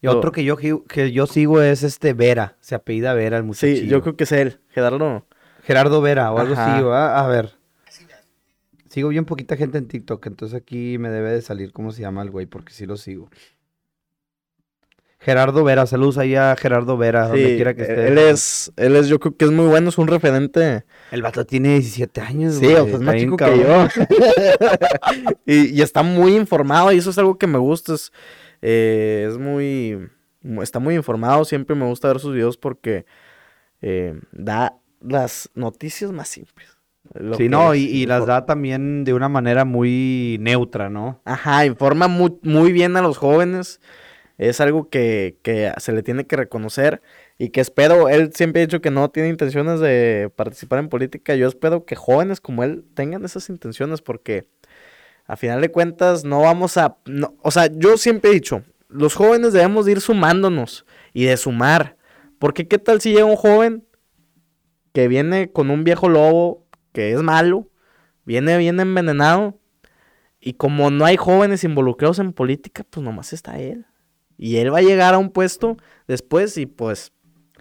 Y 0.00 0.06
otro 0.06 0.32
que 0.32 0.44
yo, 0.44 0.56
que 0.56 1.12
yo 1.12 1.26
sigo 1.26 1.62
es 1.62 1.82
este 1.82 2.12
Vera. 2.12 2.56
Se 2.60 2.74
apellida 2.74 3.14
Vera, 3.14 3.38
el 3.38 3.44
muchacho. 3.44 3.74
Sí, 3.74 3.86
yo 3.86 4.02
creo 4.02 4.16
que 4.16 4.24
es 4.24 4.32
él, 4.32 4.60
Gerardo. 4.68 5.24
Gerardo 5.62 6.02
Vera 6.02 6.30
o 6.30 6.38
algo 6.38 6.54
así, 6.54 6.84
A 6.84 7.26
ver. 7.26 7.52
Sigo 8.94 9.08
bien 9.08 9.24
poquita 9.24 9.56
gente 9.56 9.76
en 9.76 9.88
TikTok, 9.88 10.24
entonces 10.28 10.56
aquí 10.56 10.98
me 10.98 11.10
debe 11.10 11.32
de 11.32 11.42
salir 11.42 11.72
cómo 11.72 11.90
se 11.90 12.02
llama 12.02 12.22
el 12.22 12.30
güey, 12.30 12.46
porque 12.46 12.72
sí 12.72 12.86
lo 12.86 12.96
sigo. 12.96 13.28
Gerardo 15.18 15.64
Vera, 15.64 15.84
saludos 15.86 16.16
ahí 16.16 16.36
a 16.36 16.54
Gerardo 16.54 16.96
Vera, 16.96 17.26
donde 17.26 17.56
quiera 17.56 17.74
que 17.74 17.82
esté. 17.82 18.06
Él 18.06 18.18
es, 18.18 18.72
él 18.76 18.94
es, 18.94 19.08
yo 19.08 19.18
creo 19.18 19.36
que 19.36 19.46
es 19.46 19.50
muy 19.50 19.66
bueno, 19.66 19.88
es 19.88 19.98
un 19.98 20.06
referente. 20.06 20.84
El 21.10 21.22
vato 21.22 21.44
tiene 21.44 21.70
17 21.70 22.20
años, 22.20 22.54
Sí, 22.54 22.66
o 22.66 22.84
sea, 22.84 22.94
es 22.94 23.00
más 23.00 23.16
chico 23.16 23.36
que 23.36 23.58
yo. 23.58 23.88
y, 25.44 25.82
está 25.82 26.04
muy 26.04 26.36
informado, 26.36 26.92
y 26.92 26.98
eso 26.98 27.10
es 27.10 27.18
algo 27.18 27.36
que 27.36 27.48
me 27.48 27.58
gusta. 27.58 27.94
Es, 27.94 28.12
eh, 28.62 29.26
es 29.28 29.38
muy. 29.38 30.08
Está 30.62 30.78
muy 30.78 30.94
informado, 30.94 31.44
siempre 31.44 31.74
me 31.74 31.86
gusta 31.86 32.06
ver 32.06 32.20
sus 32.20 32.32
videos 32.32 32.56
porque 32.56 33.06
eh, 33.82 34.20
da 34.30 34.76
las 35.00 35.50
noticias 35.56 36.12
más 36.12 36.28
simples. 36.28 36.73
Sí, 37.36 37.48
no, 37.48 37.74
y, 37.74 38.06
las 38.06 38.26
da 38.26 38.46
también 38.46 39.04
de 39.04 39.12
una 39.12 39.28
manera 39.28 39.64
muy 39.64 40.38
neutra, 40.40 40.88
¿no? 40.88 41.20
Ajá, 41.24 41.66
informa 41.66 42.08
muy, 42.08 42.38
muy 42.42 42.72
bien 42.72 42.96
a 42.96 43.02
los 43.02 43.18
jóvenes. 43.18 43.80
Es 44.36 44.60
algo 44.60 44.88
que, 44.88 45.36
que, 45.42 45.72
se 45.76 45.92
le 45.92 46.02
tiene 46.02 46.26
que 46.26 46.36
reconocer 46.36 47.02
y 47.38 47.50
que 47.50 47.60
espero, 47.60 48.08
él 48.08 48.32
siempre 48.32 48.62
ha 48.62 48.66
dicho 48.66 48.80
que 48.80 48.90
no 48.90 49.10
tiene 49.10 49.28
intenciones 49.28 49.78
de 49.80 50.30
participar 50.34 50.80
en 50.80 50.88
política, 50.88 51.36
yo 51.36 51.46
espero 51.46 51.84
que 51.84 51.94
jóvenes 51.94 52.40
como 52.40 52.64
él 52.64 52.84
tengan 52.94 53.24
esas 53.24 53.48
intenciones 53.48 54.02
porque 54.02 54.48
a 55.26 55.36
final 55.36 55.60
de 55.60 55.70
cuentas 55.70 56.24
no 56.24 56.40
vamos 56.40 56.76
a, 56.76 56.96
o 57.42 57.50
sea, 57.50 57.68
yo 57.72 57.96
siempre 57.96 58.30
he 58.30 58.34
dicho, 58.34 58.62
los 58.88 59.14
jóvenes 59.14 59.52
debemos 59.52 59.86
de 59.86 59.92
ir 59.92 60.00
sumándonos 60.00 60.84
y 61.12 61.24
de 61.24 61.36
sumar, 61.36 61.96
porque 62.38 62.68
qué 62.68 62.78
tal 62.78 63.00
si 63.00 63.12
llega 63.12 63.24
un 63.24 63.36
joven 63.36 63.84
que 64.92 65.08
viene 65.08 65.50
con 65.50 65.70
un 65.70 65.82
viejo 65.82 66.08
lobo 66.08 66.63
que 66.94 67.12
es 67.12 67.22
malo, 67.22 67.68
viene 68.24 68.56
bien 68.56 68.80
envenenado 68.80 69.58
y 70.40 70.54
como 70.54 70.90
no 70.90 71.04
hay 71.04 71.16
jóvenes 71.16 71.64
involucrados 71.64 72.20
en 72.20 72.32
política, 72.32 72.86
pues 72.88 73.04
nomás 73.04 73.32
está 73.32 73.58
él. 73.58 73.84
Y 74.38 74.56
él 74.56 74.72
va 74.72 74.78
a 74.78 74.82
llegar 74.82 75.12
a 75.12 75.18
un 75.18 75.30
puesto 75.30 75.76
después 76.08 76.56
y 76.56 76.66
pues... 76.66 77.12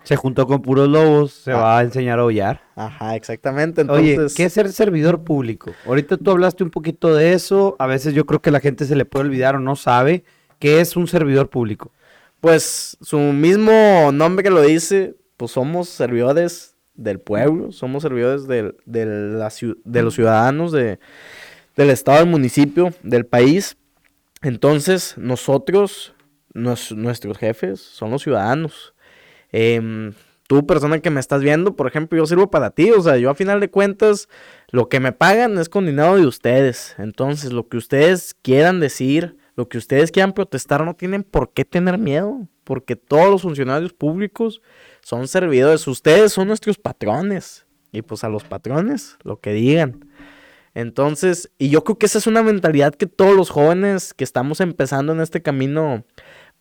Se 0.04 0.18
juntó 0.18 0.46
con 0.48 0.62
puros 0.62 0.90
lobos, 0.90 1.32
se 1.32 1.54
ah. 1.54 1.56
va 1.56 1.80
a 1.80 1.82
enseñar 1.82 2.20
a 2.20 2.26
hollar. 2.26 2.62
Ajá, 2.76 3.16
exactamente. 3.16 3.82
Entonces... 3.82 4.20
Oye, 4.20 4.28
¿qué 4.36 4.44
es 4.44 4.54
ser 4.54 4.70
servidor 4.74 5.24
público? 5.24 5.72
Ahorita 5.86 6.18
tú 6.18 6.32
hablaste 6.32 6.62
un 6.62 6.72
poquito 6.72 7.16
de 7.16 7.32
eso. 7.32 7.78
A 7.80 7.88
veces 7.88 8.14
yo 8.14 8.26
creo 8.26 8.42
que 8.42 8.52
la 8.52 8.60
gente 8.60 8.84
se 8.84 8.98
le 8.98 9.06
puede 9.06 9.28
olvidar 9.28 9.56
o 9.56 9.60
no 9.60 9.78
sabe. 9.78 10.26
¿Qué 10.60 10.82
es 10.82 10.98
un 10.98 11.08
servidor 11.08 11.50
público? 11.50 11.94
Pues 12.42 12.98
su 13.00 13.18
mismo 13.18 14.12
nombre 14.12 14.44
que 14.44 14.50
lo 14.50 14.62
dice, 14.62 15.16
pues 15.38 15.52
somos 15.52 15.88
servidores 15.88 16.73
del 16.96 17.20
pueblo, 17.20 17.72
somos 17.72 18.04
servidores 18.04 18.48
de, 18.48 18.74
la, 18.86 19.50
de 19.84 20.02
los 20.02 20.14
ciudadanos, 20.14 20.72
de, 20.72 21.00
del 21.76 21.90
estado, 21.90 22.20
del 22.20 22.30
municipio, 22.30 22.94
del 23.04 23.26
país. 23.26 23.78
Entonces, 24.42 25.16
nosotros 25.18 26.14
nuestros 26.54 27.38
jefes 27.38 27.80
son 27.82 28.12
los 28.12 28.22
ciudadanos. 28.24 28.94
Em, 29.52 30.14
tú, 30.48 30.66
persona 30.66 31.00
que 31.00 31.10
me 31.10 31.20
estás 31.20 31.42
viendo, 31.42 31.76
por 31.76 31.88
ejemplo, 31.88 32.18
yo 32.18 32.26
sirvo 32.26 32.50
para 32.50 32.70
ti. 32.72 32.92
O 32.92 33.02
sea, 33.02 33.18
yo 33.18 33.30
a 33.30 33.36
final 33.36 33.60
de 33.60 33.70
cuentas, 33.70 34.30
lo 34.70 34.90
que 34.90 35.00
me 35.00 35.12
pagan 35.12 35.58
es 35.58 35.70
con 35.70 35.86
dinero 35.86 36.16
de 36.18 36.28
ustedes. 36.28 36.96
Entonces, 36.98 37.52
lo 37.52 37.68
que 37.68 37.78
ustedes 37.78 38.36
quieran 38.42 38.80
decir, 38.80 39.38
lo 39.56 39.68
que 39.68 39.78
ustedes 39.78 40.12
quieran 40.12 40.34
protestar, 40.34 40.86
no 40.86 40.96
tienen 40.96 41.24
por 41.24 41.54
qué 41.54 41.66
tener 41.66 41.98
miedo. 41.98 42.48
Porque 42.64 42.96
todos 42.96 43.30
los 43.30 43.42
funcionarios 43.42 43.94
públicos 43.94 44.62
son 45.04 45.28
servidores. 45.28 45.88
Ustedes 45.88 46.34
son 46.34 46.48
nuestros 46.48 46.78
patrones. 46.78 47.66
Y 47.92 48.02
pues 48.02 48.24
a 48.24 48.30
los 48.30 48.44
patrones, 48.44 49.18
lo 49.24 49.40
que 49.40 49.54
digan. 49.54 50.10
Entonces, 50.74 51.52
y 51.60 51.70
yo 51.70 51.84
creo 51.84 52.00
que 52.00 52.08
esa 52.08 52.18
es 52.18 52.26
una 52.26 52.42
mentalidad 52.42 52.96
que 52.96 53.06
todos 53.06 53.36
los 53.36 53.52
jóvenes 53.52 54.16
que 54.16 54.24
estamos 54.24 54.60
empezando 54.60 55.14
en 55.14 55.22
este 55.22 55.44
camino 55.44 56.04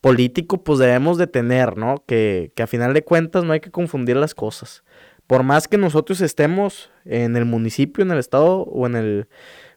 político 0.02 0.62
pues 0.62 0.78
debemos 0.78 1.16
de 1.16 1.26
tener, 1.26 1.78
¿no? 1.78 2.04
Que, 2.06 2.52
que 2.54 2.62
a 2.62 2.66
final 2.66 2.92
de 2.92 3.04
cuentas 3.04 3.44
no 3.44 3.54
hay 3.54 3.60
que 3.60 3.70
confundir 3.70 4.16
las 4.16 4.34
cosas. 4.34 4.84
Por 5.26 5.44
más 5.44 5.68
que 5.68 5.78
nosotros 5.78 6.20
estemos 6.20 6.90
en 7.06 7.36
el 7.36 7.46
municipio, 7.46 8.04
en 8.04 8.10
el 8.10 8.18
estado 8.18 8.64
o 8.64 8.86
en 8.86 8.96
el 8.96 9.28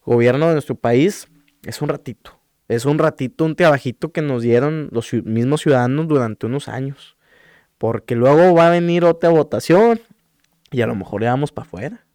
gobierno 0.06 0.48
de 0.48 0.54
nuestro 0.54 0.76
país, 0.76 1.30
es 1.64 1.82
un 1.82 1.88
ratito. 1.88 2.38
Es 2.68 2.86
un 2.86 2.98
ratito, 2.98 3.46
un 3.46 3.56
trabajito 3.56 4.12
que 4.12 4.22
nos 4.22 4.42
dieron 4.42 4.90
los 4.92 5.14
mismos 5.14 5.62
ciudadanos 5.62 6.08
durante 6.08 6.48
unos 6.48 6.68
años. 6.68 7.15
Porque 7.78 8.16
luego 8.16 8.54
va 8.54 8.68
a 8.68 8.72
venir 8.72 9.04
otra 9.04 9.30
votación 9.30 10.00
y 10.72 10.82
a 10.82 10.88
lo 10.88 10.96
mejor 10.96 11.22
le 11.22 11.28
vamos 11.28 11.52
para 11.52 11.68
afuera. 11.68 12.06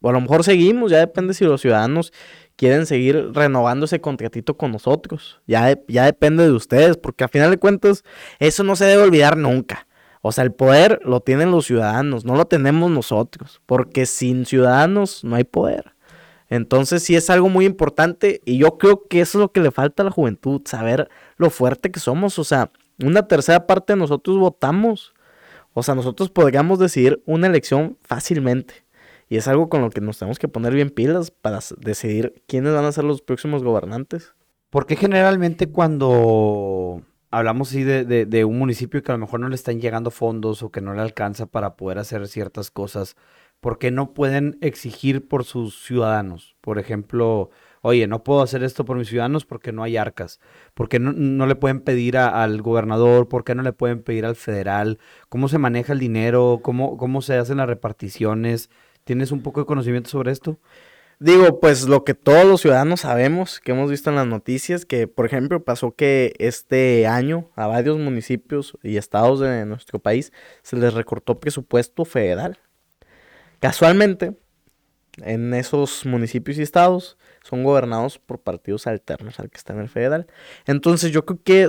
O 0.00 0.08
a 0.08 0.12
lo 0.12 0.20
mejor 0.20 0.44
seguimos, 0.44 0.90
ya 0.90 0.98
depende 0.98 1.34
si 1.34 1.44
los 1.44 1.60
ciudadanos 1.60 2.12
quieren 2.56 2.86
seguir 2.86 3.32
renovando 3.32 3.86
ese 3.86 4.00
contratito 4.00 4.56
con 4.56 4.72
nosotros. 4.72 5.40
Ya, 5.46 5.78
ya 5.88 6.04
depende 6.04 6.44
de 6.44 6.52
ustedes, 6.52 6.96
porque 6.96 7.24
a 7.24 7.28
final 7.28 7.50
de 7.50 7.58
cuentas 7.58 8.04
eso 8.38 8.62
no 8.64 8.76
se 8.76 8.84
debe 8.84 9.02
olvidar 9.02 9.36
nunca. 9.36 9.86
O 10.20 10.32
sea, 10.32 10.44
el 10.44 10.52
poder 10.52 11.00
lo 11.04 11.20
tienen 11.20 11.50
los 11.50 11.66
ciudadanos, 11.66 12.24
no 12.24 12.34
lo 12.34 12.46
tenemos 12.46 12.90
nosotros, 12.90 13.60
porque 13.66 14.06
sin 14.06 14.46
ciudadanos 14.46 15.24
no 15.24 15.36
hay 15.36 15.44
poder. 15.44 15.94
Entonces 16.50 17.02
sí 17.02 17.14
es 17.14 17.30
algo 17.30 17.48
muy 17.48 17.66
importante 17.66 18.40
y 18.44 18.58
yo 18.58 18.78
creo 18.78 19.06
que 19.08 19.20
eso 19.20 19.38
es 19.38 19.42
lo 19.42 19.52
que 19.52 19.60
le 19.60 19.70
falta 19.70 20.02
a 20.02 20.06
la 20.06 20.10
juventud, 20.10 20.62
saber 20.64 21.08
lo 21.36 21.50
fuerte 21.50 21.90
que 21.90 22.00
somos. 22.00 22.38
O 22.38 22.44
sea, 22.44 22.70
una 23.02 23.26
tercera 23.28 23.66
parte 23.66 23.92
de 23.92 23.98
nosotros 23.98 24.38
votamos. 24.38 25.14
O 25.72 25.82
sea, 25.82 25.94
nosotros 25.94 26.30
podríamos 26.30 26.78
decidir 26.78 27.22
una 27.26 27.46
elección 27.46 27.98
fácilmente. 28.02 28.84
Y 29.28 29.36
es 29.36 29.46
algo 29.46 29.68
con 29.68 29.82
lo 29.82 29.90
que 29.90 30.00
nos 30.00 30.18
tenemos 30.18 30.38
que 30.38 30.48
poner 30.48 30.74
bien 30.74 30.90
pilas 30.90 31.30
para 31.30 31.60
decidir 31.78 32.42
quiénes 32.46 32.72
van 32.72 32.84
a 32.84 32.92
ser 32.92 33.04
los 33.04 33.20
próximos 33.20 33.62
gobernantes. 33.62 34.34
Porque 34.70 34.96
generalmente 34.96 35.70
cuando 35.70 37.02
hablamos 37.30 37.68
así 37.68 37.84
de, 37.84 38.04
de, 38.04 38.44
un 38.44 38.58
municipio 38.58 39.02
que 39.02 39.12
a 39.12 39.14
lo 39.14 39.20
mejor 39.20 39.40
no 39.40 39.48
le 39.48 39.54
están 39.54 39.80
llegando 39.80 40.10
fondos 40.10 40.62
o 40.62 40.70
que 40.70 40.80
no 40.80 40.94
le 40.94 41.02
alcanza 41.02 41.46
para 41.46 41.76
poder 41.76 41.98
hacer 41.98 42.26
ciertas 42.26 42.70
cosas, 42.70 43.16
¿por 43.60 43.78
qué 43.78 43.90
no 43.90 44.14
pueden 44.14 44.58
exigir 44.60 45.28
por 45.28 45.44
sus 45.44 45.84
ciudadanos? 45.84 46.56
Por 46.60 46.78
ejemplo, 46.78 47.50
oye, 47.88 48.06
no 48.06 48.22
puedo 48.22 48.42
hacer 48.42 48.62
esto 48.62 48.84
por 48.84 48.96
mis 48.96 49.08
ciudadanos 49.08 49.44
porque 49.44 49.72
no 49.72 49.82
hay 49.82 49.96
arcas. 49.96 50.40
¿Por 50.74 50.88
qué 50.88 50.98
no, 50.98 51.46
le 51.46 51.54
pueden 51.56 51.80
pedir 51.80 52.18
al 52.18 52.62
gobernador? 52.62 53.28
¿Por 53.28 53.44
qué 53.44 53.54
no 53.54 53.62
le 53.62 53.72
pueden 53.72 54.02
pedir 54.02 54.26
al 54.26 54.36
federal? 54.36 54.98
¿Cómo 55.28 55.48
se 55.48 55.58
maneja 55.58 55.92
el 55.94 55.98
dinero? 55.98 56.60
¿Cómo, 56.62 56.96
cómo 56.96 57.22
se 57.22 57.36
hacen 57.36 57.56
las 57.58 57.66
reparticiones? 57.66 58.70
¿Tienes 59.04 59.32
un 59.32 59.42
poco 59.42 59.60
de 59.60 59.66
conocimiento 59.66 60.10
sobre 60.10 60.32
esto? 60.32 60.58
Digo, 61.20 61.58
pues 61.60 61.88
lo 61.88 62.04
que 62.04 62.14
todos 62.14 62.44
los 62.44 62.60
ciudadanos 62.60 63.00
sabemos, 63.00 63.58
que 63.60 63.72
hemos 63.72 63.90
visto 63.90 64.10
en 64.10 64.16
las 64.16 64.26
noticias, 64.26 64.84
que 64.84 65.08
por 65.08 65.26
ejemplo 65.26 65.64
pasó 65.64 65.92
que 65.96 66.34
este 66.38 67.08
año 67.08 67.50
a 67.56 67.66
varios 67.66 67.98
municipios 67.98 68.78
y 68.84 68.98
estados 68.98 69.40
de 69.40 69.66
nuestro 69.66 69.98
país 69.98 70.32
se 70.62 70.76
les 70.76 70.94
recortó 70.94 71.40
presupuesto 71.40 72.04
federal. 72.04 72.58
Casualmente, 73.60 74.36
en 75.22 75.54
esos 75.54 76.06
municipios 76.06 76.58
y 76.58 76.62
estados 76.62 77.18
son 77.42 77.64
gobernados 77.64 78.18
por 78.18 78.40
partidos 78.40 78.86
alternos 78.86 79.40
al 79.40 79.50
que 79.50 79.58
está 79.58 79.72
en 79.72 79.80
el 79.80 79.88
federal. 79.88 80.26
Entonces 80.66 81.12
yo 81.12 81.24
creo 81.24 81.42
que, 81.42 81.68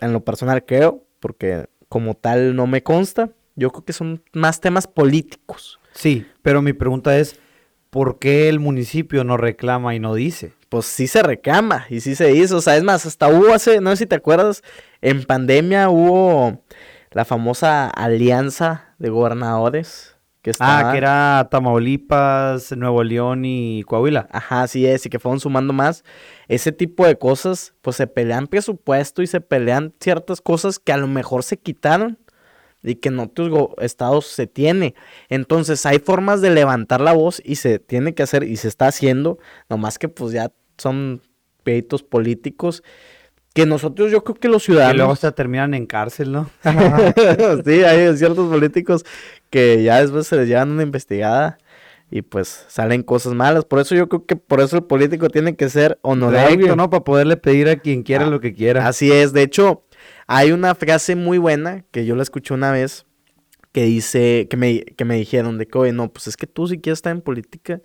en 0.00 0.12
lo 0.12 0.24
personal 0.24 0.64
creo, 0.64 1.06
porque 1.20 1.68
como 1.88 2.14
tal 2.14 2.56
no 2.56 2.66
me 2.66 2.82
consta, 2.82 3.30
yo 3.56 3.70
creo 3.70 3.84
que 3.84 3.92
son 3.92 4.22
más 4.32 4.60
temas 4.60 4.86
políticos. 4.86 5.78
Sí, 5.92 6.26
pero 6.42 6.60
mi 6.62 6.72
pregunta 6.72 7.16
es, 7.18 7.38
¿por 7.90 8.18
qué 8.18 8.48
el 8.48 8.58
municipio 8.58 9.22
no 9.22 9.36
reclama 9.36 9.94
y 9.94 10.00
no 10.00 10.14
dice? 10.14 10.52
Pues 10.68 10.86
sí 10.86 11.06
se 11.06 11.22
reclama 11.22 11.86
y 11.88 12.00
sí 12.00 12.16
se 12.16 12.34
hizo. 12.34 12.56
O 12.56 12.60
sea, 12.60 12.76
es 12.76 12.82
más, 12.82 13.06
hasta 13.06 13.28
hubo 13.28 13.54
hace, 13.54 13.80
no 13.80 13.90
sé 13.90 13.98
si 13.98 14.06
te 14.06 14.16
acuerdas, 14.16 14.62
en 15.00 15.22
pandemia 15.22 15.88
hubo 15.88 16.60
la 17.12 17.24
famosa 17.24 17.88
alianza 17.88 18.94
de 18.98 19.10
gobernadores. 19.10 20.13
Que 20.44 20.52
Ah, 20.60 20.90
que 20.92 20.98
era 20.98 21.48
Tamaulipas, 21.50 22.76
Nuevo 22.76 23.02
León 23.02 23.46
y 23.46 23.82
Coahuila. 23.84 24.28
Ajá, 24.30 24.68
sí 24.68 24.86
es, 24.86 25.06
y 25.06 25.08
que 25.08 25.18
fueron 25.18 25.40
sumando 25.40 25.72
más. 25.72 26.04
Ese 26.48 26.70
tipo 26.70 27.06
de 27.06 27.16
cosas, 27.16 27.72
pues 27.80 27.96
se 27.96 28.06
pelean 28.06 28.46
presupuesto 28.46 29.22
y 29.22 29.26
se 29.26 29.40
pelean 29.40 29.94
ciertas 30.00 30.42
cosas 30.42 30.78
que 30.78 30.92
a 30.92 30.98
lo 30.98 31.06
mejor 31.06 31.44
se 31.44 31.56
quitaron 31.56 32.18
y 32.82 32.96
que 32.96 33.08
en 33.08 33.20
otros 33.20 33.70
estados 33.78 34.26
se 34.26 34.46
tiene. 34.46 34.94
Entonces 35.30 35.86
hay 35.86 35.98
formas 35.98 36.42
de 36.42 36.50
levantar 36.50 37.00
la 37.00 37.14
voz 37.14 37.40
y 37.42 37.56
se 37.56 37.78
tiene 37.78 38.12
que 38.12 38.22
hacer 38.22 38.44
y 38.44 38.58
se 38.58 38.68
está 38.68 38.88
haciendo, 38.88 39.38
nomás 39.70 39.98
que 39.98 40.10
pues 40.10 40.32
ya 40.32 40.52
son 40.76 41.22
pleitos 41.62 42.02
políticos 42.02 42.82
que 43.54 43.66
nosotros 43.66 44.10
yo 44.10 44.24
creo 44.24 44.34
que 44.34 44.48
los 44.48 44.64
ciudadanos... 44.64 44.94
Y 44.94 44.98
luego 44.98 45.16
se 45.16 45.30
terminan 45.32 45.74
en 45.74 45.86
cárcel, 45.86 46.32
¿no? 46.32 46.50
sí, 47.64 47.84
hay 47.84 48.16
ciertos 48.16 48.50
políticos 48.50 49.06
que 49.48 49.82
ya 49.82 50.02
después 50.02 50.26
se 50.26 50.36
les 50.36 50.48
llevan 50.48 50.72
una 50.72 50.82
investigada 50.82 51.58
y 52.10 52.22
pues 52.22 52.66
salen 52.68 53.04
cosas 53.04 53.32
malas. 53.32 53.64
Por 53.64 53.78
eso 53.78 53.94
yo 53.94 54.08
creo 54.08 54.26
que 54.26 54.34
por 54.34 54.60
eso 54.60 54.76
el 54.76 54.84
político 54.84 55.28
tiene 55.30 55.54
que 55.54 55.68
ser 55.68 55.98
honorable. 56.02 56.74
¿no? 56.74 56.90
Para 56.90 57.04
poderle 57.04 57.36
pedir 57.36 57.68
a 57.68 57.76
quien 57.76 58.02
quiera 58.02 58.26
ah, 58.26 58.30
lo 58.30 58.40
que 58.40 58.54
quiera. 58.54 58.88
Así 58.88 59.12
es. 59.12 59.32
De 59.32 59.42
hecho, 59.42 59.84
hay 60.26 60.50
una 60.50 60.74
frase 60.74 61.14
muy 61.14 61.38
buena 61.38 61.84
que 61.92 62.04
yo 62.04 62.16
la 62.16 62.24
escuché 62.24 62.54
una 62.54 62.72
vez 62.72 63.06
que 63.70 63.84
dice, 63.84 64.46
que 64.50 64.56
me, 64.56 64.84
que 64.84 65.04
me 65.04 65.16
dijeron 65.16 65.58
de 65.58 65.66
que, 65.66 65.78
oye, 65.78 65.92
no, 65.92 66.12
pues 66.12 66.26
es 66.26 66.36
que 66.36 66.46
tú 66.46 66.66
si 66.66 66.80
quieres 66.80 66.98
estar 66.98 67.12
en 67.12 67.20
política, 67.20 67.80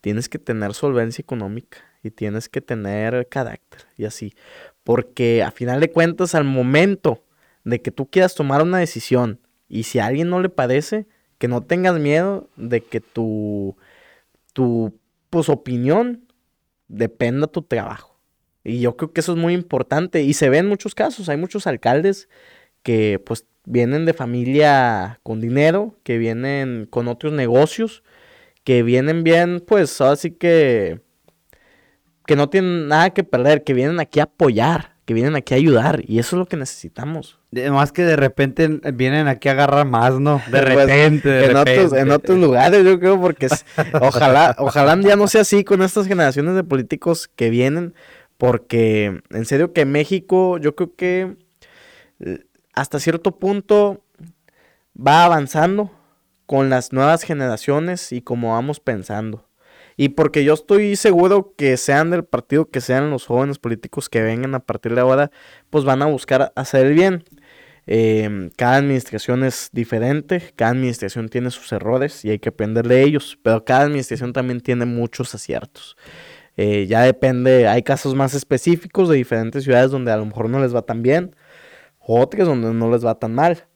tienes 0.00 0.28
que 0.28 0.38
tener 0.38 0.74
solvencia 0.74 1.22
económica 1.22 1.78
y 2.04 2.10
tienes 2.10 2.48
que 2.48 2.60
tener 2.60 3.28
carácter 3.28 3.86
y 3.96 4.04
así. 4.04 4.34
Porque 4.84 5.42
a 5.42 5.50
final 5.50 5.80
de 5.80 5.90
cuentas, 5.90 6.34
al 6.34 6.44
momento 6.44 7.24
de 7.64 7.80
que 7.82 7.90
tú 7.90 8.08
quieras 8.08 8.34
tomar 8.34 8.62
una 8.62 8.78
decisión 8.78 9.40
y 9.68 9.84
si 9.84 9.98
a 9.98 10.06
alguien 10.06 10.30
no 10.30 10.40
le 10.40 10.50
parece, 10.50 11.06
que 11.38 11.48
no 11.48 11.62
tengas 11.62 11.98
miedo 11.98 12.48
de 12.56 12.82
que 12.82 13.00
tu, 13.00 13.76
tu 14.52 14.98
pues, 15.30 15.48
opinión 15.48 16.24
dependa 16.88 17.46
tu 17.46 17.62
trabajo. 17.62 18.18
Y 18.62 18.80
yo 18.80 18.96
creo 18.96 19.12
que 19.12 19.20
eso 19.20 19.32
es 19.32 19.38
muy 19.38 19.52
importante 19.52 20.22
y 20.22 20.34
se 20.34 20.48
ve 20.48 20.58
en 20.58 20.68
muchos 20.68 20.94
casos. 20.94 21.28
Hay 21.28 21.36
muchos 21.36 21.66
alcaldes 21.66 22.28
que 22.82 23.20
pues 23.24 23.46
vienen 23.66 24.06
de 24.06 24.14
familia 24.14 25.20
con 25.22 25.40
dinero, 25.40 25.96
que 26.02 26.18
vienen 26.18 26.86
con 26.88 27.08
otros 27.08 27.32
negocios, 27.32 28.02
que 28.62 28.82
vienen 28.82 29.24
bien, 29.24 29.60
pues 29.60 30.00
así 30.00 30.30
que 30.30 31.00
que 32.26 32.36
no 32.36 32.48
tienen 32.48 32.88
nada 32.88 33.10
que 33.10 33.24
perder, 33.24 33.64
que 33.64 33.74
vienen 33.74 34.00
aquí 34.00 34.20
a 34.20 34.24
apoyar, 34.24 34.94
que 35.04 35.14
vienen 35.14 35.36
aquí 35.36 35.54
a 35.54 35.58
ayudar 35.58 36.02
y 36.06 36.18
eso 36.18 36.36
es 36.36 36.38
lo 36.38 36.46
que 36.46 36.56
necesitamos. 36.56 37.38
Más 37.70 37.92
que 37.92 38.02
de 38.02 38.16
repente 38.16 38.68
vienen 38.94 39.28
aquí 39.28 39.48
a 39.48 39.52
agarrar 39.52 39.86
más, 39.86 40.18
¿no? 40.18 40.40
De 40.46 40.50
pues, 40.50 40.64
repente, 40.64 41.28
de 41.28 41.44
en 41.44 41.50
repente. 41.52 41.84
Otros, 41.84 42.00
en 42.00 42.10
otros 42.10 42.38
lugares, 42.38 42.84
yo 42.84 42.98
creo, 42.98 43.20
porque 43.20 43.48
ojalá, 44.00 44.56
ojalá 44.58 44.98
ya 45.00 45.16
no 45.16 45.28
sea 45.28 45.42
así 45.42 45.62
con 45.62 45.82
estas 45.82 46.06
generaciones 46.06 46.54
de 46.54 46.64
políticos 46.64 47.28
que 47.28 47.50
vienen, 47.50 47.94
porque 48.38 49.22
en 49.30 49.44
serio 49.44 49.72
que 49.72 49.84
México, 49.84 50.58
yo 50.58 50.74
creo 50.74 50.94
que 50.96 51.36
eh, 52.20 52.44
hasta 52.72 52.98
cierto 52.98 53.38
punto 53.38 54.02
va 54.96 55.24
avanzando 55.24 55.90
con 56.46 56.70
las 56.70 56.92
nuevas 56.92 57.22
generaciones 57.22 58.12
y 58.12 58.22
como 58.22 58.52
vamos 58.52 58.80
pensando. 58.80 59.46
Y 59.96 60.10
porque 60.10 60.44
yo 60.44 60.54
estoy 60.54 60.96
seguro 60.96 61.54
que 61.56 61.76
sean 61.76 62.10
del 62.10 62.24
partido 62.24 62.68
que 62.70 62.80
sean 62.80 63.10
los 63.10 63.26
jóvenes 63.26 63.58
políticos 63.58 64.08
que 64.08 64.22
vengan 64.22 64.54
a 64.54 64.60
partir 64.60 64.94
de 64.94 65.00
ahora, 65.00 65.30
pues 65.70 65.84
van 65.84 66.02
a 66.02 66.06
buscar 66.06 66.52
hacer 66.56 66.86
el 66.86 66.94
bien. 66.94 67.24
Em, 67.86 68.50
cada 68.56 68.76
administración 68.76 69.44
es 69.44 69.68
diferente, 69.72 70.52
cada 70.56 70.70
administración 70.72 71.28
tiene 71.28 71.50
sus 71.50 71.70
errores 71.72 72.24
y 72.24 72.30
hay 72.30 72.38
que 72.38 72.48
aprender 72.48 72.88
de 72.88 73.02
ellos, 73.02 73.38
pero 73.42 73.64
cada 73.64 73.84
administración 73.84 74.32
también 74.32 74.60
tiene 74.60 74.86
muchos 74.86 75.34
aciertos. 75.34 75.96
Eh, 76.56 76.86
ya 76.86 77.02
depende, 77.02 77.68
hay 77.68 77.82
casos 77.82 78.14
más 78.14 78.34
específicos 78.34 79.08
de 79.08 79.16
diferentes 79.16 79.64
ciudades 79.64 79.90
donde 79.90 80.12
a 80.12 80.16
lo 80.16 80.24
mejor 80.26 80.48
no 80.48 80.60
les 80.60 80.74
va 80.74 80.82
tan 80.82 81.02
bien, 81.02 81.36
otras 81.98 82.46
donde 82.48 82.72
no 82.72 82.90
les 82.90 83.04
va 83.04 83.18
tan 83.18 83.34
mal. 83.34 83.66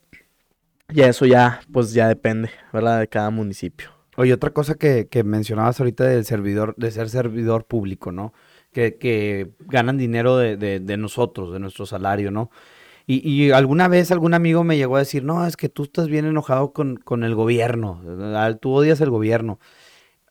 Y 0.91 1.03
eso 1.03 1.27
ya, 1.27 1.61
pues 1.73 1.93
ya 1.93 2.09
depende, 2.09 2.51
¿verdad? 2.73 3.01
De 3.01 3.09
cada 3.09 3.31
municipio. 3.31 3.98
Oye, 4.19 4.33
otra 4.33 4.51
cosa 4.53 4.75
que, 4.75 5.07
que 5.09 5.23
mencionabas 5.23 5.79
ahorita 5.79 6.03
del 6.03 6.25
servidor, 6.25 6.75
de 6.77 6.91
ser 6.91 7.09
servidor 7.09 7.67
público, 7.67 8.11
¿no? 8.11 8.33
Que, 8.73 8.99
que 8.99 9.53
ganan 9.61 9.97
dinero 9.97 10.37
de, 10.37 10.57
de, 10.57 10.97
nosotros, 10.97 11.53
de 11.53 11.61
nuestro 11.61 11.87
salario, 11.87 12.33
¿no? 12.33 12.51
Y, 13.07 13.21
y, 13.29 13.53
alguna 13.53 13.87
vez 13.87 14.11
algún 14.11 14.35
amigo 14.35 14.65
me 14.65 14.77
llegó 14.77 14.97
a 14.97 15.01
decir, 15.01 15.23
no, 15.23 15.47
es 15.47 15.57
que 15.57 15.69
tú 15.69 15.85
estás 15.85 16.09
bien 16.09 16.27
enojado 16.27 16.73
con, 16.73 16.97
con 16.97 17.23
el 17.23 17.37
gobierno, 17.37 18.03
tú 18.61 18.73
odias 18.73 19.01
el 19.01 19.11
gobierno. 19.11 19.61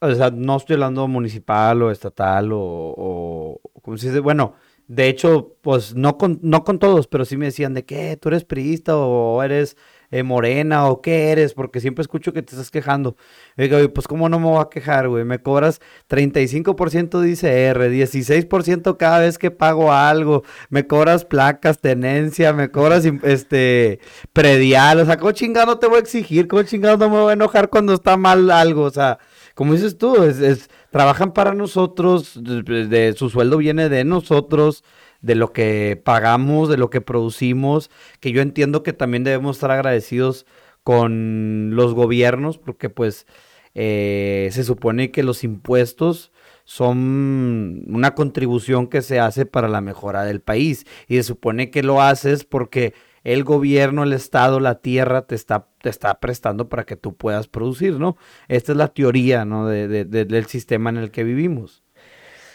O 0.02 0.14
sea, 0.14 0.32
no 0.32 0.58
estoy 0.58 0.74
hablando 0.76 1.08
municipal 1.08 1.82
o 1.82 1.90
estatal 1.90 2.52
o, 2.52 2.60
o 2.98 3.98
se 3.98 4.20
bueno, 4.20 4.56
de 4.88 5.08
hecho, 5.08 5.56
pues 5.62 5.96
no 5.96 6.18
con, 6.18 6.40
no 6.44 6.66
con 6.66 6.80
todos, 6.80 7.08
pero 7.08 7.24
sí 7.24 7.38
me 7.38 7.46
decían 7.46 7.74
de 7.74 7.86
qué, 7.86 8.18
tú 8.18 8.30
eres 8.30 8.44
priista 8.44 8.98
o 8.98 9.42
eres 9.44 9.78
eh, 10.12 10.24
morena 10.24 10.88
o 10.88 11.01
qué 11.01 11.32
eres, 11.32 11.53
porque 11.53 11.80
siempre 11.80 12.01
escucho 12.01 12.34
que 12.34 12.41
te 12.41 12.51
estás 12.51 12.72
quejando. 12.72 13.18
Oiga, 13.58 13.78
pues 13.93 14.08
cómo 14.08 14.30
no 14.30 14.39
me 14.39 14.45
voy 14.45 14.62
a 14.62 14.70
quejar, 14.70 15.10
güey, 15.10 15.26
me 15.26 15.39
cobras 15.39 15.82
35% 16.10 17.20
de 17.20 17.30
ICR, 17.32 17.89
16% 17.91 18.97
cada 18.97 19.20
vez 19.20 19.38
que 19.38 19.51
pago 19.51 19.91
algo, 19.91 20.43
me 20.70 20.88
cobras 20.88 21.26
placas, 21.26 21.80
tenencia, 21.80 22.53
me 22.53 22.72
cobras 22.72 23.05
este 23.24 23.99
predial, 24.34 24.99
o 24.99 25.05
sea, 25.05 25.18
¿cómo 25.18 25.32
chingado 25.32 25.80
te 25.80 25.88
voy 25.88 25.97
a 25.97 25.99
exigir? 25.99 26.47
¿Cómo 26.47 26.64
chingado 26.64 26.97
no 26.97 27.10
me 27.10 27.20
voy 27.20 27.30
a 27.32 27.34
enojar 27.34 27.70
cuando 27.70 27.93
está 27.93 28.18
mal 28.18 28.49
algo? 28.51 28.84
O 28.84 28.91
sea, 28.91 29.20
como 29.55 29.74
dices 29.74 29.97
tú, 29.97 30.24
es, 30.24 30.70
trabajan 30.91 31.34
para 31.34 31.53
nosotros, 31.53 32.39
de, 32.43 33.14
su 33.18 33.30
sueldo 33.30 33.58
viene 33.58 33.89
de 33.89 34.03
nosotros, 34.03 34.84
de 35.28 35.36
lo 35.36 35.52
que 35.52 36.02
pagamos, 36.04 36.70
de 36.70 36.78
lo 36.78 36.90
que 36.90 37.02
producimos, 37.02 37.92
que 38.22 38.32
yo 38.32 38.42
entiendo 38.42 38.82
que 38.82 38.94
también 38.94 39.26
debemos 39.26 39.58
estar 39.58 39.72
agradecidos 39.72 40.46
con 40.84 41.76
los 41.76 41.94
gobiernos, 41.94 42.58
porque 42.58 42.90
pues 42.90 43.28
eh, 43.76 44.48
se 44.54 44.64
supone 44.64 45.12
que 45.12 45.24
los 45.24 45.44
impuestos 45.44 46.32
son 46.64 47.84
una 47.88 48.16
contribución 48.16 48.88
que 48.88 49.02
se 49.02 49.20
hace 49.20 49.46
para 49.46 49.68
la 49.68 49.82
mejora 49.82 50.24
del 50.24 50.40
país 50.40 50.86
y 51.08 51.18
se 51.18 51.24
supone 51.24 51.72
que 51.72 51.84
lo 51.84 52.02
haces 52.02 52.46
porque 52.46 52.94
el 53.26 53.44
gobierno, 53.44 54.04
el 54.04 54.14
Estado, 54.14 54.62
la 54.62 54.76
tierra 54.76 55.24
te 55.28 55.36
está, 55.36 55.68
te 55.82 55.90
está 55.90 56.22
prestando 56.22 56.70
para 56.70 56.86
que 56.86 56.96
tú 56.96 57.18
puedas 57.18 57.50
producir, 57.50 58.00
¿no? 58.00 58.16
Esta 58.48 58.72
es 58.72 58.78
la 58.78 58.88
teoría, 58.88 59.44
¿no? 59.44 59.68
De, 59.68 60.06
del 60.06 60.46
sistema 60.46 60.90
en 60.90 60.98
el 60.98 61.12
que 61.12 61.26
vivimos. 61.26 61.84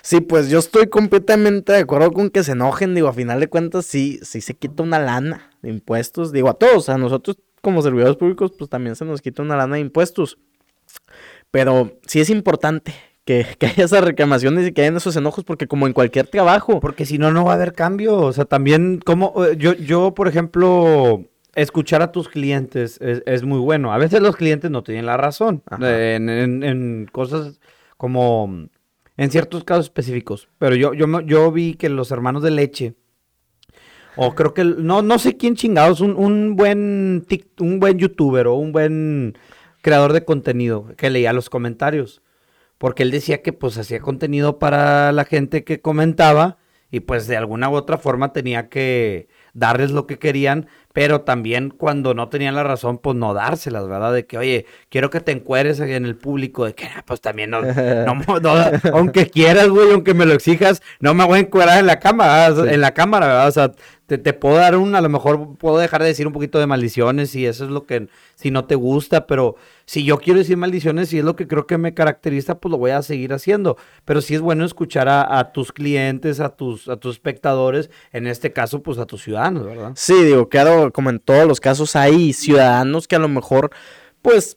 Sí, 0.03 0.21
pues 0.21 0.51
yo 0.51 0.59
estoy 0.59 0.89
completamente 0.89 1.73
de 1.73 1.79
acuerdo 1.79 2.13
con 2.13 2.31
que 2.31 2.43
se 2.43 2.53
enojen, 2.53 2.95
digo, 2.95 3.09
a 3.09 3.13
final 3.13 3.41
de 3.41 3.49
cuentas 3.49 3.87
sí, 3.87 4.19
sí 4.23 4.41
se 4.41 4.55
quita 4.55 4.83
una 4.83 4.99
lana 4.99 5.51
de 5.63 5.71
impuestos, 5.71 6.33
digo, 6.33 6.49
a 6.49 6.55
todos, 6.55 6.89
a 6.89 6.99
nosotros 6.99 7.39
como 7.61 7.81
servidores 7.81 8.17
públicos, 8.17 8.53
pues 8.59 8.69
también 8.69 8.97
se 8.97 9.05
nos 9.05 9.23
quita 9.23 9.43
una 9.43 9.57
lana 9.57 9.77
de 9.77 9.81
impuestos. 9.81 10.39
Pero 11.51 11.93
sí 12.07 12.21
es 12.21 12.31
importante 12.31 12.93
que, 13.25 13.47
haya 13.61 13.85
esas 13.85 14.05
reclamaciones 14.05 14.67
y 14.67 14.73
que 14.73 14.83
hayan 14.83 14.97
esos 14.97 15.17
enojos, 15.17 15.45
porque 15.45 15.67
como 15.67 15.87
en 15.87 15.93
cualquier 15.93 16.27
trabajo. 16.27 16.81
Porque 16.81 17.07
si 17.07 17.19
no, 17.19 17.31
no 17.33 17.45
va 17.45 17.53
a 17.53 17.55
haber 17.55 17.73
cambio. 17.73 18.17
O 18.19 18.33
sea, 18.33 18.45
también, 18.45 19.01
como 19.05 19.45
eh, 19.45 19.57
yo, 19.57 19.75
yo, 19.75 20.15
por 20.15 20.29
ejemplo, 20.29 21.25
escuchar 21.55 22.03
a 22.03 22.13
tus 22.13 22.29
clientes 22.29 22.99
es, 23.01 23.43
muy 23.45 23.59
bueno. 23.59 23.93
A 23.93 23.99
veces 23.99 24.21
los 24.21 24.37
clientes 24.37 24.71
no 24.71 24.83
tienen 24.83 25.07
la 25.07 25.17
razón 25.17 25.63
en, 25.81 26.29
en, 26.29 27.09
cosas 27.13 27.61
como 27.97 28.69
en 29.17 29.31
ciertos 29.31 29.65
casos 29.65 29.87
específicos. 29.87 30.49
Pero 30.59 30.77
yo, 30.77 30.95
yo, 30.95 31.21
yo 31.21 31.53
vi 31.53 31.75
que 31.75 31.89
los 31.89 32.11
hermanos 32.11 32.43
de 32.43 32.51
leche, 32.51 32.95
o 34.17 34.35
creo 34.35 34.53
que, 34.55 34.65
no, 34.65 35.03
no 35.03 35.19
sé 35.19 35.37
quién 35.37 35.57
chingados, 35.57 36.01
un, 36.01 36.17
un 36.17 36.57
buen 36.57 37.27
un 37.61 37.81
buen 37.81 37.99
youtuber 37.99 38.47
o 38.47 38.55
un 38.55 38.73
buen 38.73 39.39
creador 39.81 40.13
de 40.13 40.25
contenido 40.25 40.89
que 40.97 41.11
leía 41.11 41.33
los 41.33 41.51
comentarios. 41.51 42.23
Porque 42.79 43.05
él 43.05 43.11
decía 43.11 43.43
que 43.43 43.53
pues 43.53 43.79
hacía 43.79 44.01
contenido 44.01 44.59
para 44.59 45.13
la 45.13 45.25
gente 45.25 45.65
que 45.65 45.81
comentaba 45.81 46.59
y 46.91 47.01
pues 47.01 47.27
de 47.27 47.37
alguna 47.37 47.71
u 47.71 47.75
otra 47.75 47.97
forma 47.97 48.33
tenía 48.33 48.69
que 48.69 49.29
darles 49.55 49.93
lo 49.93 50.07
que 50.07 50.19
querían, 50.19 50.69
pero 50.93 51.23
también 51.23 51.71
cuando 51.71 52.15
no 52.15 52.29
tenían 52.29 52.55
la 52.55 52.63
razón, 52.63 52.99
pues 52.99 53.17
no 53.17 53.35
dárselas, 53.35 53.89
¿verdad? 53.89 54.13
De 54.13 54.27
que, 54.27 54.39
oye, 54.39 54.67
quiero 54.89 55.11
que 55.11 55.21
te 55.21 55.33
encueres 55.33 55.81
en 55.81 56.05
el 56.05 56.17
público, 56.17 56.65
de 56.65 56.75
que, 56.75 56.87
ah, 56.87 57.03
pues 57.07 57.21
también 57.21 57.51
no, 57.51 57.61
aunque 58.93 59.27
quieras, 59.27 59.69
güey, 59.69 59.93
aunque 59.93 60.15
me 60.15 60.27
lo 60.27 60.35
exijas, 60.35 60.83
no 61.01 61.15
me 61.15 61.25
voy 61.25 61.39
a 61.39 61.43
encuerar 61.43 61.79
en 61.79 61.87
la 61.87 61.99
cámara, 61.99 62.49
en 62.49 62.81
la 62.81 62.93
cámara, 62.93 63.27
¿verdad? 63.27 63.49
O 63.49 63.53
sea, 63.53 63.73
te, 64.07 64.19
te, 64.19 64.33
puedo 64.33 64.57
dar 64.57 64.77
un, 64.77 64.95
a 64.95 65.01
lo 65.01 65.09
mejor 65.09 65.57
puedo 65.57 65.79
dejar 65.79 66.03
de 66.03 66.09
decir 66.09 66.27
un 66.27 66.33
poquito 66.33 66.59
de 66.59 66.67
maldiciones 66.67 67.35
y 67.35 67.47
eso 67.47 67.65
es 67.65 67.71
lo 67.71 67.87
que, 67.87 68.09
si 68.35 68.51
no 68.51 68.65
te 68.65 68.75
gusta, 68.75 69.27
pero 69.27 69.57
si 69.85 70.05
yo 70.05 70.19
quiero 70.19 70.39
decir 70.39 70.57
maldiciones 70.57 71.13
y 71.13 71.19
es 71.19 71.25
lo 71.25 71.37
que 71.37 71.47
creo 71.47 71.67
que 71.67 71.79
me 71.79 71.95
caracteriza, 71.95 72.59
pues 72.59 72.71
lo 72.71 72.79
voy 72.79 72.93
a 72.93 73.03
seguir 73.03 73.33
haciendo. 73.33 73.77
Pero 74.05 74.21
sí 74.21 74.35
es 74.35 74.41
bueno 74.41 74.65
escuchar 74.65 75.09
a, 75.09 75.53
tus 75.53 75.73
clientes, 75.73 76.41
a 76.41 76.51
tus, 76.51 76.89
a 76.89 76.97
tus 76.97 77.17
espectadores, 77.17 77.91
en 78.13 78.27
este 78.27 78.53
caso, 78.53 78.83
pues 78.83 78.99
a 78.99 79.07
tus 79.07 79.23
ciudadanos, 79.23 79.65
¿verdad? 79.65 79.93
Sí, 79.95 80.15
digo, 80.25 80.49
claro, 80.49 80.82
como 80.91 81.11
en 81.11 81.21
todos 81.21 81.47
los 81.47 81.61
casos 81.61 81.95
hay 81.95 82.33
ciudadanos 82.33 83.07
que 83.07 83.17
a 83.17 83.21
lo 83.21 83.29
mejor, 83.29 83.71
pues, 84.23 84.57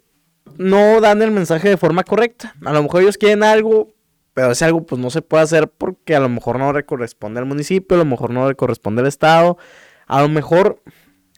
no 0.57 1.01
dan 1.01 1.21
el 1.21 1.31
mensaje 1.31 1.69
de 1.69 1.77
forma 1.77 2.03
correcta. 2.03 2.55
A 2.63 2.73
lo 2.73 2.83
mejor 2.83 3.01
ellos 3.01 3.17
quieren 3.17 3.43
algo, 3.43 3.93
pero 4.33 4.51
ese 4.51 4.65
algo 4.65 4.85
pues 4.85 4.99
no 4.99 5.09
se 5.09 5.21
puede 5.21 5.43
hacer 5.43 5.69
porque 5.69 6.15
a 6.15 6.19
lo 6.19 6.29
mejor 6.29 6.59
no 6.59 6.71
le 6.73 6.85
corresponde 6.85 7.39
al 7.39 7.45
municipio, 7.45 7.95
a 7.95 7.99
lo 7.99 8.05
mejor 8.05 8.31
no 8.31 8.47
le 8.47 8.55
corresponde 8.55 9.01
al 9.01 9.07
estado, 9.07 9.57
a 10.07 10.21
lo 10.21 10.29
mejor 10.29 10.81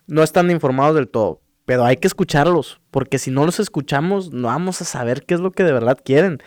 no 0.08 0.24
están 0.24 0.52
informados 0.52 0.96
del 0.96 1.08
todo. 1.08 1.42
Pero 1.66 1.84
hay 1.84 1.98
que 1.98 2.08
escucharlos, 2.08 2.80
porque 2.92 3.20
si 3.20 3.30
no 3.30 3.46
los 3.46 3.60
escuchamos, 3.60 4.32
no 4.32 4.48
vamos 4.48 4.82
a 4.82 4.86
saber 4.86 5.26
qué 5.26 5.34
es 5.34 5.42
lo 5.42 5.52
que 5.52 5.64
de 5.64 5.74
verdad 5.74 6.00
quieren. 6.04 6.42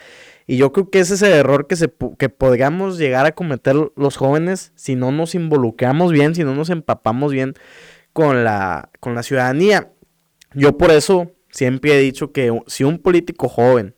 Y 0.47 0.57
yo 0.57 0.73
creo 0.73 0.89
que 0.89 1.01
ese 1.01 1.15
es 1.15 1.23
el 1.23 1.33
error 1.33 1.67
que, 1.67 1.77
se, 1.77 1.93
que 2.19 2.31
podríamos 2.31 2.99
llegar 2.99 3.27
a 3.27 3.33
cometer 3.33 3.77
los 3.95 4.17
jóvenes 4.17 4.73
si 4.75 4.97
no 4.97 5.13
nos 5.13 5.35
involucramos 5.35 6.11
bien, 6.11 6.35
si 6.35 6.43
no 6.43 6.55
nos 6.55 6.71
empapamos 6.71 7.33
bien 7.33 7.55
con 8.13 8.45
la, 8.45 8.91
con 9.01 9.15
la 9.15 9.23
ciudadanía. 9.23 9.93
Yo 10.55 10.77
por 10.77 10.91
eso 10.91 11.33
siempre 11.51 11.95
he 11.95 12.01
dicho 12.01 12.33
que 12.33 12.57
si 12.67 12.85
un 12.85 12.99
político 12.99 13.49
joven 13.49 13.95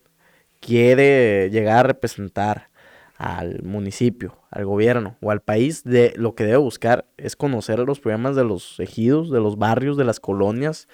quiere 0.60 1.50
llegar 1.50 1.78
a 1.78 1.88
representar 1.88 2.70
al 3.16 3.62
municipio, 3.62 4.38
al 4.50 4.64
gobierno 4.64 5.16
o 5.20 5.30
al 5.30 5.40
país, 5.40 5.84
de 5.84 6.12
lo 6.16 6.34
que 6.34 6.44
debe 6.44 6.56
buscar 6.56 7.06
es 7.16 7.36
conocer 7.36 7.78
los 7.80 8.00
problemas 8.00 8.36
de 8.36 8.44
los 8.44 8.80
ejidos, 8.80 9.30
de 9.30 9.40
los 9.40 9.58
barrios, 9.58 9.96
de 9.96 10.04
las 10.04 10.20
colonias 10.20 10.88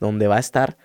donde 0.00 0.26
va 0.26 0.36
a 0.36 0.40
estar, 0.40 0.76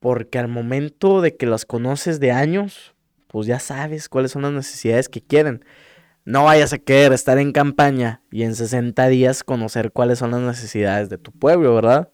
porque 0.00 0.38
al 0.38 0.48
momento 0.48 1.20
de 1.20 1.36
que 1.36 1.46
los 1.46 1.64
conoces 1.64 2.20
de 2.20 2.32
años, 2.32 2.94
pues 3.28 3.46
ya 3.46 3.58
sabes 3.58 4.08
cuáles 4.08 4.32
son 4.32 4.42
las 4.42 4.52
necesidades 4.52 5.08
que 5.08 5.22
quieren. 5.22 5.64
No 6.24 6.44
vayas 6.44 6.72
a 6.72 6.78
querer 6.78 7.12
estar 7.12 7.38
en 7.38 7.52
campaña 7.52 8.22
y 8.30 8.44
en 8.44 8.54
60 8.54 9.08
días 9.08 9.42
conocer 9.42 9.90
cuáles 9.92 10.20
son 10.20 10.30
las 10.30 10.40
necesidades 10.40 11.08
de 11.08 11.18
tu 11.18 11.32
pueblo, 11.32 11.74
¿verdad? 11.74 12.10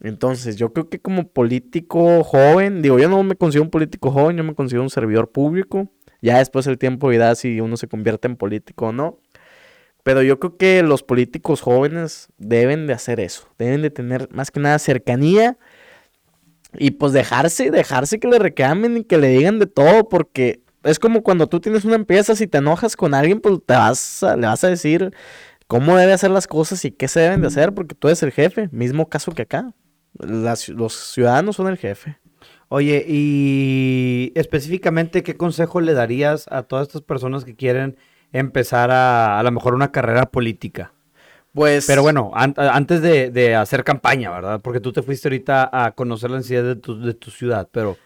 Entonces, 0.00 0.56
yo 0.56 0.72
creo 0.72 0.88
que 0.88 1.00
como 1.00 1.28
político 1.28 2.24
joven, 2.24 2.82
digo, 2.82 2.98
yo 2.98 3.08
no 3.08 3.22
me 3.22 3.36
considero 3.36 3.64
un 3.64 3.70
político 3.70 4.10
joven, 4.10 4.36
yo 4.36 4.44
me 4.44 4.54
considero 4.54 4.82
un 4.82 4.90
servidor 4.90 5.30
público. 5.30 5.88
Ya 6.20 6.38
después 6.38 6.66
el 6.66 6.78
tiempo 6.78 7.10
dirá 7.10 7.34
si 7.34 7.60
uno 7.60 7.76
se 7.76 7.88
convierte 7.88 8.28
en 8.28 8.36
político 8.36 8.88
o 8.88 8.92
no. 8.92 9.18
Pero 10.02 10.22
yo 10.22 10.40
creo 10.40 10.56
que 10.56 10.82
los 10.82 11.02
políticos 11.02 11.60
jóvenes 11.60 12.28
deben 12.38 12.86
de 12.86 12.92
hacer 12.92 13.20
eso. 13.20 13.48
Deben 13.58 13.82
de 13.82 13.90
tener 13.90 14.28
más 14.32 14.50
que 14.50 14.60
nada 14.60 14.78
cercanía 14.78 15.56
y 16.74 16.92
pues 16.92 17.12
dejarse, 17.12 17.70
dejarse 17.70 18.18
que 18.18 18.28
le 18.28 18.38
reclamen 18.38 18.96
y 18.98 19.04
que 19.04 19.18
le 19.18 19.28
digan 19.28 19.58
de 19.58 19.66
todo 19.66 20.08
porque 20.08 20.62
es 20.84 20.98
como 20.98 21.22
cuando 21.22 21.46
tú 21.46 21.60
tienes 21.60 21.84
una 21.84 21.96
empresa, 21.96 22.34
si 22.34 22.46
te 22.46 22.58
enojas 22.58 22.96
con 22.96 23.14
alguien, 23.14 23.40
pues 23.40 23.58
te 23.64 23.74
vas 23.74 24.22
le 24.22 24.46
vas 24.46 24.64
a 24.64 24.68
decir 24.68 25.12
cómo 25.66 25.96
debe 25.96 26.12
hacer 26.12 26.30
las 26.30 26.46
cosas 26.46 26.84
y 26.84 26.90
qué 26.90 27.08
se 27.08 27.20
deben 27.20 27.40
de 27.40 27.46
hacer 27.46 27.72
porque 27.72 27.94
tú 27.94 28.08
eres 28.08 28.22
el 28.22 28.32
jefe. 28.32 28.68
Mismo 28.72 29.08
caso 29.08 29.32
que 29.32 29.42
acá. 29.42 29.72
los 30.18 30.92
ciudadanos 30.92 31.56
son 31.56 31.68
el 31.68 31.78
jefe. 31.78 32.18
Oye, 32.68 33.04
y 33.06 34.32
específicamente, 34.34 35.22
¿qué 35.22 35.36
consejo 35.36 35.80
le 35.82 35.92
darías 35.92 36.46
a 36.50 36.62
todas 36.62 36.88
estas 36.88 37.02
personas 37.02 37.44
que 37.44 37.54
quieren 37.54 37.98
empezar 38.32 38.90
a 38.90 39.38
a 39.38 39.42
lo 39.42 39.50
mejor 39.50 39.74
una 39.74 39.92
carrera 39.92 40.26
política? 40.26 40.92
Pues... 41.52 41.86
Pero 41.86 42.00
bueno, 42.00 42.30
antes 42.34 43.02
de, 43.02 43.54
hacer 43.56 43.84
campaña, 43.84 44.30
¿verdad? 44.30 44.60
Porque 44.62 44.80
tú 44.80 44.90
te 44.90 45.02
fuiste 45.02 45.28
ahorita 45.28 45.68
a 45.70 45.92
conocer 45.92 46.30
la 46.30 46.38
necesidad 46.38 46.64
de 46.64 46.76
tu, 46.76 46.98
de 46.98 47.12
tu 47.12 47.30
ciudad, 47.30 47.68
pero 47.70 47.98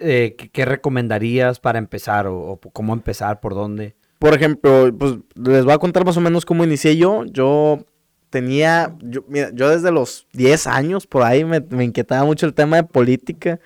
eh, 0.00 0.36
¿qué, 0.52 0.64
recomendarías 0.64 1.60
para 1.60 1.78
empezar 1.78 2.26
o, 2.26 2.58
cómo 2.72 2.92
empezar, 2.92 3.40
por 3.40 3.54
dónde? 3.54 3.94
Por 4.18 4.34
ejemplo, 4.34 4.90
pues 4.96 5.16
les 5.34 5.64
voy 5.64 5.74
a 5.74 5.78
contar 5.78 6.04
más 6.04 6.16
o 6.16 6.20
menos 6.20 6.44
cómo 6.44 6.64
inicié 6.64 6.96
yo. 6.96 7.24
Yo 7.26 7.84
tenía, 8.30 8.94
yo, 9.00 9.24
mira, 9.28 9.50
yo 9.52 9.68
desde 9.68 9.90
los 9.90 10.26
10 10.32 10.66
años 10.68 11.06
por 11.06 11.22
ahí 11.22 11.44
me, 11.44 11.60
me 11.60 11.84
inquietaba 11.84 12.24
mucho 12.24 12.46
el 12.46 12.54
tema 12.54 12.76
de 12.76 12.84
política. 12.84 13.58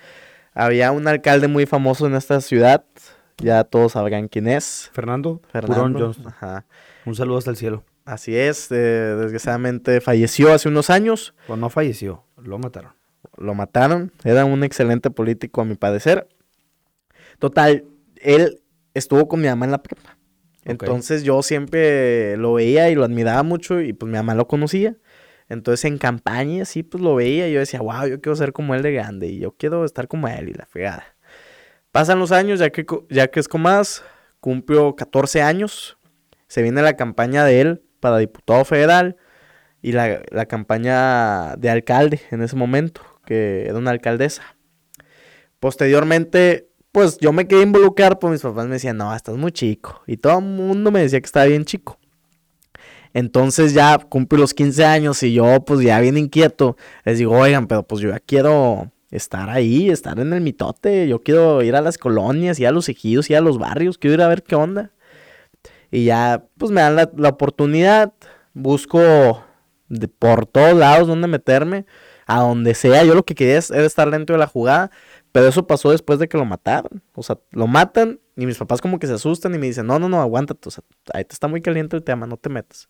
Había 0.55 0.91
un 0.93 1.07
alcalde 1.07 1.49
muy 1.49 1.67
famoso 1.67 2.07
en 2.07 2.15
esta 2.15 2.41
ciudad. 2.41 2.85
Ya 3.39 3.65
todos 3.65 3.93
sabrán 3.93 4.29
quién 4.29 4.49
es. 4.49 4.91
Fernando. 4.93 5.43
Fernando. 5.53 6.15
Ajá. 6.25 6.65
Un 7.05 7.15
saludo 7.15 7.39
hasta 7.39 7.51
el 7.51 7.57
cielo. 7.57 7.85
Así 8.07 8.37
es. 8.37 8.69
desgraciadamente 8.71 10.01
falleció 10.01 10.55
hace 10.55 10.69
unos 10.69 10.91
años. 10.91 11.35
Pues 11.47 11.59
no 11.59 11.69
falleció, 11.69 12.25
lo 12.43 12.59
mataron. 12.59 12.93
Lo 13.37 13.55
mataron. 13.55 14.13
Era 14.25 14.45
un 14.45 14.65
excelente 14.65 15.11
político 15.11 15.61
a 15.61 15.65
mi 15.65 15.75
parecer. 15.75 16.29
Total, 17.39 17.85
él 18.17 18.61
estuvo 18.95 19.29
con 19.29 19.41
mi 19.41 19.49
mamá 19.49 19.67
en 19.67 19.73
la 19.73 19.83
prepa. 19.83 20.17
Entonces 20.65 21.23
yo 21.23 21.43
siempre 21.43 22.37
lo 22.37 22.55
veía 22.55 22.91
y 22.91 22.97
lo 22.97 23.05
admiraba 23.05 23.43
mucho 23.45 23.81
y 23.81 23.93
pues 23.93 24.11
mi 24.11 24.17
mamá 24.17 24.35
lo 24.35 24.49
conocía. 24.49 24.97
Entonces 25.49 25.85
en 25.85 25.99
campaña 25.99 26.65
sí, 26.65 26.83
pues 26.83 27.03
lo 27.03 27.15
veía 27.15 27.49
y 27.49 27.53
yo 27.53 27.61
decía, 27.61 27.81
wow, 27.81 28.07
yo 28.09 28.21
quiero 28.21 28.35
ser 28.35 28.53
como 28.53 28.75
él 28.75 28.83
de 28.83 28.93
grande 28.93 29.29
y 29.29 29.39
yo 29.39 29.53
quiero 29.53 29.85
estar 29.85 30.09
como 30.09 30.27
él 30.27 30.49
y 30.49 30.55
la 30.55 30.67
fregada. 30.67 31.05
Pasan 31.93 32.19
los 32.19 32.33
años, 32.33 32.59
ya 32.59 32.71
que, 32.71 32.85
ya 33.09 33.29
que 33.29 33.41
es 33.41 33.49
más, 33.55 34.03
cumplió 34.41 34.97
14 34.97 35.41
años, 35.41 35.99
se 36.49 36.63
viene 36.63 36.83
la 36.83 36.97
campaña 36.97 37.45
de 37.45 37.61
él 37.61 37.83
para 38.01 38.19
diputado 38.19 38.65
federal 38.65 39.17
y 39.83 39.93
la, 39.93 40.21
la 40.31 40.47
campaña 40.47 41.55
de 41.57 41.71
alcalde 41.71 42.21
en 42.33 42.43
ese 42.43 42.57
momento, 42.57 43.03
que 43.27 43.67
era 43.67 43.77
una 43.77 43.91
alcaldesa. 43.91 44.43
Posteriormente, 45.61 46.71
pues 46.93 47.19
yo 47.19 47.33
me 47.33 47.47
quedé 47.47 47.63
involucrar, 47.63 48.19
pues 48.19 48.33
mis 48.33 48.41
papás 48.41 48.67
me 48.67 48.75
decían, 48.75 48.97
no, 48.97 49.15
estás 49.15 49.37
muy 49.37 49.53
chico. 49.53 50.03
Y 50.07 50.17
todo 50.17 50.39
el 50.39 50.45
mundo 50.47 50.91
me 50.91 51.01
decía 51.01 51.21
que 51.21 51.27
estaba 51.27 51.45
bien 51.45 51.67
chico. 51.67 51.99
Entonces 53.13 53.73
ya 53.73 53.99
cumple 53.99 54.39
los 54.39 54.53
15 54.53 54.85
años 54.85 55.23
y 55.23 55.33
yo 55.33 55.65
pues 55.65 55.81
ya 55.81 56.01
bien 56.01 56.19
inquieto, 56.19 56.77
les 57.05 57.17
digo, 57.17 57.33
oigan, 57.35 57.67
pero 57.67 57.83
pues 57.83 58.03
yo 58.03 58.11
ya 58.11 58.21
quiero 58.21 58.93
estar 59.11 59.49
ahí, 59.49 59.89
estar 59.89 60.19
en 60.19 60.33
el 60.35 60.43
mitote, 60.43 61.09
yo 61.09 61.23
quiero 61.23 61.63
ir 61.63 61.77
a 61.77 61.81
las 61.81 61.97
colonias, 61.97 62.61
ir 62.61 62.67
a 62.67 62.73
los 62.73 62.91
ejidos, 62.91 63.31
ir 63.31 63.37
a 63.37 63.41
los 63.41 63.59
barrios, 63.59 63.97
quiero 63.97 64.15
ir 64.15 64.23
a 64.23 64.29
ver 64.29 64.43
qué 64.43 64.55
onda. 64.55 64.93
Y 65.91 66.05
ya 66.05 66.45
pues 66.59 66.71
me 66.71 66.83
dan 66.83 66.97
la, 66.97 67.29
oportunidad, 67.29 68.13
busco 68.53 69.45
de, 69.89 70.09
por 70.09 70.47
todos 70.47 70.77
lados 70.77 71.09
donde 71.09 71.29
meterme, 71.29 71.87
a 72.27 72.41
donde 72.41 72.75
sea, 72.75 73.05
yo 73.05 73.15
lo 73.15 73.25
que 73.25 73.35
quería 73.35 73.59
es, 73.59 73.71
era 73.71 73.85
estar 73.85 74.11
dentro 74.11 74.35
de 74.35 74.41
la 74.41 74.47
jugada, 74.47 74.91
pero 75.33 75.47
eso 75.47 75.67
pasó 75.67 75.91
después 75.91 76.19
de 76.19 76.29
que 76.29 76.37
lo 76.37 76.45
mataron, 76.45 77.03
o 77.15 77.23
sea, 77.23 77.39
lo 77.53 77.67
matan 77.67 78.21
y 78.37 78.47
mis 78.47 78.59
papás 78.59 78.81
como 78.81 78.99
que 78.99 79.07
se 79.07 79.15
asustan 79.15 79.55
y 79.55 79.59
me 79.59 79.67
dicen, 79.67 79.87
no, 79.87 79.99
no, 79.99 80.09
no, 80.09 80.21
aguántate, 80.21 80.69
o 80.69 80.71
sea, 80.71 80.85
ahí 81.15 81.25
te 81.25 81.33
está 81.33 81.49
muy 81.49 81.63
caliente 81.63 81.97
el 81.97 82.03
tema, 82.03 82.27
no 82.27 82.37
te 82.37 82.49
metas. 82.49 82.89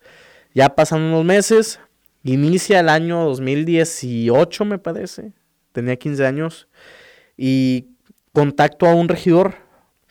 Ya 0.54 0.74
pasan 0.74 1.02
unos 1.02 1.24
meses, 1.24 1.80
inicia 2.22 2.80
el 2.80 2.88
año 2.88 3.24
2018, 3.24 4.64
me 4.64 4.78
parece. 4.78 5.32
Tenía 5.72 5.96
15 5.96 6.26
años. 6.26 6.68
Y 7.36 7.88
contacto 8.32 8.86
a 8.86 8.94
un 8.94 9.08
regidor 9.08 9.54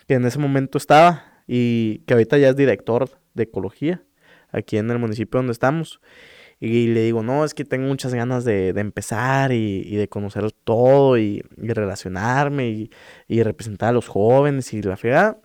que 0.08 0.14
en 0.16 0.26
ese 0.26 0.40
momento 0.40 0.78
estaba 0.78 1.42
y 1.48 2.00
que 2.00 2.14
ahorita 2.14 2.38
ya 2.38 2.50
es 2.50 2.56
director 2.56 3.10
de 3.34 3.44
ecología 3.44 4.04
aquí 4.52 4.78
en 4.78 4.90
el 4.92 5.00
municipio 5.00 5.40
donde 5.40 5.54
estamos. 5.54 6.00
Y 6.60 6.88
le 6.88 7.02
digo, 7.04 7.22
no, 7.24 7.44
es 7.46 7.54
que 7.54 7.66
tengo 7.66 7.88
muchas 7.88 8.14
ganas 8.14 8.46
de, 8.46 8.70
empezar 8.70 9.52
y, 9.52 9.96
de 9.96 10.08
conocer 10.08 10.52
todo 10.52 11.18
y, 11.18 11.44
relacionarme 11.58 12.90
y, 13.28 13.44
representar 13.44 13.90
a 13.90 13.94
los 13.94 14.08
jóvenes 14.08 14.74
y 14.74 14.82
la 14.82 14.98
fregada. 14.98 15.38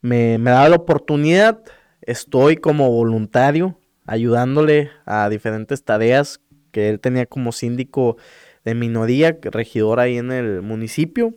Me, 0.00 0.38
me 0.38 0.50
da 0.50 0.68
la 0.68 0.76
oportunidad, 0.76 1.62
estoy 2.02 2.56
como 2.56 2.90
voluntario 2.90 3.78
ayudándole 4.06 4.90
a 5.06 5.28
diferentes 5.30 5.82
tareas 5.82 6.40
que 6.72 6.90
él 6.90 7.00
tenía 7.00 7.26
como 7.26 7.52
síndico 7.52 8.16
de 8.64 8.74
minoría, 8.74 9.38
regidor 9.42 10.00
ahí 10.00 10.18
en 10.18 10.32
el 10.32 10.62
municipio 10.62 11.34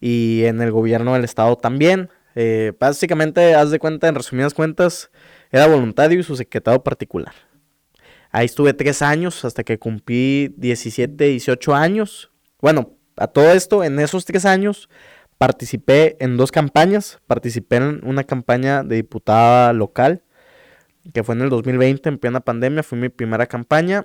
y 0.00 0.44
en 0.44 0.60
el 0.60 0.70
gobierno 0.70 1.14
del 1.14 1.24
estado 1.24 1.56
también. 1.56 2.10
Eh, 2.34 2.72
básicamente, 2.78 3.54
haz 3.54 3.70
de 3.70 3.78
cuenta, 3.78 4.08
en 4.08 4.14
resumidas 4.14 4.52
cuentas, 4.52 5.10
era 5.50 5.66
voluntario 5.66 6.20
y 6.20 6.22
su 6.22 6.36
secretario 6.36 6.82
particular. 6.82 7.32
Ahí 8.36 8.44
estuve 8.44 8.74
tres 8.74 9.00
años 9.00 9.46
hasta 9.46 9.64
que 9.64 9.78
cumplí 9.78 10.52
17, 10.58 11.24
18 11.24 11.74
años. 11.74 12.30
Bueno, 12.60 12.90
a 13.16 13.28
todo 13.28 13.50
esto, 13.50 13.82
en 13.82 13.98
esos 13.98 14.26
tres 14.26 14.44
años, 14.44 14.90
participé 15.38 16.18
en 16.22 16.36
dos 16.36 16.52
campañas. 16.52 17.18
Participé 17.26 17.76
en 17.76 18.02
una 18.04 18.24
campaña 18.24 18.82
de 18.82 18.96
diputada 18.96 19.72
local, 19.72 20.22
que 21.14 21.24
fue 21.24 21.34
en 21.34 21.40
el 21.40 21.48
2020, 21.48 22.10
en 22.10 22.18
plena 22.18 22.40
pandemia. 22.40 22.82
Fue 22.82 22.98
mi 22.98 23.08
primera 23.08 23.46
campaña. 23.46 24.04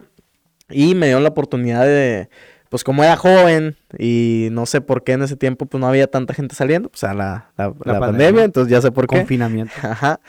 Y 0.70 0.96
me 0.96 1.10
dio 1.10 1.20
la 1.20 1.28
oportunidad 1.28 1.84
de, 1.84 2.30
pues 2.70 2.86
como 2.86 3.04
era 3.04 3.18
joven 3.18 3.76
y 4.00 4.48
no 4.54 4.66
sé 4.66 4.80
por 4.80 5.04
qué 5.04 5.12
en 5.12 5.24
ese 5.24 5.36
tiempo 5.36 5.66
pues 5.66 5.82
no 5.82 5.88
había 5.88 6.08
tanta 6.08 6.34
gente 6.34 6.56
saliendo, 6.56 6.88
pues 6.88 7.04
a 7.04 7.14
la, 7.14 7.52
la, 7.58 8.00
pandemia, 8.00 8.46
entonces 8.46 8.72
ya 8.72 8.80
sé 8.80 8.94
por 8.94 9.08
qué. 9.08 9.18
Confinamiento. 9.18 9.74
Ajá. 9.84 10.22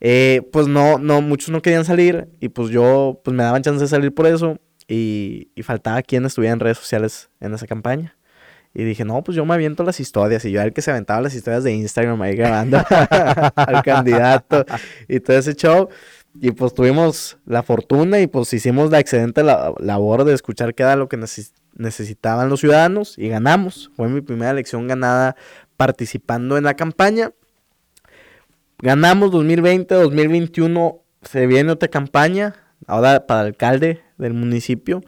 Eh, 0.00 0.42
pues 0.52 0.66
no, 0.66 0.98
no, 0.98 1.20
muchos 1.20 1.50
no 1.50 1.62
querían 1.62 1.84
salir 1.84 2.28
y 2.40 2.48
pues 2.48 2.70
yo, 2.70 3.20
pues 3.22 3.36
me 3.36 3.42
daban 3.42 3.62
chance 3.62 3.80
de 3.82 3.88
salir 3.88 4.14
por 4.14 4.26
eso 4.26 4.58
y, 4.88 5.50
y 5.54 5.62
faltaba 5.62 6.02
quien 6.02 6.24
estuviera 6.24 6.54
en 6.54 6.60
redes 6.60 6.78
sociales 6.78 7.30
en 7.40 7.54
esa 7.54 7.66
campaña. 7.66 8.16
Y 8.72 8.84
dije, 8.84 9.04
no, 9.04 9.22
pues 9.24 9.36
yo 9.36 9.44
me 9.44 9.54
aviento 9.54 9.82
las 9.82 9.98
historias. 9.98 10.44
Y 10.44 10.52
yo 10.52 10.60
era 10.60 10.66
el 10.66 10.72
que 10.72 10.82
se 10.82 10.90
aventaba 10.90 11.20
las 11.20 11.34
historias 11.34 11.64
de 11.64 11.72
Instagram 11.72 12.20
ahí 12.22 12.36
grabando 12.36 12.78
al 13.56 13.82
candidato 13.82 14.64
y 15.08 15.20
todo 15.20 15.38
ese 15.38 15.54
show. 15.54 15.88
Y 16.40 16.52
pues 16.52 16.72
tuvimos 16.72 17.38
la 17.44 17.64
fortuna 17.64 18.20
y 18.20 18.28
pues 18.28 18.52
hicimos 18.52 18.90
la 18.90 19.00
excelente 19.00 19.42
labor 19.42 20.24
de 20.24 20.34
escuchar 20.34 20.74
qué 20.74 20.84
era 20.84 20.94
lo 20.94 21.08
que 21.08 21.18
necesitaban 21.74 22.48
los 22.48 22.60
ciudadanos 22.60 23.18
y 23.18 23.28
ganamos. 23.28 23.90
Fue 23.96 24.08
mi 24.08 24.20
primera 24.20 24.52
elección 24.52 24.86
ganada 24.86 25.34
participando 25.76 26.56
en 26.56 26.64
la 26.64 26.74
campaña. 26.74 27.32
Ganamos 28.82 29.30
2020, 29.30 29.94
2021 29.94 31.02
se 31.20 31.46
viene 31.46 31.72
otra 31.72 31.88
campaña, 31.88 32.54
ahora 32.86 33.26
para 33.26 33.40
alcalde 33.40 34.00
del 34.16 34.32
municipio, 34.32 35.02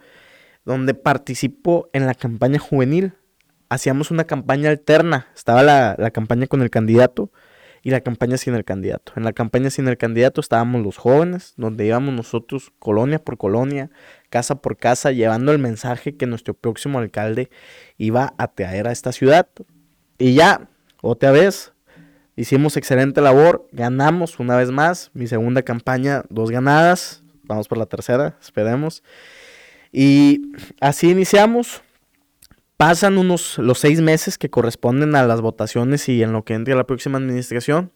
donde 0.67 0.93
participo 0.93 1.89
en 1.95 2.05
la 2.05 2.15
campaña 2.15 2.59
juvenil. 2.59 3.15
Hacíamos 3.71 4.11
una 4.11 4.25
campaña 4.25 4.69
alterna, 4.69 5.29
estaba 5.35 5.63
la, 5.63 5.97
la 5.99 6.11
campaña 6.11 6.47
con 6.49 6.61
el 6.61 6.69
candidato 6.69 7.33
y 7.83 7.91
la 7.91 8.03
campaña 8.03 8.37
sin 8.37 8.55
el 8.55 8.65
candidato. 8.67 9.15
En 9.17 9.25
la 9.25 9.33
campaña 9.33 9.71
sin 9.71 9.89
el 9.89 9.97
candidato 9.97 10.43
estábamos 10.43 10.83
los 10.83 10.99
jóvenes, 10.99 11.55
donde 11.57 11.87
íbamos 11.87 12.13
nosotros 12.13 12.73
colonia 12.79 13.19
por 13.21 13.39
colonia, 13.39 13.91
casa 14.29 14.57
por 14.57 14.77
casa, 14.77 15.13
llevando 15.13 15.51
el 15.51 15.59
mensaje 15.59 16.15
que 16.19 16.27
nuestro 16.27 16.53
próximo 16.53 16.99
alcalde 16.99 17.49
iba 17.97 18.35
a 18.37 18.49
traer 18.49 18.87
a 18.87 18.93
esta 18.93 19.13
ciudad. 19.13 19.49
Y 20.19 20.35
ya, 20.35 20.69
otra 21.01 21.33
vez, 21.33 21.72
hicimos 22.43 22.77
excelente 22.77 23.21
labor, 23.21 23.67
ganamos 23.73 24.39
una 24.39 24.57
vez 24.57 24.71
más, 24.71 25.11
mi 25.15 25.27
segunda 25.27 25.63
campaña, 25.63 26.23
dos 26.29 26.51
ganadas, 26.51 27.23
vamos 27.45 27.69
por 27.69 27.79
la 27.79 27.87
tercera, 27.87 28.37
esperemos. 28.41 29.03
Y 29.93 30.53
así 30.81 31.11
iniciamos, 31.11 31.83
Pasan 32.83 33.17
unos 33.17 33.59
los 33.59 33.79
seis 33.79 34.01
meses 34.01 34.39
que 34.39 34.51
corresponden 34.51 35.15
a 35.15 35.25
las 35.25 35.41
votaciones 35.41 36.09
y 36.09 36.21
en 36.25 36.33
lo 36.33 36.43
que 36.43 36.55
entra 36.55 36.75
la 36.75 36.83
próxima 36.83 37.17
administración. 37.19 37.93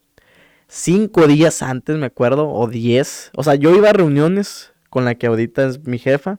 Cinco 0.69 1.27
días 1.27 1.61
antes, 1.61 1.97
me 1.97 2.07
acuerdo, 2.07 2.49
o 2.49 2.69
diez. 2.69 3.33
O 3.35 3.43
sea, 3.43 3.57
yo 3.57 3.75
iba 3.75 3.91
a 3.91 3.93
reuniones 3.93 4.73
con 4.89 5.05
la 5.05 5.17
que 5.17 5.27
ahorita 5.27 5.67
es 5.67 5.85
mi 5.89 5.99
jefa, 5.99 6.39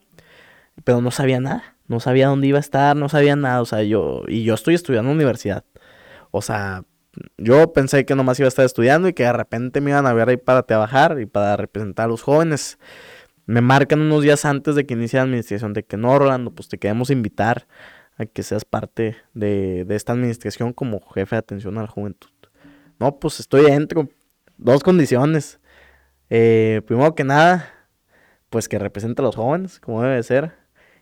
pero 0.85 1.01
no 1.01 1.11
sabía 1.11 1.41
nada. 1.41 1.75
No 1.89 1.99
sabía 1.99 2.27
dónde 2.27 2.47
iba 2.47 2.57
a 2.57 2.61
estar, 2.61 2.95
no 2.95 3.09
sabía 3.09 3.35
nada. 3.35 3.61
O 3.61 3.65
sea, 3.65 3.83
yo, 3.83 4.23
y 4.29 4.45
yo 4.45 4.53
estoy 4.53 4.75
estudiando 4.75 5.11
universidad. 5.11 5.65
O 6.31 6.41
sea, 6.41 6.85
yo 7.37 7.73
pensé 7.73 8.05
que 8.05 8.15
nomás 8.15 8.39
iba 8.39 8.47
a 8.47 8.49
estar 8.49 8.65
estudiando 8.65 9.07
y 9.07 9.13
que 9.13 9.23
de 9.23 9.33
repente 9.33 9.81
me 9.81 9.91
iban 9.91 10.05
a 10.05 10.13
ver 10.13 10.29
ahí 10.29 10.37
para 10.37 10.63
trabajar 10.63 11.19
y 11.19 11.25
para 11.25 11.57
representar 11.57 12.05
a 12.05 12.09
los 12.09 12.21
jóvenes. 12.21 12.77
Me 13.45 13.61
marcan 13.61 14.01
unos 14.01 14.23
días 14.23 14.45
antes 14.45 14.75
de 14.75 14.85
que 14.85 14.93
inicie 14.93 15.17
la 15.17 15.23
administración 15.23 15.73
de 15.73 15.83
que 15.83 15.97
no, 15.97 16.17
Rolando, 16.19 16.51
pues 16.51 16.67
te 16.67 16.77
queremos 16.77 17.09
invitar 17.09 17.67
a 18.17 18.25
que 18.25 18.43
seas 18.43 18.65
parte 18.65 19.15
de, 19.33 19.85
esta 19.89 20.13
administración 20.13 20.73
como 20.73 20.99
jefe 21.13 21.35
de 21.35 21.39
atención 21.39 21.77
a 21.77 21.83
la 21.83 21.87
juventud. 21.87 22.29
No, 22.99 23.19
pues 23.19 23.39
estoy 23.39 23.65
dentro. 23.65 24.09
Dos 24.57 24.83
condiciones. 24.83 25.59
Eh, 26.29 26.81
primero 26.85 27.13
que 27.13 27.23
nada, 27.23 27.69
pues 28.49 28.67
que 28.67 28.79
represente 28.79 29.21
a 29.21 29.25
los 29.25 29.35
jóvenes, 29.35 29.79
como 29.79 30.01
debe 30.01 30.21
ser. 30.23 30.53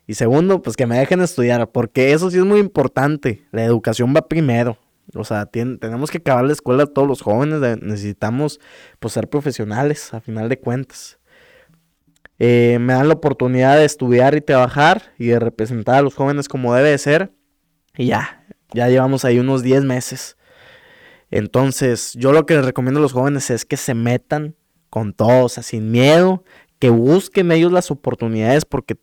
Y 0.06 0.14
segundo, 0.14 0.62
pues 0.62 0.76
que 0.76 0.86
me 0.86 0.98
dejen 0.98 1.20
estudiar, 1.20 1.72
porque 1.72 2.12
eso 2.12 2.30
sí 2.30 2.38
es 2.38 2.44
muy 2.44 2.60
importante. 2.60 3.46
La 3.50 3.64
educación 3.64 4.14
va 4.14 4.28
primero. 4.28 4.78
O 5.14 5.24
sea, 5.24 5.46
tenemos 5.46 6.10
que 6.10 6.18
acabar 6.18 6.44
la 6.44 6.52
escuela 6.52 6.84
a 6.84 6.86
todos 6.86 7.06
los 7.06 7.22
jóvenes. 7.22 7.60
necesitamos 7.80 8.60
pues, 8.98 9.14
ser 9.14 9.28
profesionales, 9.28 10.12
a 10.12 10.20
final 10.20 10.48
de 10.48 10.58
cuentas. 10.58 11.18
Eh, 12.38 12.78
me 12.80 12.92
dan 12.92 13.08
la 13.08 13.14
oportunidad 13.14 13.76
de 13.76 13.84
estudiar 13.84 14.34
y 14.34 14.40
trabajar 14.40 15.14
y 15.18 15.28
de 15.28 15.38
representar 15.38 15.96
a 15.96 16.02
los 16.02 16.14
jóvenes 16.14 16.48
como 16.48 16.74
debe 16.74 16.90
de 16.90 16.98
ser. 16.98 17.32
Y 17.96 18.06
ya, 18.06 18.44
ya 18.72 18.88
llevamos 18.88 19.24
ahí 19.24 19.38
unos 19.38 19.62
10 19.62 19.84
meses. 19.84 20.36
Entonces, 21.30 22.12
yo 22.14 22.32
lo 22.32 22.46
que 22.46 22.54
les 22.54 22.64
recomiendo 22.64 23.00
a 23.00 23.02
los 23.02 23.12
jóvenes 23.12 23.50
es 23.50 23.64
que 23.64 23.76
se 23.76 23.94
metan 23.94 24.54
con 24.90 25.12
todo, 25.12 25.44
o 25.44 25.48
sea, 25.48 25.62
sin 25.62 25.90
miedo, 25.90 26.44
que 26.78 26.90
busquen 26.90 27.50
ellos 27.52 27.72
las 27.72 27.90
oportunidades, 27.90 28.64
porque 28.64 28.96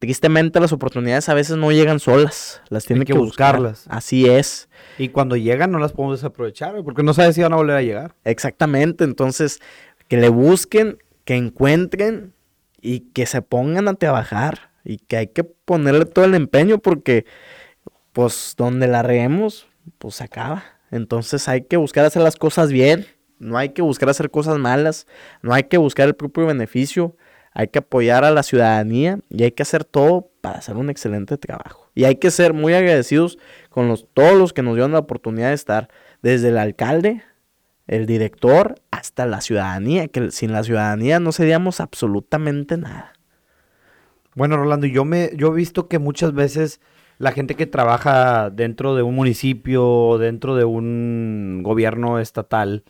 tristemente 0.00 0.58
las 0.58 0.72
oportunidades 0.72 1.28
a 1.28 1.34
veces 1.34 1.56
no 1.56 1.70
llegan 1.70 2.00
solas, 2.00 2.62
las 2.70 2.86
tienen 2.86 3.04
que, 3.04 3.12
buscarlas. 3.12 3.84
Así 3.88 4.28
es. 4.28 4.68
Y 4.98 5.10
cuando 5.10 5.36
llegan 5.36 5.70
no 5.70 5.78
las 5.78 5.92
podemos 5.92 6.18
desaprovechar, 6.18 6.74
porque 6.82 7.02
no 7.02 7.14
sabes 7.14 7.36
si 7.36 7.42
van 7.42 7.52
a 7.52 7.56
volver 7.56 7.76
a 7.76 7.82
llegar. 7.82 8.16
Exactamente, 8.24 9.04
entonces 9.04 9.60
que 10.08 10.16
le 10.16 10.30
busquen 10.30 10.98
que 11.24 11.36
encuentren 11.36 12.32
y 12.80 13.00
que 13.12 13.26
se 13.26 13.42
pongan 13.42 13.88
a 13.88 13.94
trabajar 13.94 14.70
y 14.84 14.96
que 14.96 15.18
hay 15.18 15.26
que 15.28 15.44
ponerle 15.44 16.06
todo 16.06 16.24
el 16.24 16.34
empeño 16.34 16.78
porque 16.78 17.26
pues 18.12 18.54
donde 18.56 18.88
la 18.88 19.02
reguemos 19.02 19.68
pues 19.98 20.16
se 20.16 20.24
acaba. 20.24 20.64
Entonces 20.90 21.46
hay 21.46 21.62
que 21.62 21.76
buscar 21.76 22.06
hacer 22.06 22.22
las 22.22 22.36
cosas 22.36 22.72
bien, 22.72 23.06
no 23.38 23.58
hay 23.58 23.68
que 23.68 23.82
buscar 23.82 24.08
hacer 24.08 24.30
cosas 24.30 24.58
malas, 24.58 25.06
no 25.42 25.52
hay 25.52 25.64
que 25.64 25.76
buscar 25.76 26.08
el 26.08 26.14
propio 26.14 26.46
beneficio, 26.46 27.16
hay 27.52 27.68
que 27.68 27.80
apoyar 27.80 28.24
a 28.24 28.30
la 28.30 28.42
ciudadanía 28.42 29.18
y 29.28 29.42
hay 29.42 29.52
que 29.52 29.62
hacer 29.62 29.84
todo 29.84 30.30
para 30.40 30.58
hacer 30.58 30.76
un 30.76 30.90
excelente 30.90 31.36
trabajo. 31.36 31.90
Y 31.94 32.04
hay 32.04 32.16
que 32.16 32.30
ser 32.30 32.54
muy 32.54 32.74
agradecidos 32.74 33.38
con 33.68 33.88
los, 33.88 34.06
todos 34.14 34.36
los 34.38 34.52
que 34.52 34.62
nos 34.62 34.74
dieron 34.74 34.92
la 34.92 35.00
oportunidad 35.00 35.48
de 35.48 35.54
estar, 35.54 35.88
desde 36.22 36.48
el 36.48 36.58
alcalde 36.58 37.22
el 37.90 38.06
director 38.06 38.76
hasta 38.92 39.26
la 39.26 39.40
ciudadanía, 39.40 40.06
que 40.06 40.30
sin 40.30 40.52
la 40.52 40.62
ciudadanía 40.62 41.18
no 41.18 41.32
seríamos 41.32 41.80
absolutamente 41.80 42.76
nada. 42.76 43.14
Bueno, 44.36 44.56
Rolando, 44.56 44.86
yo 44.86 45.04
me 45.04 45.32
yo 45.36 45.48
he 45.48 45.56
visto 45.56 45.88
que 45.88 45.98
muchas 45.98 46.32
veces 46.32 46.80
la 47.18 47.32
gente 47.32 47.56
que 47.56 47.66
trabaja 47.66 48.48
dentro 48.50 48.94
de 48.94 49.02
un 49.02 49.16
municipio, 49.16 50.18
dentro 50.18 50.54
de 50.54 50.64
un 50.64 51.62
gobierno 51.64 52.20
estatal, 52.20 52.84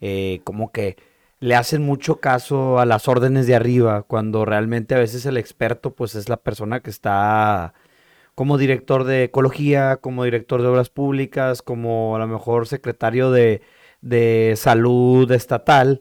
eh, 0.00 0.40
como 0.42 0.72
que 0.72 0.96
le 1.40 1.54
hacen 1.56 1.82
mucho 1.82 2.20
caso 2.20 2.78
a 2.78 2.86
las 2.86 3.08
órdenes 3.08 3.46
de 3.46 3.54
arriba, 3.56 4.02
cuando 4.02 4.44
realmente 4.44 4.94
a 4.94 4.98
veces 4.98 5.26
el 5.26 5.36
experto 5.38 5.94
pues 5.94 6.14
es 6.14 6.28
la 6.28 6.38
persona 6.38 6.80
que 6.80 6.90
está 6.90 7.74
como 8.34 8.58
director 8.58 9.04
de 9.04 9.24
ecología, 9.24 9.98
como 9.98 10.24
director 10.24 10.62
de 10.62 10.68
obras 10.68 10.90
públicas, 10.90 11.62
como 11.62 12.16
a 12.16 12.18
lo 12.20 12.28
mejor 12.28 12.66
secretario 12.66 13.30
de, 13.30 13.62
de 14.02 14.54
salud 14.56 15.30
estatal 15.32 16.00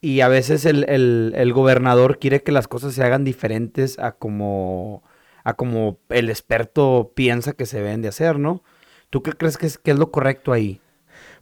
y 0.00 0.20
a 0.20 0.28
veces 0.28 0.64
el, 0.64 1.52
gobernador 1.54 2.18
quiere 2.18 2.42
que 2.42 2.52
las 2.52 2.68
cosas 2.68 2.94
se 2.94 3.02
hagan 3.04 3.24
diferentes 3.24 3.98
a 3.98 4.12
como, 4.12 5.02
a 5.44 5.54
como 5.54 5.98
el 6.08 6.30
experto 6.30 7.12
piensa 7.14 7.52
que 7.54 7.66
se 7.66 7.78
deben 7.78 8.02
de 8.02 8.08
hacer, 8.08 8.38
¿no? 8.38 8.62
¿Tú 9.10 9.22
qué 9.22 9.32
crees 9.32 9.58
que 9.58 9.66
es, 9.66 9.78
que 9.78 9.90
es 9.92 9.98
lo 9.98 10.10
correcto 10.10 10.52
ahí? 10.52 10.80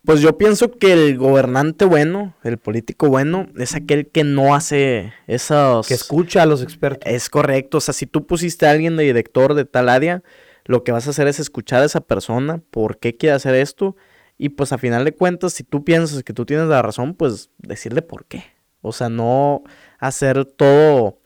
Pues 0.06 0.20
yo 0.20 0.38
pienso 0.38 0.70
que 0.70 0.92
el 0.92 1.18
gobernante 1.18 1.84
bueno, 1.84 2.36
el 2.44 2.58
político 2.58 3.08
bueno, 3.08 3.48
es 3.58 3.74
aquel 3.74 4.06
que 4.06 4.22
no 4.22 4.54
hace 4.54 5.12
esos... 5.26 5.88
Que 5.88 5.94
escucha 5.94 6.42
a 6.42 6.46
los 6.46 6.62
expertos. 6.62 7.12
Es 7.12 7.28
correcto, 7.28 7.78
o 7.78 7.80
sea, 7.80 7.92
si 7.92 8.06
tú 8.06 8.24
pusiste 8.24 8.66
a 8.66 8.70
alguien 8.70 8.96
de 8.96 9.02
director 9.02 9.54
de 9.54 9.64
tal 9.64 9.88
área, 9.88 10.22
lo 10.64 10.84
que 10.84 10.92
vas 10.92 11.08
a 11.08 11.10
hacer 11.10 11.26
es 11.26 11.40
escuchar 11.40 11.82
a 11.82 11.86
esa 11.86 12.00
persona, 12.02 12.62
por 12.70 13.00
qué 13.00 13.16
quiere 13.16 13.34
hacer 13.34 13.56
esto, 13.56 13.96
y 14.38 14.50
pues 14.50 14.72
a 14.72 14.78
final 14.78 15.04
de 15.04 15.10
cuentas, 15.10 15.54
si 15.54 15.64
tú 15.64 15.82
piensas 15.82 16.22
que 16.22 16.32
tú 16.32 16.46
tienes 16.46 16.68
la 16.68 16.82
razón, 16.82 17.14
pues 17.14 17.50
decirle 17.58 18.00
por 18.00 18.26
qué. 18.26 18.44
O 18.82 18.92
sea, 18.92 19.08
no 19.08 19.64
hacer 19.98 20.44
todo 20.44 21.18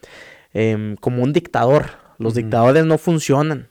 em, 0.54 0.96
como 0.96 1.22
un 1.22 1.34
dictador. 1.34 1.98
Los 2.16 2.34
dictadores 2.34 2.86
no 2.86 2.96
funcionan. 2.96 3.68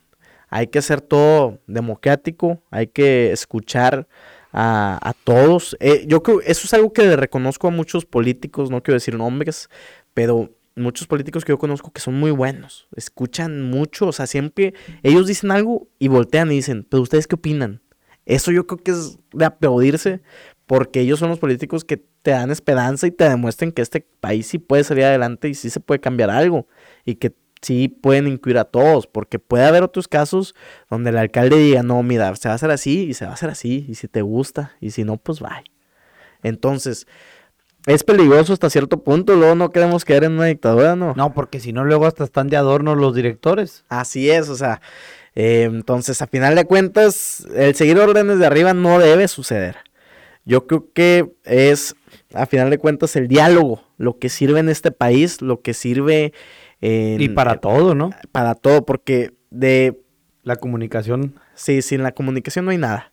Hay 0.49 0.67
que 0.67 0.77
hacer 0.77 1.01
todo 1.01 1.57
democrático, 1.65 2.61
hay 2.69 2.87
que 2.87 3.31
escuchar 3.31 4.07
a, 4.51 5.13
todos. 5.23 5.77
Eh, 5.79 6.05
yo 6.07 6.23
creo, 6.23 6.41
eso 6.41 6.61
es 6.65 6.73
algo 6.73 6.91
que 6.93 7.15
reconozco 7.15 7.67
a 7.67 7.71
muchos 7.71 8.05
políticos, 8.05 8.71
no 8.71 8.81
quiero 8.81 8.95
decir 8.95 9.15
nombres, 9.15 9.69
pero 10.13 10.51
muchos 10.75 11.07
políticos 11.07 11.45
que 11.45 11.51
yo 11.51 11.59
conozco 11.59 11.91
que 11.91 12.01
son 12.01 12.15
muy 12.15 12.31
buenos, 12.31 12.87
escuchan 12.95 13.69
mucho, 13.69 14.07
o 14.07 14.11
sea, 14.11 14.27
siempre 14.27 14.73
ellos 15.03 15.27
dicen 15.27 15.51
algo 15.51 15.89
y 15.99 16.07
voltean 16.07 16.51
y 16.51 16.55
dicen, 16.55 16.85
pero 16.89 17.03
ustedes 17.03 17.27
qué 17.27 17.35
opinan? 17.35 17.81
Eso 18.25 18.51
yo 18.51 18.65
creo 18.67 18.77
que 18.77 18.91
es 18.91 19.17
de 19.33 19.45
aplaudirse, 19.45 20.21
porque 20.65 21.01
ellos 21.01 21.19
son 21.19 21.29
los 21.29 21.39
políticos 21.39 21.83
que 21.83 21.97
te 21.97 22.31
dan 22.31 22.51
esperanza 22.51 23.07
y 23.07 23.11
te 23.11 23.27
demuestran 23.27 23.71
que 23.71 23.81
este 23.81 24.01
país 24.19 24.47
sí 24.47 24.59
puede 24.59 24.83
salir 24.83 25.05
adelante 25.05 25.49
y 25.49 25.55
sí 25.55 25.69
se 25.69 25.79
puede 25.79 25.99
cambiar 25.99 26.29
algo 26.29 26.67
y 27.05 27.15
que 27.15 27.33
sí 27.61 27.87
pueden 27.87 28.27
incluir 28.27 28.57
a 28.57 28.65
todos, 28.65 29.07
porque 29.07 29.39
puede 29.39 29.65
haber 29.65 29.83
otros 29.83 30.07
casos 30.07 30.55
donde 30.89 31.09
el 31.09 31.17
alcalde 31.17 31.57
diga, 31.57 31.83
no, 31.83 32.01
mira, 32.03 32.35
se 32.35 32.47
va 32.47 32.53
a 32.53 32.55
hacer 32.55 32.71
así 32.71 33.03
y 33.09 33.13
se 33.13 33.25
va 33.25 33.31
a 33.31 33.33
hacer 33.33 33.49
así, 33.49 33.85
y 33.87 33.95
si 33.95 34.07
te 34.07 34.21
gusta, 34.21 34.75
y 34.79 34.91
si 34.91 35.03
no, 35.03 35.17
pues 35.17 35.39
bye. 35.39 35.63
Entonces, 36.41 37.07
es 37.85 38.03
peligroso 38.03 38.53
hasta 38.53 38.69
cierto 38.69 39.03
punto, 39.03 39.35
luego 39.35 39.55
no 39.55 39.71
queremos 39.71 40.05
quedar 40.05 40.25
en 40.25 40.33
una 40.33 40.45
dictadura, 40.45 40.95
¿no? 40.95 41.13
No, 41.15 41.33
porque 41.33 41.59
si 41.59 41.73
no, 41.73 41.83
luego 41.83 42.05
hasta 42.05 42.23
están 42.23 42.47
de 42.47 42.57
adorno 42.57 42.95
los 42.95 43.15
directores. 43.15 43.83
Así 43.89 44.29
es, 44.29 44.49
o 44.49 44.55
sea, 44.55 44.81
eh, 45.35 45.63
entonces, 45.63 46.21
a 46.21 46.27
final 46.27 46.55
de 46.55 46.65
cuentas, 46.65 47.45
el 47.55 47.75
seguir 47.75 47.97
órdenes 47.99 48.39
de 48.39 48.45
arriba 48.45 48.73
no 48.73 48.99
debe 48.99 49.27
suceder. 49.27 49.77
Yo 50.45 50.65
creo 50.67 50.87
que 50.93 51.31
es, 51.43 51.95
a 52.33 52.45
final 52.45 52.69
de 52.69 52.77
cuentas, 52.77 53.15
el 53.15 53.27
diálogo, 53.27 53.83
lo 53.97 54.17
que 54.17 54.29
sirve 54.29 54.59
en 54.59 54.69
este 54.69 54.91
país, 54.91 55.41
lo 55.41 55.61
que 55.61 55.73
sirve... 55.73 56.33
En, 56.81 57.21
y 57.21 57.29
para 57.29 57.57
todo, 57.57 57.95
¿no? 57.95 58.11
Para 58.31 58.55
todo, 58.55 58.85
porque 58.85 59.33
de... 59.49 59.99
La 60.41 60.55
comunicación. 60.55 61.35
Sí, 61.53 61.81
sin 61.81 62.01
la 62.01 62.13
comunicación 62.13 62.65
no 62.65 62.71
hay 62.71 62.77
nada. 62.77 63.11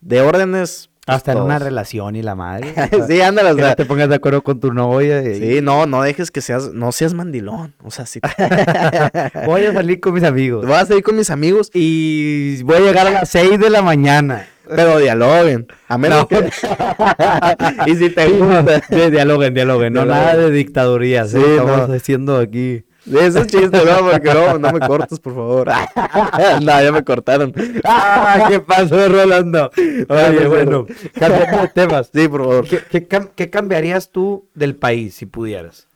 De 0.00 0.20
órdenes, 0.20 0.90
hasta 1.06 1.32
en 1.32 1.38
una 1.38 1.58
relación 1.58 2.16
y 2.16 2.22
la 2.22 2.34
madre. 2.34 2.74
sí, 3.08 3.20
ándale. 3.20 3.50
O 3.50 3.56
sea, 3.56 3.76
te 3.76 3.84
pongas 3.84 4.08
de 4.08 4.14
acuerdo 4.14 4.42
con 4.42 4.58
tu 4.58 4.72
novia. 4.72 5.22
Sí, 5.22 5.60
no, 5.62 5.86
no 5.86 6.02
dejes 6.02 6.30
que 6.30 6.40
seas, 6.40 6.72
no 6.72 6.92
seas 6.92 7.12
mandilón. 7.14 7.74
O 7.82 7.90
sea, 7.90 8.06
si... 8.06 8.20
voy 9.46 9.64
a 9.64 9.72
salir 9.72 10.00
con 10.00 10.14
mis 10.14 10.24
amigos. 10.24 10.66
Voy 10.66 10.74
a 10.74 10.86
salir 10.86 11.02
con 11.02 11.16
mis 11.16 11.30
amigos 11.30 11.70
y 11.74 12.62
voy 12.62 12.76
a 12.76 12.80
llegar 12.80 13.06
a 13.06 13.10
las 13.10 13.28
6 13.28 13.58
de 13.58 13.70
la 13.70 13.82
mañana. 13.82 14.46
Pero 14.66 14.98
dialoguen. 14.98 15.66
A 15.88 15.98
menos 15.98 16.26
que... 16.26 16.36
y 17.86 17.96
si 17.96 18.08
te 18.08 18.28
gusta. 18.28 18.80
dialoguen, 19.10 19.52
dialoguen. 19.52 19.92
No 19.92 20.06
nada 20.06 20.36
de 20.36 20.50
dictaduría. 20.50 21.26
Sí, 21.26 21.36
estamos 21.36 21.90
haciendo 21.90 22.38
aquí. 22.38 22.84
Eso 23.06 23.40
es 23.40 23.46
chiste, 23.48 23.84
no, 23.84 24.10
porque 24.10 24.32
no, 24.32 24.58
no 24.58 24.72
me 24.72 24.80
cortes, 24.80 25.20
por 25.20 25.34
favor. 25.34 25.68
no, 26.62 26.82
ya 26.82 26.92
me 26.92 27.04
cortaron. 27.04 27.52
ah, 27.84 28.46
¿qué 28.48 28.60
pasó, 28.60 29.08
Rolando? 29.08 29.70
Oye, 29.76 30.48
bueno, 30.48 30.86
cambiando 31.18 31.62
de 31.62 31.68
temas. 31.68 32.10
Sí, 32.12 32.28
por 32.28 32.40
favor. 32.40 32.66
¿Qué, 32.66 33.50
cambiarías 33.50 34.10
tú 34.10 34.48
del 34.54 34.74
país 34.76 35.14
si 35.14 35.26
pudieras? 35.26 35.86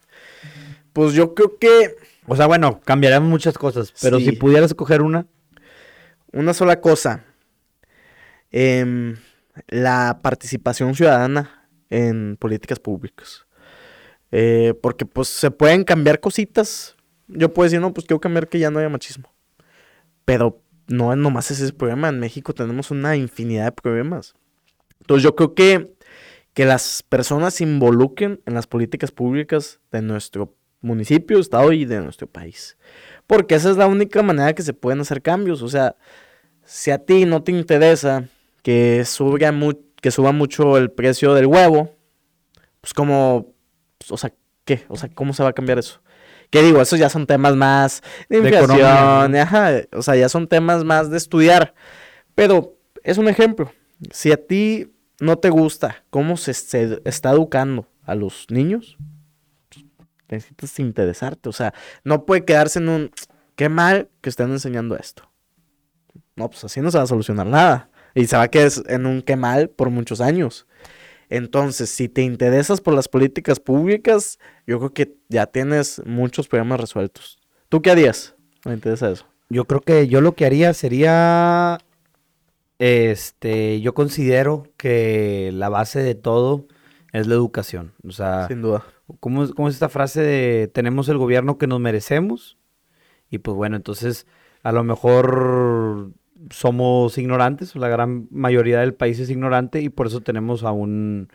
Pues 0.92 1.14
yo 1.14 1.34
creo 1.34 1.58
que... 1.58 1.96
O 2.26 2.36
sea, 2.36 2.46
bueno, 2.46 2.80
cambiaríamos 2.84 3.28
muchas 3.28 3.56
cosas, 3.56 3.92
pero 4.02 4.18
si 4.18 4.32
pudieras 4.32 4.70
escoger 4.70 5.00
una. 5.00 5.26
Una 6.32 6.52
sola 6.52 6.80
cosa. 6.82 7.24
Em, 8.50 9.16
la 9.66 10.20
participación 10.22 10.94
ciudadana 10.94 11.68
en 11.88 12.36
políticas 12.36 12.78
públicas. 12.78 13.46
Eh, 14.30 14.74
porque 14.82 15.06
pues 15.06 15.28
se 15.28 15.50
pueden 15.50 15.84
cambiar 15.84 16.20
cositas, 16.20 16.96
yo 17.28 17.52
puedo 17.52 17.64
decir, 17.64 17.80
no, 17.80 17.92
pues 17.92 18.06
quiero 18.06 18.20
cambiar 18.20 18.48
que 18.48 18.58
ya 18.58 18.70
no 18.70 18.78
haya 18.78 18.88
machismo. 18.88 19.32
Pero 20.24 20.62
no 20.88 21.14
nomás 21.14 21.50
ese 21.50 21.72
problema. 21.72 22.08
En 22.08 22.18
México 22.18 22.54
tenemos 22.54 22.90
una 22.90 23.16
infinidad 23.16 23.66
de 23.66 23.72
problemas. 23.72 24.34
Entonces 25.00 25.22
yo 25.22 25.36
creo 25.36 25.54
que, 25.54 25.94
que 26.54 26.64
las 26.64 27.02
personas 27.02 27.54
se 27.54 27.64
involucren 27.64 28.40
en 28.46 28.54
las 28.54 28.66
políticas 28.66 29.12
públicas 29.12 29.80
de 29.92 30.02
nuestro 30.02 30.54
municipio, 30.80 31.38
estado 31.38 31.72
y 31.72 31.84
de 31.84 32.00
nuestro 32.00 32.26
país. 32.26 32.76
Porque 33.26 33.54
esa 33.54 33.70
es 33.70 33.76
la 33.76 33.86
única 33.86 34.22
manera 34.22 34.52
que 34.54 34.62
se 34.62 34.72
pueden 34.72 35.00
hacer 35.00 35.22
cambios. 35.22 35.62
O 35.62 35.68
sea, 35.68 35.96
si 36.64 36.90
a 36.90 36.98
ti 36.98 37.24
no 37.26 37.42
te 37.42 37.52
interesa 37.52 38.28
que 38.62 39.04
suba, 39.04 39.38
que 40.00 40.10
suba 40.10 40.32
mucho 40.32 40.76
el 40.76 40.90
precio 40.90 41.34
del 41.34 41.46
huevo, 41.46 41.94
pues 42.80 42.94
como, 42.94 43.54
pues, 43.98 44.12
o 44.12 44.16
sea, 44.16 44.32
¿qué? 44.64 44.84
O 44.88 44.96
sea, 44.96 45.08
¿cómo 45.14 45.32
se 45.32 45.42
va 45.42 45.50
a 45.50 45.54
cambiar 45.54 45.78
eso? 45.78 46.00
Que 46.50 46.62
digo, 46.62 46.80
esos 46.80 46.98
ya 46.98 47.10
son 47.10 47.26
temas 47.26 47.56
más 47.56 48.02
de 48.28 48.38
inflación, 48.38 49.34
o 49.92 50.02
sea, 50.02 50.16
ya 50.16 50.28
son 50.28 50.48
temas 50.48 50.84
más 50.84 51.10
de 51.10 51.18
estudiar. 51.18 51.74
Pero 52.34 52.78
es 53.02 53.18
un 53.18 53.28
ejemplo. 53.28 53.72
Si 54.10 54.32
a 54.32 54.36
ti 54.36 54.92
no 55.20 55.38
te 55.38 55.50
gusta 55.50 56.04
cómo 56.10 56.36
se, 56.36 56.52
está 57.04 57.30
educando 57.30 57.86
a 58.04 58.14
los 58.14 58.46
niños, 58.48 58.96
necesitas 60.28 60.78
interesarte. 60.78 61.48
O 61.48 61.52
sea, 61.52 61.74
no 62.04 62.24
puede 62.24 62.44
quedarse 62.44 62.78
en 62.78 62.88
un, 62.88 63.10
qué 63.56 63.68
mal 63.68 64.08
que 64.20 64.30
estén 64.30 64.50
enseñando 64.50 64.96
esto. 64.96 65.30
No, 66.36 66.48
pues 66.48 66.64
así 66.64 66.80
no 66.80 66.90
se 66.90 66.98
va 66.98 67.04
a 67.04 67.08
solucionar 67.08 67.46
nada. 67.46 67.90
Y 68.14 68.26
se 68.26 68.36
va 68.36 68.44
a 68.44 68.48
quedar 68.48 68.70
en 68.86 69.06
un 69.06 69.22
qué 69.22 69.36
mal 69.36 69.68
por 69.68 69.90
muchos 69.90 70.20
años. 70.20 70.66
Entonces, 71.30 71.90
si 71.90 72.08
te 72.08 72.22
interesas 72.22 72.80
por 72.80 72.94
las 72.94 73.08
políticas 73.08 73.60
públicas, 73.60 74.38
yo 74.66 74.78
creo 74.78 74.92
que 74.92 75.14
ya 75.28 75.46
tienes 75.46 76.02
muchos 76.06 76.48
problemas 76.48 76.80
resueltos. 76.80 77.38
¿Tú 77.68 77.82
qué 77.82 77.90
harías? 77.90 78.34
Me 78.64 78.74
interesa 78.74 79.10
eso. 79.10 79.26
Yo 79.50 79.64
creo 79.64 79.80
que 79.80 80.08
yo 80.08 80.20
lo 80.20 80.32
que 80.32 80.46
haría 80.46 80.72
sería, 80.74 81.78
este, 82.78 83.80
yo 83.80 83.94
considero 83.94 84.66
que 84.76 85.50
la 85.52 85.68
base 85.68 86.02
de 86.02 86.14
todo 86.14 86.66
es 87.12 87.26
la 87.26 87.34
educación. 87.34 87.92
O 88.06 88.12
sea, 88.12 88.46
sin 88.48 88.62
duda. 88.62 88.84
¿cómo, 89.20 89.44
es 89.44 89.74
esta 89.74 89.88
frase 89.88 90.20
de 90.20 90.68
tenemos 90.68 91.08
el 91.08 91.18
gobierno 91.18 91.58
que 91.58 91.66
nos 91.66 91.80
merecemos? 91.80 92.58
Y 93.30 93.38
pues 93.38 93.56
bueno, 93.56 93.76
entonces 93.76 94.26
a 94.62 94.72
lo 94.72 94.84
mejor 94.84 96.12
somos 96.50 97.18
ignorantes, 97.18 97.74
la 97.76 97.88
gran 97.88 98.28
mayoría 98.30 98.80
del 98.80 98.94
país 98.94 99.18
es 99.18 99.30
ignorante 99.30 99.80
y 99.80 99.88
por 99.88 100.06
eso 100.06 100.20
tenemos 100.20 100.64
a 100.64 100.72
un, 100.72 101.28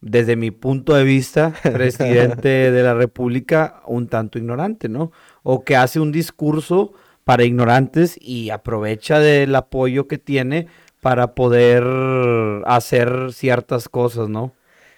desde 0.00 0.36
mi 0.36 0.50
punto 0.50 0.94
de 0.94 1.04
vista, 1.04 1.52
presidente 1.62 2.70
de 2.70 2.82
la 2.82 2.94
República 2.94 3.82
un 3.86 4.08
tanto 4.08 4.38
ignorante, 4.38 4.88
¿no? 4.88 5.12
O 5.42 5.64
que 5.64 5.76
hace 5.76 6.00
un 6.00 6.12
discurso 6.12 6.92
para 7.24 7.44
ignorantes 7.44 8.18
y 8.20 8.50
aprovecha 8.50 9.18
del 9.18 9.54
apoyo 9.54 10.08
que 10.08 10.18
tiene 10.18 10.66
para 11.00 11.34
poder 11.34 11.84
hacer 12.66 13.32
ciertas 13.32 13.88
cosas, 13.88 14.28
¿no? 14.28 14.52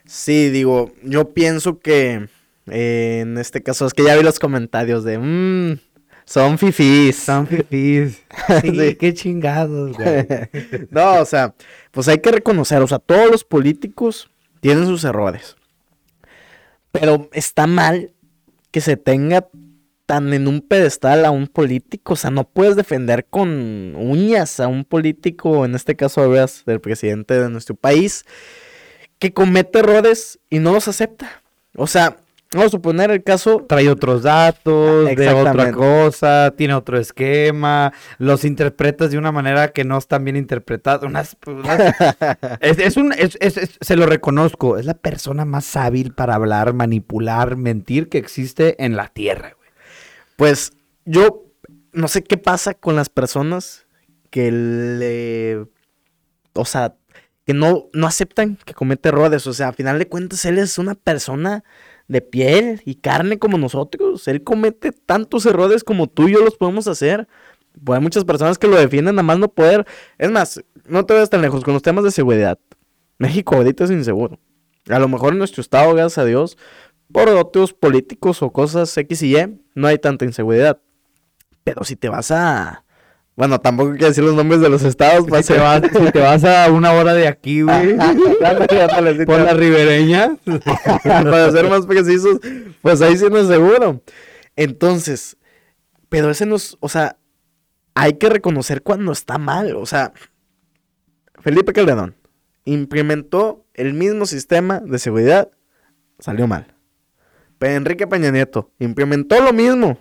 Sí, 0.04 0.50
digo, 0.50 0.90
yo 1.02 1.32
pienso 1.32 1.78
que 1.78 2.28
eh, 2.66 3.20
en 3.22 3.38
este 3.38 3.62
caso 3.62 3.86
es 3.86 3.94
que 3.94 4.04
ya 4.04 4.16
vi 4.16 4.22
los 4.22 4.38
comentarios 4.38 5.04
de, 5.04 5.18
mmm, 5.18 5.78
son 6.24 6.58
fifís. 6.58 7.16
Son 7.16 7.46
fifís. 7.46 8.22
Sí, 8.60 8.96
qué 8.96 9.14
chingados, 9.14 9.96
güey. 9.96 10.26
no, 10.90 11.20
o 11.20 11.24
sea, 11.24 11.54
pues 11.90 12.08
hay 12.08 12.18
que 12.18 12.30
reconocer, 12.30 12.82
o 12.82 12.86
sea, 12.86 12.98
todos 12.98 13.30
los 13.30 13.44
políticos 13.44 14.30
tienen 14.60 14.86
sus 14.86 15.04
errores. 15.04 15.56
Pero 16.90 17.28
está 17.32 17.66
mal 17.66 18.12
que 18.70 18.80
se 18.80 18.96
tenga 18.96 19.48
tan 20.06 20.32
en 20.32 20.48
un 20.48 20.60
pedestal 20.60 21.24
a 21.24 21.30
un 21.30 21.46
político. 21.46 22.14
O 22.14 22.16
sea, 22.16 22.30
no 22.30 22.44
puedes 22.44 22.76
defender 22.76 23.26
con 23.26 23.94
uñas 23.96 24.60
a 24.60 24.68
un 24.68 24.84
político, 24.84 25.64
en 25.64 25.74
este 25.74 25.96
caso, 25.96 26.28
veas, 26.28 26.64
del 26.66 26.80
presidente 26.80 27.38
de 27.40 27.48
nuestro 27.48 27.74
país, 27.74 28.24
que 29.18 29.32
comete 29.32 29.78
errores 29.78 30.38
y 30.50 30.58
no 30.58 30.72
los 30.72 30.88
acepta. 30.88 31.42
O 31.76 31.86
sea, 31.86 32.18
Vamos 32.54 32.66
a 32.66 32.70
suponer 32.70 33.10
el 33.10 33.22
caso. 33.22 33.64
Trae 33.66 33.88
otros 33.88 34.22
datos, 34.22 35.06
de 35.16 35.28
otra 35.30 35.72
cosa, 35.72 36.52
tiene 36.56 36.74
otro 36.74 36.98
esquema, 36.98 37.92
los 38.18 38.44
interpretas 38.44 39.10
de 39.10 39.18
una 39.18 39.32
manera 39.32 39.68
que 39.68 39.84
no 39.84 39.96
están 39.96 40.24
bien 40.24 40.36
interpretados. 40.36 41.08
Unas, 41.08 41.36
es, 42.60 42.96
un, 42.96 43.14
se 43.80 43.96
lo 43.96 44.06
reconozco, 44.06 44.76
es 44.76 44.84
la 44.84 44.94
persona 44.94 45.44
más 45.44 45.76
hábil 45.76 46.12
para 46.12 46.34
hablar, 46.34 46.74
manipular, 46.74 47.56
mentir 47.56 48.08
que 48.08 48.18
existe 48.18 48.84
en 48.84 48.96
la 48.96 49.08
tierra, 49.08 49.54
güey. 49.56 49.70
Pues 50.36 50.72
yo 51.04 51.44
no 51.92 52.08
sé 52.08 52.22
qué 52.22 52.36
pasa 52.36 52.74
con 52.74 52.96
las 52.96 53.08
personas 53.08 53.86
que 54.30 54.50
le. 54.50 55.66
O 56.54 56.64
sea, 56.64 56.96
que 57.46 57.54
no, 57.54 57.88
no 57.92 58.06
aceptan 58.06 58.56
que 58.56 58.74
comete 58.74 59.08
errores. 59.08 59.46
O 59.46 59.52
sea, 59.52 59.68
a 59.68 59.72
final 59.72 59.98
de 59.98 60.08
cuentas, 60.08 60.44
él 60.44 60.58
es 60.58 60.78
una 60.78 60.94
persona 60.94 61.64
de 62.12 62.20
piel 62.20 62.82
y 62.84 62.96
carne 62.96 63.38
como 63.38 63.56
nosotros. 63.56 64.28
Él 64.28 64.44
comete 64.44 64.92
tantos 64.92 65.46
errores 65.46 65.82
como 65.82 66.06
tú 66.08 66.28
y 66.28 66.34
yo 66.34 66.44
los 66.44 66.56
podemos 66.56 66.86
hacer. 66.86 67.26
Pues 67.82 67.96
hay 67.96 68.02
muchas 68.02 68.24
personas 68.24 68.58
que 68.58 68.68
lo 68.68 68.76
defienden 68.76 69.18
a 69.18 69.22
más 69.22 69.38
no 69.38 69.48
poder. 69.48 69.86
Es 70.18 70.30
más, 70.30 70.62
no 70.86 71.06
te 71.06 71.14
vayas 71.14 71.30
tan 71.30 71.40
lejos 71.40 71.64
con 71.64 71.72
los 71.72 71.82
temas 71.82 72.04
de 72.04 72.10
seguridad. 72.10 72.58
México 73.18 73.56
ahorita 73.56 73.84
es 73.84 73.90
inseguro. 73.90 74.38
A 74.90 74.98
lo 74.98 75.08
mejor 75.08 75.32
en 75.32 75.38
nuestro 75.38 75.62
estado, 75.62 75.94
gracias 75.94 76.18
a 76.18 76.26
Dios, 76.26 76.58
por 77.10 77.30
otros 77.30 77.72
políticos 77.72 78.42
o 78.42 78.52
cosas 78.52 78.94
X 78.94 79.22
y 79.22 79.38
Y, 79.38 79.58
no 79.74 79.86
hay 79.86 79.98
tanta 79.98 80.26
inseguridad. 80.26 80.80
Pero 81.64 81.82
si 81.84 81.96
te 81.96 82.10
vas 82.10 82.30
a... 82.30 82.84
Bueno, 83.34 83.60
tampoco 83.60 83.92
quiero 83.92 84.08
decir 84.08 84.24
los 84.24 84.34
nombres 84.34 84.60
de 84.60 84.68
los 84.68 84.82
estados. 84.82 85.24
Si 85.24 85.52
te, 85.52 85.58
vas, 85.58 85.82
si 85.82 86.12
te 86.12 86.20
vas 86.20 86.44
a 86.44 86.70
una 86.70 86.92
hora 86.92 87.14
de 87.14 87.28
aquí, 87.28 87.62
güey. 87.62 87.96
por 89.26 89.40
la 89.40 89.54
ribereña. 89.54 90.36
Para 91.04 91.50
ser 91.50 91.68
más 91.68 91.86
precisos, 91.86 92.38
pues 92.82 93.00
ahí 93.00 93.16
sí 93.16 93.24
no 93.30 93.38
es 93.38 93.46
seguro. 93.46 94.02
Entonces, 94.54 95.38
pero 96.10 96.30
ese 96.30 96.44
no 96.44 96.56
es, 96.56 96.76
o 96.80 96.90
sea, 96.90 97.16
hay 97.94 98.14
que 98.14 98.28
reconocer 98.28 98.82
cuando 98.82 99.12
está 99.12 99.38
mal. 99.38 99.76
O 99.76 99.86
sea, 99.86 100.12
Felipe 101.40 101.72
Calderón 101.72 102.14
implementó 102.64 103.64
el 103.72 103.94
mismo 103.94 104.26
sistema 104.26 104.80
de 104.80 104.98
seguridad, 104.98 105.50
salió 106.18 106.46
mal. 106.46 106.74
Pero 107.58 107.74
Enrique 107.74 108.06
Peña 108.06 108.30
Nieto 108.30 108.72
implementó 108.78 109.40
lo 109.40 109.54
mismo, 109.54 109.98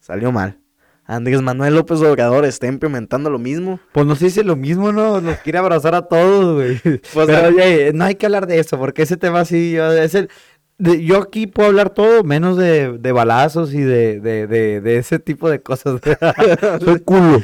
salió 0.00 0.32
mal. 0.32 0.63
Andrés 1.06 1.42
Manuel 1.42 1.74
López 1.74 2.00
Obrador 2.00 2.44
está 2.44 2.66
implementando 2.66 3.28
lo 3.28 3.38
mismo. 3.38 3.78
Pues 3.92 4.06
nos 4.06 4.20
dice 4.20 4.42
lo 4.42 4.56
mismo, 4.56 4.92
¿no? 4.92 5.20
Nos 5.20 5.38
quiere 5.38 5.58
abrazar 5.58 5.94
a 5.94 6.02
todos, 6.02 6.54
güey. 6.54 6.80
Pues 7.12 7.26
Pero, 7.26 7.48
oye, 7.48 7.92
no 7.92 8.04
hay 8.04 8.14
que 8.14 8.26
hablar 8.26 8.46
de 8.46 8.58
eso, 8.58 8.78
porque 8.78 9.02
ese 9.02 9.16
tema 9.16 9.44
sí, 9.44 9.76
es 9.76 10.14
el... 10.14 10.30
yo 10.78 11.18
aquí 11.18 11.46
puedo 11.46 11.68
hablar 11.68 11.90
todo, 11.90 12.24
menos 12.24 12.56
de, 12.56 12.96
de 12.98 13.12
balazos 13.12 13.74
y 13.74 13.80
de, 13.80 14.20
de, 14.20 14.46
de, 14.46 14.96
ese 14.96 15.18
tipo 15.18 15.50
de 15.50 15.60
cosas. 15.60 16.00
Soy 16.80 17.00
culo. 17.00 17.42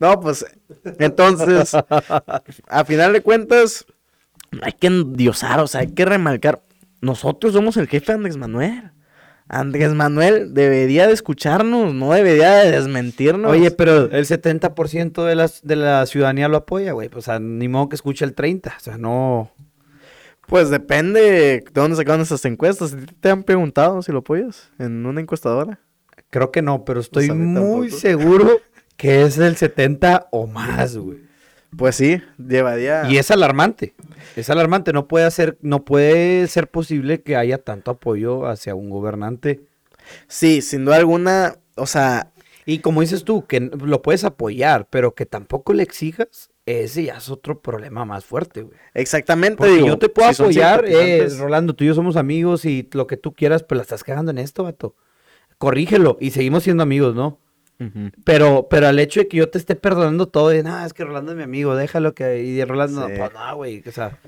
no, 0.00 0.20
pues, 0.20 0.46
entonces, 0.98 1.74
a 1.74 2.84
final 2.86 3.12
de 3.12 3.20
cuentas, 3.20 3.84
hay 4.62 4.72
que 4.72 4.86
endiosar, 4.86 5.60
o 5.60 5.66
sea, 5.66 5.82
hay 5.82 5.92
que 5.92 6.04
remarcar. 6.04 6.62
Nosotros 7.02 7.52
somos 7.52 7.76
el 7.76 7.88
jefe 7.88 8.12
de 8.12 8.16
Andrés 8.16 8.38
Manuel. 8.38 8.90
Andrés 9.48 9.94
Manuel 9.94 10.54
debería 10.54 11.06
de 11.06 11.12
escucharnos, 11.12 11.94
no 11.94 12.12
debería 12.12 12.56
de 12.56 12.72
desmentirnos. 12.72 13.50
Oye, 13.50 13.70
pero 13.70 14.10
el 14.10 14.26
70% 14.26 15.24
de 15.24 15.34
la, 15.36 15.50
de 15.62 15.76
la 15.76 16.06
ciudadanía 16.06 16.48
lo 16.48 16.56
apoya, 16.56 16.92
güey. 16.92 17.08
O 17.14 17.20
sea, 17.20 17.38
ni 17.38 17.68
modo 17.68 17.88
que 17.88 17.96
escuche 17.96 18.24
el 18.24 18.34
30%. 18.34 18.76
O 18.76 18.80
sea, 18.80 18.98
no... 18.98 19.52
Pues 20.48 20.70
depende 20.70 21.20
de 21.20 21.64
dónde 21.72 21.96
sacan 21.96 22.20
esas 22.20 22.44
encuestas. 22.44 22.96
¿Te 23.20 23.30
han 23.30 23.42
preguntado 23.42 24.00
si 24.02 24.12
lo 24.12 24.18
apoyas 24.18 24.70
en 24.78 25.04
una 25.04 25.20
encuestadora? 25.20 25.80
Creo 26.30 26.52
que 26.52 26.62
no, 26.62 26.84
pero 26.84 27.00
estoy 27.00 27.28
pues 27.28 27.38
muy 27.38 27.90
seguro 27.90 28.60
que 28.96 29.22
es 29.22 29.38
el 29.38 29.56
70 29.56 30.28
o 30.30 30.46
más, 30.46 30.96
güey. 30.96 31.25
Pues 31.76 31.96
sí, 31.96 32.22
llevaría. 32.38 33.08
Y 33.08 33.18
es 33.18 33.30
alarmante. 33.30 33.94
Es 34.34 34.50
alarmante. 34.50 34.92
No 34.92 35.08
puede 35.08 35.26
hacer, 35.26 35.58
no 35.60 35.84
puede 35.84 36.46
ser 36.48 36.70
posible 36.70 37.22
que 37.22 37.36
haya 37.36 37.58
tanto 37.58 37.90
apoyo 37.92 38.46
hacia 38.46 38.74
un 38.74 38.90
gobernante. 38.90 39.60
Sí, 40.28 40.62
sin 40.62 40.84
duda 40.84 40.96
alguna. 40.96 41.56
O 41.76 41.86
sea. 41.86 42.32
Y 42.68 42.80
como 42.80 43.00
dices 43.00 43.22
tú, 43.22 43.46
que 43.46 43.60
lo 43.60 44.02
puedes 44.02 44.24
apoyar, 44.24 44.88
pero 44.90 45.14
que 45.14 45.24
tampoco 45.24 45.72
le 45.72 45.84
exijas, 45.84 46.50
ese 46.66 47.04
ya 47.04 47.18
es 47.18 47.30
otro 47.30 47.60
problema 47.60 48.04
más 48.04 48.24
fuerte, 48.24 48.62
güey. 48.62 48.76
Exactamente. 48.92 49.58
Porque 49.58 49.86
yo 49.86 49.96
te 49.98 50.08
puedo 50.08 50.28
apoyar, 50.28 50.84
eh, 50.84 51.28
Rolando, 51.38 51.76
tú 51.76 51.84
y 51.84 51.86
yo 51.86 51.94
somos 51.94 52.16
amigos 52.16 52.64
y 52.64 52.88
lo 52.92 53.06
que 53.06 53.16
tú 53.16 53.34
quieras, 53.34 53.62
pero 53.62 53.76
la 53.76 53.82
estás 53.82 54.02
cagando 54.02 54.32
en 54.32 54.38
esto, 54.38 54.64
vato. 54.64 54.96
Corrígelo 55.58 56.18
y 56.20 56.32
seguimos 56.32 56.64
siendo 56.64 56.82
amigos, 56.82 57.14
¿no? 57.14 57.38
Pero, 58.24 58.68
pero 58.70 58.88
al 58.88 58.98
hecho 58.98 59.20
de 59.20 59.28
que 59.28 59.36
yo 59.36 59.50
te 59.50 59.58
esté 59.58 59.76
perdonando 59.76 60.26
todo, 60.26 60.54
y 60.54 60.62
nada, 60.62 60.86
es 60.86 60.94
que 60.94 61.04
Rolando 61.04 61.32
es 61.32 61.36
mi 61.36 61.44
amigo, 61.44 61.76
déjalo 61.76 62.14
que. 62.14 62.42
Y 62.42 62.64
Rolando, 62.64 63.06
pues 63.06 63.32
no, 63.32 63.56
güey, 63.56 63.82
o 63.86 63.92
sea. 63.92 64.18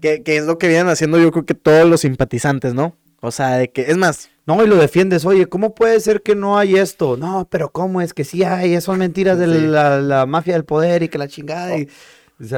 Que, 0.00 0.22
que, 0.22 0.36
es 0.36 0.44
lo 0.44 0.58
que 0.58 0.68
vienen 0.68 0.88
haciendo 0.88 1.18
yo 1.18 1.30
creo 1.30 1.46
que 1.46 1.54
todos 1.54 1.88
los 1.88 2.02
simpatizantes, 2.02 2.74
¿no? 2.74 2.94
O 3.20 3.30
sea, 3.30 3.56
de 3.56 3.70
que, 3.70 3.82
es 3.82 3.96
más. 3.96 4.28
No, 4.46 4.62
y 4.62 4.66
lo 4.66 4.76
defiendes, 4.76 5.24
oye, 5.24 5.46
¿cómo 5.46 5.74
puede 5.74 5.98
ser 6.00 6.20
que 6.20 6.34
no 6.34 6.58
hay 6.58 6.76
esto? 6.76 7.16
No, 7.16 7.48
pero 7.50 7.70
¿cómo 7.70 8.02
es 8.02 8.12
que 8.12 8.24
sí 8.24 8.44
hay? 8.44 8.78
Son 8.82 8.98
mentiras 8.98 9.38
de 9.38 9.46
la, 9.46 9.98
la, 10.02 10.26
mafia 10.26 10.52
del 10.52 10.66
poder 10.66 11.02
y 11.02 11.08
que 11.08 11.16
la 11.16 11.28
chingada. 11.28 11.78
Y, 11.78 11.88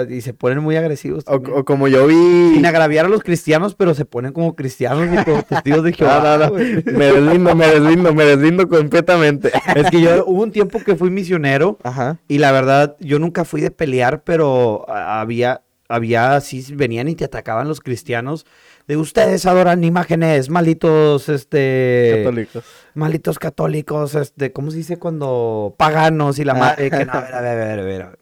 y 0.08 0.20
se 0.20 0.34
ponen 0.34 0.60
muy 0.60 0.76
agresivos. 0.76 1.24
O, 1.26 1.64
como 1.64 1.88
yo 1.88 2.06
vi. 2.06 2.54
Sin 2.54 2.66
agraviar 2.66 3.06
a 3.06 3.08
los 3.08 3.22
cristianos, 3.22 3.74
pero 3.74 3.94
se 3.94 4.04
ponen 4.04 4.32
como 4.32 4.54
cristianos 4.56 5.08
y 5.12 5.24
como 5.24 5.42
testigos 5.42 5.84
de 5.84 5.92
Jehová. 5.94 6.50
Me 6.84 7.06
deslindo, 7.06 7.54
me 7.54 7.66
deslindo, 7.66 8.14
me 8.14 8.24
deslindo 8.24 8.68
completamente. 8.68 9.52
Es 9.76 9.90
que 9.90 10.00
yo 10.00 10.24
hubo 10.26 10.42
un 10.42 10.52
tiempo 10.52 10.78
que 10.80 10.96
fui 10.96 11.10
misionero. 11.10 11.78
Ajá. 11.82 12.18
Y 12.28 12.38
la 12.38 12.52
verdad, 12.52 12.96
yo 13.00 13.18
nunca 13.18 13.44
fui 13.44 13.60
de 13.60 13.70
pelear, 13.70 14.22
pero 14.22 14.88
había, 14.88 15.62
había, 15.88 16.40
sí, 16.40 16.64
venían 16.74 17.08
y 17.08 17.14
te 17.14 17.24
atacaban 17.24 17.68
los 17.68 17.80
cristianos. 17.80 18.46
De 18.86 18.96
ustedes 18.96 19.44
adoran 19.46 19.82
imágenes, 19.82 20.48
malitos, 20.48 21.28
este. 21.28 22.18
Católicos. 22.18 22.64
Malitos 22.94 23.38
católicos, 23.38 24.14
este, 24.14 24.52
¿cómo 24.52 24.70
se 24.70 24.78
dice 24.78 24.96
cuando 24.96 25.74
paganos 25.76 26.38
y 26.38 26.44
la 26.44 26.54
madre? 26.54 26.90
Que 26.90 27.04
no, 27.04 27.12
a 27.12 27.20
ver, 27.20 27.34
a 27.34 27.40
ver, 27.40 27.58
a 27.58 27.66
ver, 27.66 27.80
a 27.80 27.82
ver. 27.82 28.18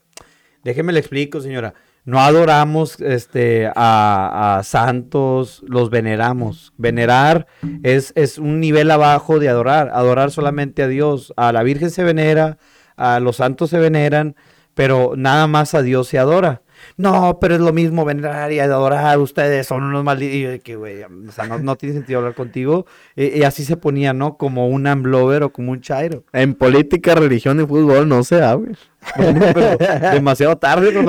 Déjeme 0.65 0.93
le 0.93 0.99
explico, 0.99 1.41
señora. 1.41 1.75
No 2.05 2.19
adoramos 2.19 2.99
este, 2.99 3.69
a, 3.75 4.61
santos, 4.63 5.63
los 5.67 5.91
veneramos. 5.91 6.73
Venerar 6.75 7.45
es, 7.83 8.13
es 8.15 8.39
un 8.39 8.59
nivel 8.59 8.89
abajo 8.89 9.37
de 9.37 9.47
adorar. 9.47 9.91
Adorar 9.93 10.31
solamente 10.31 10.81
a 10.81 10.87
Dios. 10.87 11.33
A 11.37 11.51
la 11.51 11.61
Virgen 11.61 11.91
se 11.91 12.03
venera, 12.03 12.57
a 12.97 13.19
los 13.19 13.35
santos 13.35 13.69
se 13.69 13.77
veneran, 13.77 14.35
pero 14.73 15.13
nada 15.15 15.45
más 15.45 15.75
a 15.75 15.83
Dios 15.83 16.07
se 16.07 16.17
adora 16.17 16.63
no, 16.97 17.37
pero 17.39 17.55
es 17.55 17.61
lo 17.61 17.73
mismo 17.73 18.05
venerar 18.05 18.51
y 18.51 18.59
adorar, 18.59 19.19
ustedes 19.19 19.67
son 19.67 19.83
unos 19.83 20.03
malditos, 20.03 20.59
que 20.63 20.75
güey, 20.75 21.03
o 21.03 21.31
sea, 21.31 21.45
no, 21.45 21.75
tiene 21.75 21.95
sentido 21.95 22.19
hablar 22.19 22.35
contigo. 22.35 22.85
y 23.15 23.43
así 23.43 23.63
se 23.63 23.77
ponía, 23.77 24.13
¿no? 24.13 24.37
Como 24.37 24.67
un 24.67 24.87
amblover 24.87 25.43
o 25.43 25.49
como 25.51 25.71
un 25.71 25.81
chairo. 25.81 26.23
En 26.33 26.53
política, 26.53 27.15
religión 27.15 27.59
y 27.61 27.65
fútbol 27.65 28.07
no 28.07 28.23
se 28.23 28.41
habla. 28.41 28.77
demasiado 30.13 30.57
tarde, 30.57 30.91
nos, 30.91 31.05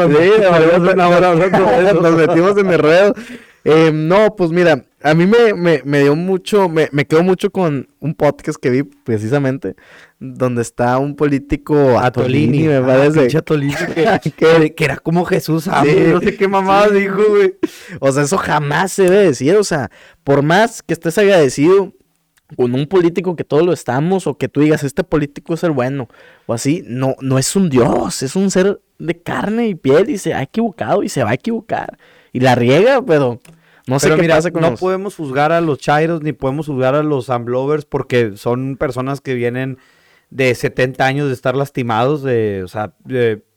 nos 2.02 2.12
metimos 2.14 2.58
en 2.58 2.66
el 2.70 2.78
ruedo. 2.78 3.14
Eh, 3.68 3.90
no, 3.92 4.36
pues 4.36 4.52
mira, 4.52 4.84
a 5.02 5.12
mí 5.14 5.26
me, 5.26 5.82
me, 5.82 6.00
dio 6.00 6.14
mucho, 6.14 6.68
me, 6.68 6.88
me 6.92 7.04
quedo 7.04 7.24
mucho 7.24 7.50
con 7.50 7.88
un 7.98 8.14
podcast 8.14 8.60
que 8.62 8.70
vi 8.70 8.84
precisamente, 8.84 9.74
donde 10.20 10.62
está 10.62 10.98
un 10.98 11.16
político 11.16 11.98
Atolini, 11.98 12.68
me 12.68 12.76
ah, 12.76 12.86
parece. 12.86 13.36
Atolini, 13.36 13.74
que, 14.30 14.70
que, 14.70 14.84
era 14.84 14.96
como 14.98 15.24
Jesús, 15.24 15.66
no 15.66 16.20
sé 16.20 16.36
qué 16.36 16.46
mamá 16.46 16.86
dijo, 16.86 17.20
güey. 17.28 17.56
O 17.98 18.12
sea, 18.12 18.22
eso 18.22 18.38
jamás 18.38 18.92
se 18.92 19.02
debe 19.02 19.24
decir, 19.24 19.56
o 19.56 19.64
sea, 19.64 19.90
por 20.22 20.44
más 20.44 20.80
que 20.80 20.94
estés 20.94 21.18
agradecido 21.18 21.92
con 22.54 22.72
un 22.72 22.86
político 22.86 23.34
que 23.34 23.42
todos 23.42 23.66
lo 23.66 23.72
estamos, 23.72 24.28
o 24.28 24.38
que 24.38 24.48
tú 24.48 24.60
digas, 24.60 24.84
este 24.84 25.02
político 25.02 25.54
es 25.54 25.64
el 25.64 25.72
bueno, 25.72 26.08
o 26.46 26.54
así, 26.54 26.84
no, 26.86 27.16
no 27.20 27.36
es 27.36 27.56
un 27.56 27.68
dios, 27.68 28.22
es 28.22 28.36
un 28.36 28.48
ser 28.52 28.80
de 29.00 29.20
carne 29.20 29.66
y 29.66 29.74
piel 29.74 30.08
y 30.08 30.18
se 30.18 30.34
ha 30.34 30.42
equivocado 30.42 31.02
y 31.02 31.08
se 31.08 31.24
va 31.24 31.30
a 31.30 31.34
equivocar. 31.34 31.98
Y 32.32 32.40
la 32.40 32.54
riega, 32.54 33.02
pero 33.02 33.40
no 33.86 33.98
sé 34.00 34.14
qué 34.14 34.28
pasa 34.28 34.50
con 34.50 34.62
No 34.62 34.74
podemos 34.74 35.14
juzgar 35.14 35.52
a 35.52 35.60
los 35.60 35.78
chairos 35.78 36.22
ni 36.22 36.32
podemos 36.32 36.66
juzgar 36.66 36.94
a 36.94 37.02
los 37.02 37.30
amblovers 37.30 37.84
porque 37.84 38.36
son 38.36 38.76
personas 38.76 39.20
que 39.20 39.34
vienen 39.34 39.78
de 40.30 40.54
70 40.54 41.04
años 41.04 41.28
de 41.28 41.34
estar 41.34 41.54
lastimados, 41.54 42.22
de, 42.22 42.62
o 42.64 42.68
sea, 42.68 42.94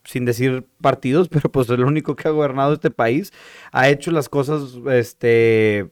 sin 0.03 0.25
decir 0.25 0.67
partidos, 0.82 1.30
pero 1.32 1.51
pues 1.51 1.67
es 1.67 1.73
el 1.73 1.86
único 1.86 2.15
que 2.15 2.27
ha 2.27 2.32
gobernado 2.32 2.73
este 2.73 2.91
país. 2.91 3.34
Ha 3.71 3.89
hecho 3.89 4.11
las 4.11 4.30
cosas, 4.30 4.77
este, 4.91 5.89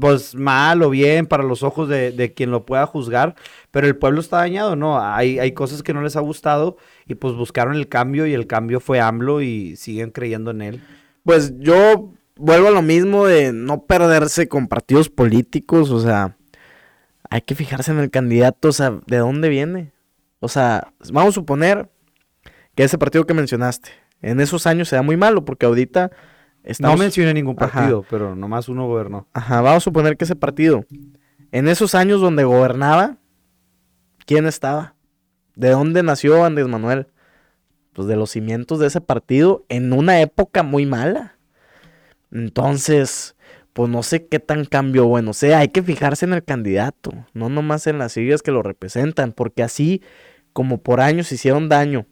pues 0.00 0.34
mal 0.34 0.82
o 0.82 0.90
bien 0.90 1.26
para 1.26 1.44
los 1.44 1.62
ojos 1.62 1.88
de, 1.88 2.32
quien 2.34 2.50
lo 2.50 2.66
pueda 2.66 2.86
juzgar, 2.86 3.36
pero 3.70 3.86
el 3.86 3.96
pueblo 3.96 4.20
está 4.20 4.38
dañado, 4.38 4.74
¿no? 4.74 5.00
Hay, 5.00 5.38
hay 5.38 5.52
cosas 5.52 5.82
que 5.82 5.94
no 5.94 6.02
les 6.02 6.16
ha 6.16 6.20
gustado 6.20 6.76
y 7.06 7.14
pues 7.14 7.34
buscaron 7.34 7.76
el 7.76 7.88
cambio 7.88 8.26
y 8.26 8.34
el 8.34 8.46
cambio 8.46 8.80
fue 8.80 9.00
AMLO 9.00 9.42
y 9.42 9.76
siguen 9.76 10.10
creyendo 10.10 10.50
en 10.50 10.62
él. 10.62 10.82
Pues 11.22 11.54
yo 11.58 12.12
vuelvo 12.36 12.68
a 12.68 12.70
lo 12.70 12.82
mismo 12.82 13.26
de 13.26 13.52
no 13.52 13.82
perderse 13.82 14.48
con 14.48 14.68
partidos 14.68 15.08
políticos, 15.08 15.90
o 15.90 16.00
sea, 16.00 16.36
hay 17.30 17.42
que 17.42 17.54
fijarse 17.54 17.90
en 17.90 17.98
el 17.98 18.10
candidato, 18.10 18.68
o 18.68 18.72
sea, 18.72 18.98
¿de 19.06 19.18
dónde 19.18 19.48
viene? 19.48 19.92
O 20.40 20.48
sea, 20.48 20.92
vamos 21.12 21.30
a 21.30 21.34
suponer 21.34 21.90
que 22.74 22.84
ese 22.84 22.98
partido 22.98 23.26
que 23.26 23.34
mencionaste, 23.34 23.90
en 24.22 24.40
esos 24.40 24.66
años 24.66 24.88
sea 24.88 25.02
muy 25.02 25.16
malo, 25.16 25.44
porque 25.44 25.66
ahorita... 25.66 26.10
No 26.80 26.96
mencioné 26.96 27.32
ningún 27.32 27.54
partido, 27.54 28.04
pero 28.10 28.34
nomás 28.34 28.68
uno 28.68 28.88
gobernó. 28.88 29.28
Ajá, 29.32 29.60
vamos 29.60 29.82
a 29.82 29.84
suponer 29.84 30.16
que 30.16 30.24
ese 30.24 30.34
partido, 30.34 30.84
en 31.52 31.68
esos 31.68 31.94
años 31.94 32.20
donde 32.20 32.42
gobernaba, 32.42 33.18
¿quién 34.26 34.46
estaba? 34.46 34.94
¿De 35.54 35.70
dónde 35.70 36.02
nació 36.02 36.44
Andrés 36.44 36.66
Manuel? 36.66 37.06
pues, 37.96 38.06
de 38.06 38.16
los 38.16 38.30
cimientos 38.30 38.78
de 38.78 38.86
ese 38.86 39.00
partido 39.00 39.64
en 39.70 39.92
una 39.92 40.20
época 40.20 40.62
muy 40.62 40.84
mala. 40.84 41.35
Entonces, 42.30 43.36
pues 43.72 43.90
no 43.90 44.02
sé 44.02 44.26
qué 44.26 44.40
tan 44.40 44.64
cambio 44.64 45.06
bueno 45.06 45.32
sea. 45.32 45.58
Hay 45.58 45.68
que 45.68 45.82
fijarse 45.82 46.24
en 46.24 46.32
el 46.32 46.42
candidato, 46.42 47.12
no 47.34 47.48
nomás 47.48 47.86
en 47.86 47.98
las 47.98 48.12
siglas 48.12 48.42
que 48.42 48.50
lo 48.50 48.62
representan, 48.62 49.32
porque 49.32 49.62
así 49.62 50.02
como 50.52 50.82
por 50.82 51.00
años 51.00 51.30
hicieron 51.32 51.68
daño 51.68 52.06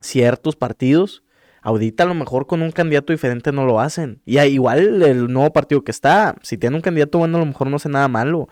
ciertos 0.00 0.56
partidos, 0.56 1.24
ahorita 1.60 2.04
a 2.04 2.06
lo 2.06 2.14
mejor 2.14 2.46
con 2.46 2.62
un 2.62 2.70
candidato 2.70 3.12
diferente 3.12 3.52
no 3.52 3.66
lo 3.66 3.80
hacen. 3.80 4.22
Y 4.24 4.40
igual 4.40 5.02
el 5.02 5.30
nuevo 5.30 5.52
partido 5.52 5.84
que 5.84 5.90
está, 5.90 6.36
si 6.42 6.56
tiene 6.56 6.76
un 6.76 6.82
candidato 6.82 7.18
bueno, 7.18 7.36
a 7.36 7.40
lo 7.40 7.46
mejor 7.46 7.68
no 7.68 7.76
hace 7.76 7.90
nada 7.90 8.08
malo. 8.08 8.48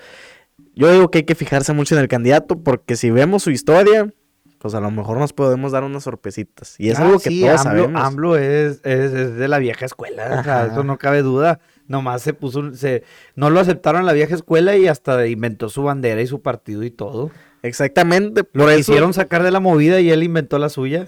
Yo 0.74 0.93
digo 0.93 1.11
que 1.11 1.18
hay 1.18 1.24
que 1.24 1.34
fijarse 1.34 1.72
mucho 1.72 1.95
en 1.95 2.03
el 2.03 2.09
candidato, 2.09 2.62
porque 2.62 2.97
si 2.97 3.11
vemos 3.11 3.43
su 3.43 3.51
historia, 3.51 4.12
pues 4.59 4.74
a 4.74 4.80
lo 4.80 4.90
mejor 4.90 5.18
nos 5.18 5.32
podemos 5.32 5.72
dar 5.72 5.84
unas 5.84 6.04
sorpresitas. 6.04 6.74
Y 6.78 6.90
es 6.90 6.98
Ah, 6.98 7.04
algo 7.04 7.18
que 7.18 7.30
sí, 7.30 7.40
todos 7.42 7.64
AMLO, 7.66 7.82
sabemos. 7.84 8.02
AMLO 8.04 8.36
es, 8.36 8.80
es, 8.84 9.12
es 9.12 9.34
de 9.36 9.48
la 9.48 9.59
vieja 9.59 9.84
escuela, 9.86 10.24
o 10.40 10.42
sea, 10.44 10.62
Ajá. 10.62 10.66
eso 10.72 10.82
no 10.84 10.98
cabe 10.98 11.22
duda. 11.22 11.61
Nomás 11.88 12.22
se 12.22 12.32
puso, 12.34 12.74
se, 12.74 13.04
no 13.36 13.48
lo 13.50 13.61
aceptaron 13.61 14.00
en 14.00 14.07
la 14.07 14.12
vieja 14.12 14.34
escuela 14.34 14.76
y 14.76 14.88
hasta 14.88 15.24
inventó 15.28 15.68
su 15.68 15.82
bandera 15.84 16.20
y 16.20 16.26
su 16.26 16.42
partido 16.42 16.82
y 16.82 16.90
todo. 16.90 17.30
Exactamente. 17.62 18.42
Lo 18.52 18.66
quisieron 18.68 19.12
sacar 19.12 19.42
de 19.42 19.50
la 19.50 19.61
movida 19.61 20.00
y 20.00 20.11
él 20.11 20.22
inventó 20.22 20.59
la 20.59 20.68
suya. 20.68 21.04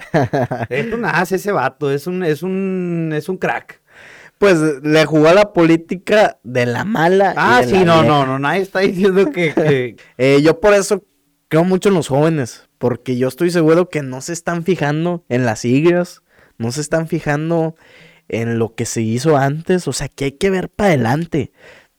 es 0.69 0.93
un 0.93 1.05
as 1.05 1.33
ese 1.33 1.53
vato, 1.53 1.91
es 1.91 2.07
un, 2.07 2.23
es 2.23 2.43
un, 2.43 3.13
es 3.15 3.29
un 3.29 3.39
crack. 3.39 3.81
pues 4.39 4.59
le 4.83 5.05
jugó 5.05 5.29
a 5.29 5.35
la 5.35 5.53
política 5.53 6.39
de 6.45 6.67
la 6.67 6.85
mala. 6.85 7.31
y 7.33 7.35
Ah, 7.37 7.61
de 7.63 7.67
sí, 7.69 7.73
la 7.75 7.85
no, 7.85 7.95
vieja. 8.03 8.07
no, 8.09 8.27
no, 8.27 8.39
nadie 8.39 8.61
está 8.63 8.81
diciendo 8.81 9.31
que, 9.33 9.53
que- 9.55 9.97
Eh, 10.19 10.41
yo 10.43 10.61
por 10.61 10.75
eso 10.75 11.03
creo 11.49 11.65
mucho 11.65 11.89
en 11.89 11.95
los 11.97 12.07
jóvenes, 12.09 12.68
porque 12.79 13.17
yo 13.17 13.29
estoy 13.29 13.51
seguro 13.51 13.89
que 13.89 14.03
no 14.03 14.21
se 14.21 14.33
están 14.33 14.65
fijando 14.65 15.25
en 15.29 15.45
las 15.45 15.61
siglas, 15.61 16.23
no 16.57 16.73
se 16.73 16.81
están 16.81 17.09
fijando 17.09 17.77
en 18.29 18.59
lo 18.59 18.75
que 18.75 18.85
se 18.85 19.03
hizo 19.03 19.37
antes, 19.37 19.89
o 19.89 19.93
sea, 19.93 20.09
que 20.09 20.27
hay 20.27 20.33
que 20.33 20.51
ver 20.51 20.69
para 20.69 20.91
adelante. 20.91 21.53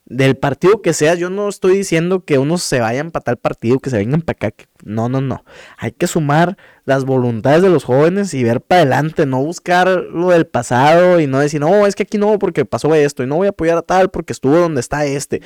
Del 0.05 0.37
partido 0.37 0.81
que 0.81 0.93
sea, 0.93 1.13
yo 1.13 1.29
no 1.29 1.47
estoy 1.47 1.77
diciendo 1.77 2.25
que 2.25 2.39
unos 2.39 2.63
se 2.63 2.79
vayan 2.79 3.11
para 3.11 3.23
tal 3.23 3.37
partido, 3.37 3.77
que 3.79 3.91
se 3.91 3.97
vengan 3.97 4.21
para 4.21 4.47
acá. 4.47 4.65
No, 4.83 5.07
no, 5.07 5.21
no. 5.21 5.43
Hay 5.77 5.91
que 5.91 6.07
sumar 6.07 6.57
las 6.85 7.05
voluntades 7.05 7.61
de 7.61 7.69
los 7.69 7.83
jóvenes 7.83 8.33
y 8.33 8.43
ver 8.43 8.59
para 8.61 8.81
adelante, 8.81 9.27
no 9.27 9.43
buscar 9.43 9.87
lo 9.87 10.29
del 10.29 10.47
pasado 10.47 11.19
y 11.19 11.27
no 11.27 11.39
decir, 11.39 11.59
no, 11.61 11.85
es 11.85 11.95
que 11.95 12.03
aquí 12.03 12.17
no, 12.17 12.39
porque 12.39 12.65
pasó 12.65 12.95
esto, 12.95 13.23
y 13.23 13.27
no 13.27 13.35
voy 13.35 13.47
a 13.47 13.51
apoyar 13.51 13.77
a 13.77 13.83
tal 13.83 14.09
porque 14.09 14.33
estuvo 14.33 14.57
donde 14.57 14.81
está 14.81 15.05
este. 15.05 15.41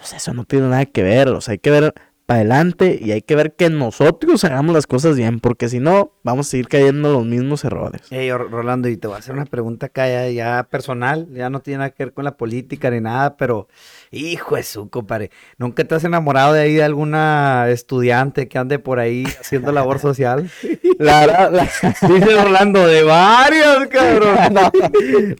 O 0.00 0.04
sea, 0.04 0.18
eso 0.18 0.34
no 0.34 0.44
tiene 0.44 0.68
nada 0.68 0.86
que 0.86 1.02
ver, 1.02 1.28
o 1.28 1.40
sea, 1.40 1.52
hay 1.52 1.58
que 1.58 1.70
ver 1.70 1.94
para 2.28 2.40
adelante 2.40 2.98
y 3.00 3.12
hay 3.12 3.22
que 3.22 3.34
ver 3.34 3.54
que 3.54 3.70
nosotros 3.70 4.44
hagamos 4.44 4.74
las 4.74 4.86
cosas 4.86 5.16
bien, 5.16 5.40
porque 5.40 5.70
si 5.70 5.80
no, 5.80 6.12
vamos 6.22 6.46
a 6.46 6.50
seguir 6.50 6.68
cayendo 6.68 7.08
en 7.08 7.14
los 7.14 7.24
mismos 7.24 7.64
errores. 7.64 8.02
Ey, 8.10 8.30
Or- 8.30 8.50
Rolando, 8.50 8.90
y 8.90 8.98
te 8.98 9.08
voy 9.08 9.16
a 9.16 9.20
hacer 9.20 9.34
una 9.34 9.46
pregunta 9.46 9.86
acá 9.86 10.06
ya, 10.10 10.28
ya 10.28 10.64
personal, 10.70 11.26
ya 11.32 11.48
no 11.48 11.60
tiene 11.60 11.78
nada 11.78 11.90
que 11.90 12.04
ver 12.04 12.12
con 12.12 12.26
la 12.26 12.36
política 12.36 12.90
ni 12.90 13.00
nada, 13.00 13.38
pero 13.38 13.66
hijo 14.10 14.56
de 14.56 14.62
su 14.62 14.90
compadre, 14.90 15.30
¿nunca 15.56 15.84
te 15.84 15.94
has 15.94 16.04
enamorado 16.04 16.52
de 16.52 16.60
ahí 16.60 16.74
de 16.74 16.84
alguna 16.84 17.64
estudiante 17.70 18.46
que 18.46 18.58
ande 18.58 18.78
por 18.78 18.98
ahí 18.98 19.24
haciendo 19.40 19.72
labor 19.72 19.98
social? 19.98 20.50
La 20.98 21.20
verdad, 21.20 21.50
la, 21.50 21.62
Dice 22.08 22.44
Rolando, 22.44 22.86
de 22.86 23.04
varios, 23.04 23.86
cabrón. 23.86 24.36
no, 24.52 24.70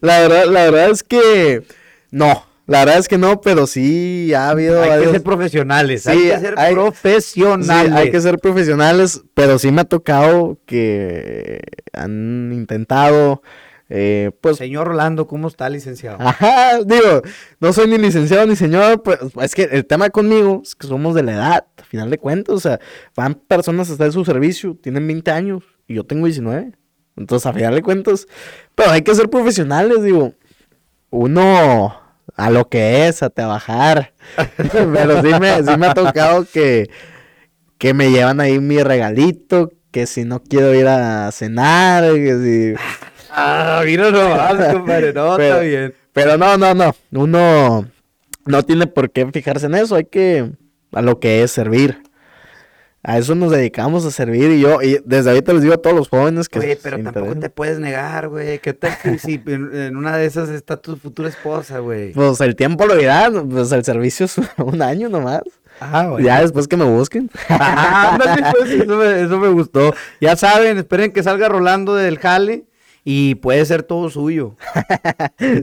la 0.01 0.21
verdad, 0.21 0.47
la 0.47 0.65
verdad 0.71 0.89
es 0.89 1.03
que 1.03 1.65
no, 2.11 2.45
la 2.69 2.81
verdad 2.85 2.99
es 2.99 3.09
que 3.09 3.19
no, 3.19 3.41
pero 3.41 3.67
sí 3.67 4.33
ha 4.35 4.51
habido 4.51 4.81
Hay 4.83 5.03
que 5.03 5.11
ser 5.11 5.23
profesionales, 5.23 6.03
Sí, 6.03 6.11
hay 6.11 6.19
que 6.31 6.39
ser 6.39 6.55
hay- 6.59 6.75
profesionales. 6.75 7.67
Sí, 7.93 7.97
hay 7.99 8.11
que 8.13 8.21
ser 8.21 8.39
profesionales, 8.39 9.23
pero 9.35 9.59
sí 9.59 9.73
me 9.73 9.81
ha 9.81 9.85
tocado 9.85 10.59
que 10.67 11.61
han 11.93 12.51
intentado, 12.53 13.43
eh, 13.89 14.33
pues, 14.43 14.59
Señor 14.59 14.87
Rolando, 14.89 15.27
¿cómo 15.27 15.49
está, 15.49 15.69
licenciado? 15.71 16.19
ajá, 16.21 16.79
digo, 16.85 17.23
no 17.59 17.73
soy 17.73 17.89
ni 17.89 17.97
licenciado 17.99 18.47
ni 18.47 18.55
señor, 18.55 19.03
pues, 19.03 19.19
es 19.41 19.55
que 19.55 19.63
el 19.63 19.87
tema 19.87 20.11
conmigo 20.11 20.61
es 20.63 20.75
que 20.75 20.87
somos 20.87 21.15
de 21.15 21.23
la 21.23 21.33
edad, 21.33 21.67
a 21.79 21.85
final 21.85 22.11
de 22.11 22.19
cuentas, 22.19 22.55
o 22.55 22.61
sea, 22.61 22.79
van 23.17 23.35
personas 23.35 23.89
hasta 23.91 24.05
de 24.05 24.13
su 24.13 24.25
servicio, 24.27 24.77
tienen 24.81 25.07
20 25.07 25.31
años 25.31 25.65
y 25.87 25.95
yo 25.95 26.05
tengo 26.05 26.27
19, 26.27 26.73
entonces 27.17 27.47
a 27.47 27.53
final 27.55 27.75
de 27.75 27.83
cuentas, 27.83 28.27
pero 28.75 28.91
hay 28.91 29.01
que 29.01 29.15
ser 29.15 29.31
profesionales, 29.31 30.03
digo, 30.03 30.35
uno 31.11 31.99
a 32.37 32.51
lo 32.51 32.69
que 32.69 33.07
es, 33.09 33.23
a 33.23 33.31
trabajar, 33.31 34.13
pero 34.57 35.23
sí 35.23 35.31
me, 35.41 35.63
sí 35.63 35.77
me 35.77 35.87
ha 35.87 35.95
tocado 35.95 36.45
que 36.53 36.89
que 37.79 37.95
me 37.95 38.11
llevan 38.11 38.41
ahí 38.41 38.59
mi 38.59 38.83
regalito, 38.83 39.71
que 39.93 40.07
si 40.07 40.25
no 40.25 40.43
quiero 40.43 40.75
ir 40.75 40.87
a 40.89 41.31
cenar, 41.31 42.13
que 42.13 42.75
si... 42.77 42.85
Ah, 43.31 43.83
mira 43.85 44.11
nomás, 44.11 44.75
compadre, 44.75 45.13
no, 45.13 45.37
Pero- 45.37 45.55
está 45.55 45.61
bien. 45.61 45.95
Pero 46.13 46.37
no, 46.37 46.59
no, 46.59 46.75
no, 46.75 46.97
uno 47.13 47.87
no 48.45 48.63
tiene 48.65 48.89
por 48.89 49.13
qué 49.13 49.31
fijarse 49.31 49.67
en 49.67 49.77
eso, 49.77 49.95
hay 49.95 50.07
que 50.07 50.51
a 50.93 51.01
lo 51.03 51.21
que 51.21 51.45
es 51.45 51.53
servir. 51.53 52.03
A 53.05 53.17
eso 53.17 53.37
nos 53.37 53.53
dedicamos 53.53 54.05
a 54.05 54.11
servir 54.11 54.51
y 54.51 54.61
yo, 54.61 54.83
y 54.83 55.01
desde 55.05 55.31
ahorita 55.31 55.53
les 55.53 55.63
digo 55.63 55.75
a 55.75 55.79
todos 55.79 55.95
los 55.95 56.09
jóvenes 56.09 56.49
que... 56.49 56.61
Se 56.61 56.77
pero 56.83 56.97
tampoco 56.97 57.19
interesen. 57.21 57.41
te 57.41 57.51
puedes 57.51 57.79
negar, 57.79 58.29
güey. 58.29 58.59
¿Qué 58.59 58.75
tal 58.75 58.99
que 59.01 59.19
si 59.19 59.41
en, 59.47 59.97
una 59.97 60.17
de 60.17 60.27
esas 60.27 60.49
está 60.49 60.77
tu 60.77 60.97
futura 60.97 61.29
esposa, 61.29 61.79
güey? 61.79 62.13
Pues 62.13 62.41
el 62.41 62.57
tiempo 62.57 62.87
lo 62.87 62.97
dirá, 62.97 63.31
pues 63.49 63.71
el 63.71 63.85
servicio 63.85 64.27
es 64.27 64.37
un 64.59 64.83
año 64.83 65.09
nomás. 65.09 65.43
Ah, 65.81 66.09
güey. 66.09 66.25
Ya 66.25 66.41
después 66.41 66.67
que 66.67 66.77
me 66.77 66.85
busquen. 66.85 67.31
Ah, 67.49 68.19
pues, 68.53 68.71
eso, 68.71 68.97
me, 68.97 69.23
eso 69.23 69.39
me 69.39 69.49
gustó. 69.49 69.95
Ya 70.21 70.35
saben, 70.35 70.79
esperen 70.79 71.13
que 71.13 71.23
salga 71.23 71.49
Rolando 71.49 71.95
del 71.95 72.19
jale 72.19 72.65
y 73.05 73.37
puede 73.37 73.65
ser 73.65 73.85
todo 73.85 74.11
suyo. 74.11 74.57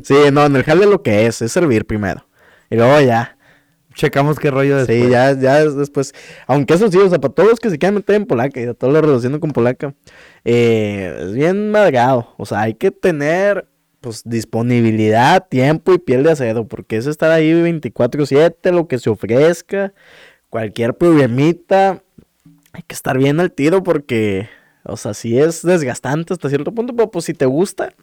sí, 0.04 0.16
no, 0.32 0.46
en 0.46 0.56
el 0.56 0.64
jale 0.64 0.86
lo 0.86 1.04
que 1.04 1.26
es, 1.26 1.42
es 1.42 1.52
servir 1.52 1.86
primero. 1.86 2.26
Y 2.70 2.76
luego 2.76 3.00
ya. 3.02 3.35
Checamos 3.96 4.38
qué 4.38 4.52
rollo 4.52 4.78
después. 4.78 5.04
Sí, 5.04 5.10
ya, 5.10 5.38
ya 5.40 5.62
es 5.62 5.76
después. 5.76 6.14
Aunque 6.48 6.74
eso 6.74 6.92
sí, 6.92 6.98
o 6.98 7.10
sea, 7.10 7.20
para 7.20 7.34
todos 7.34 7.50
los 7.50 7.60
que 7.60 7.70
se 7.70 7.78
quieran 7.78 7.96
meter 7.96 8.16
en 8.16 8.26
Polaca 8.26 8.60
y 8.60 8.66
a 8.66 8.74
todos 8.74 8.94
los 8.94 9.02
relacionados 9.02 9.40
con 9.40 9.52
Polaca, 9.52 9.94
eh, 10.44 11.18
es 11.22 11.34
bien 11.34 11.72
madreado. 11.72 12.34
O 12.38 12.46
sea, 12.46 12.62
hay 12.62 12.74
que 12.74 12.92
tener 12.92 13.68
pues 14.02 14.22
disponibilidad, 14.24 15.48
tiempo 15.48 15.92
y 15.92 15.98
piel 15.98 16.24
de 16.24 16.32
acero, 16.32 16.68
porque 16.68 16.98
es 16.98 17.08
estar 17.08 17.32
ahí 17.32 17.52
24/7, 17.54 18.72
lo 18.72 18.88
que 18.88 19.00
se 19.00 19.10
ofrezca, 19.10 19.94
cualquier 20.52 20.94
problemita, 20.94 22.04
hay 22.72 22.84
que 22.84 22.94
estar 22.94 23.18
bien 23.18 23.40
al 23.40 23.52
tiro 23.52 23.82
porque, 23.82 24.48
o 24.84 24.96
sea, 24.96 25.16
sí 25.16 25.40
es 25.40 25.64
desgastante 25.64 26.34
hasta 26.34 26.50
cierto 26.50 26.72
punto, 26.72 26.96
pero 26.96 27.10
pues 27.10 27.26
si 27.26 27.34
te 27.34 27.46
gusta, 27.46 27.94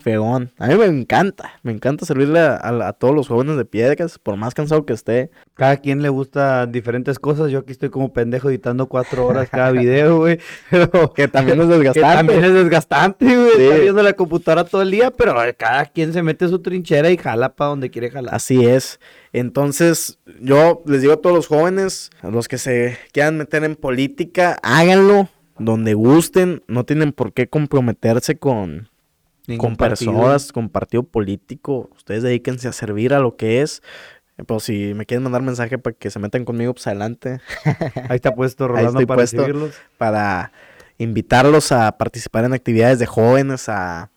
fregón. 0.00 0.50
A 0.58 0.68
mí 0.68 0.74
me 0.76 0.86
encanta, 0.86 1.52
me 1.62 1.72
encanta 1.72 2.04
servirle 2.06 2.40
a, 2.40 2.56
a- 2.56 2.88
a 2.88 2.92
todos 2.92 3.14
los 3.14 3.28
jóvenes 3.28 3.56
de 3.56 3.64
piedras, 3.64 4.18
por 4.18 4.36
más 4.36 4.54
cansado 4.54 4.84
que 4.86 4.92
esté. 4.92 5.30
Cada 5.54 5.76
quien 5.76 6.02
le 6.02 6.08
gusta 6.08 6.66
diferentes 6.66 7.18
cosas. 7.18 7.50
Yo 7.50 7.60
aquí 7.60 7.72
estoy 7.72 7.90
como 7.90 8.12
pendejo 8.12 8.48
editando 8.50 8.86
cuatro 8.86 9.26
horas 9.26 9.48
cada 9.50 9.70
video, 9.70 10.18
güey. 10.18 10.38
Pero 10.70 11.12
Que 11.14 11.28
también 11.28 11.60
es 11.60 11.66
que 11.68 11.74
desgastante. 11.74 12.16
también 12.16 12.44
es 12.44 12.54
desgastante, 12.54 13.24
güey. 13.26 13.50
Sí. 13.56 13.80
Viendo 13.82 14.02
la 14.02 14.12
computadora 14.14 14.64
todo 14.64 14.82
el 14.82 14.90
día, 14.90 15.10
pero 15.10 15.42
eh, 15.44 15.54
cada 15.54 15.86
quien 15.86 16.12
se 16.12 16.22
mete 16.22 16.48
su 16.48 16.60
trinchera 16.60 17.10
y 17.10 17.16
jala 17.16 17.54
para 17.54 17.70
donde 17.70 17.90
quiere 17.90 18.10
jalar. 18.10 18.34
Así 18.34 18.64
es. 18.64 18.98
Entonces, 19.32 20.18
yo 20.40 20.82
les 20.86 21.00
digo 21.02 21.14
a 21.14 21.16
todos 21.20 21.34
los 21.34 21.46
jóvenes, 21.48 22.10
a 22.20 22.28
los 22.28 22.48
que 22.48 22.58
se 22.58 22.98
quieran 23.12 23.38
meter 23.38 23.64
en 23.64 23.76
política, 23.76 24.58
háganlo 24.62 25.28
donde 25.58 25.94
gusten. 25.94 26.62
No 26.68 26.84
tienen 26.84 27.12
por 27.12 27.32
qué 27.32 27.48
comprometerse 27.48 28.36
con, 28.38 28.88
con 29.58 29.76
partido. 29.76 30.12
personas, 30.12 30.52
con 30.52 30.68
partido 30.68 31.02
político. 31.02 31.90
Ustedes 31.96 32.22
dedíquense 32.22 32.68
a 32.68 32.72
servir 32.72 33.14
a 33.14 33.20
lo 33.20 33.36
que 33.36 33.62
es. 33.62 33.82
Pues 34.46 34.64
si 34.64 34.94
me 34.94 35.06
quieren 35.06 35.22
mandar 35.22 35.42
mensaje 35.42 35.78
para 35.78 35.94
que 35.94 36.10
se 36.10 36.18
metan 36.18 36.44
conmigo, 36.44 36.72
pues 36.74 36.86
adelante. 36.86 37.40
Ahí 38.08 38.16
está 38.16 38.34
puesto 38.34 38.64
Ahí 38.74 38.86
Rolando 38.86 39.00
estoy 39.00 39.06
para 39.06 39.18
puesto. 39.18 39.36
recibirlos. 39.38 39.74
para 39.98 40.52
invitarlos 40.98 41.72
a 41.72 41.92
participar 41.98 42.44
en 42.44 42.52
actividades 42.52 42.98
de 42.98 43.06
jóvenes, 43.06 43.68
a, 43.68 44.10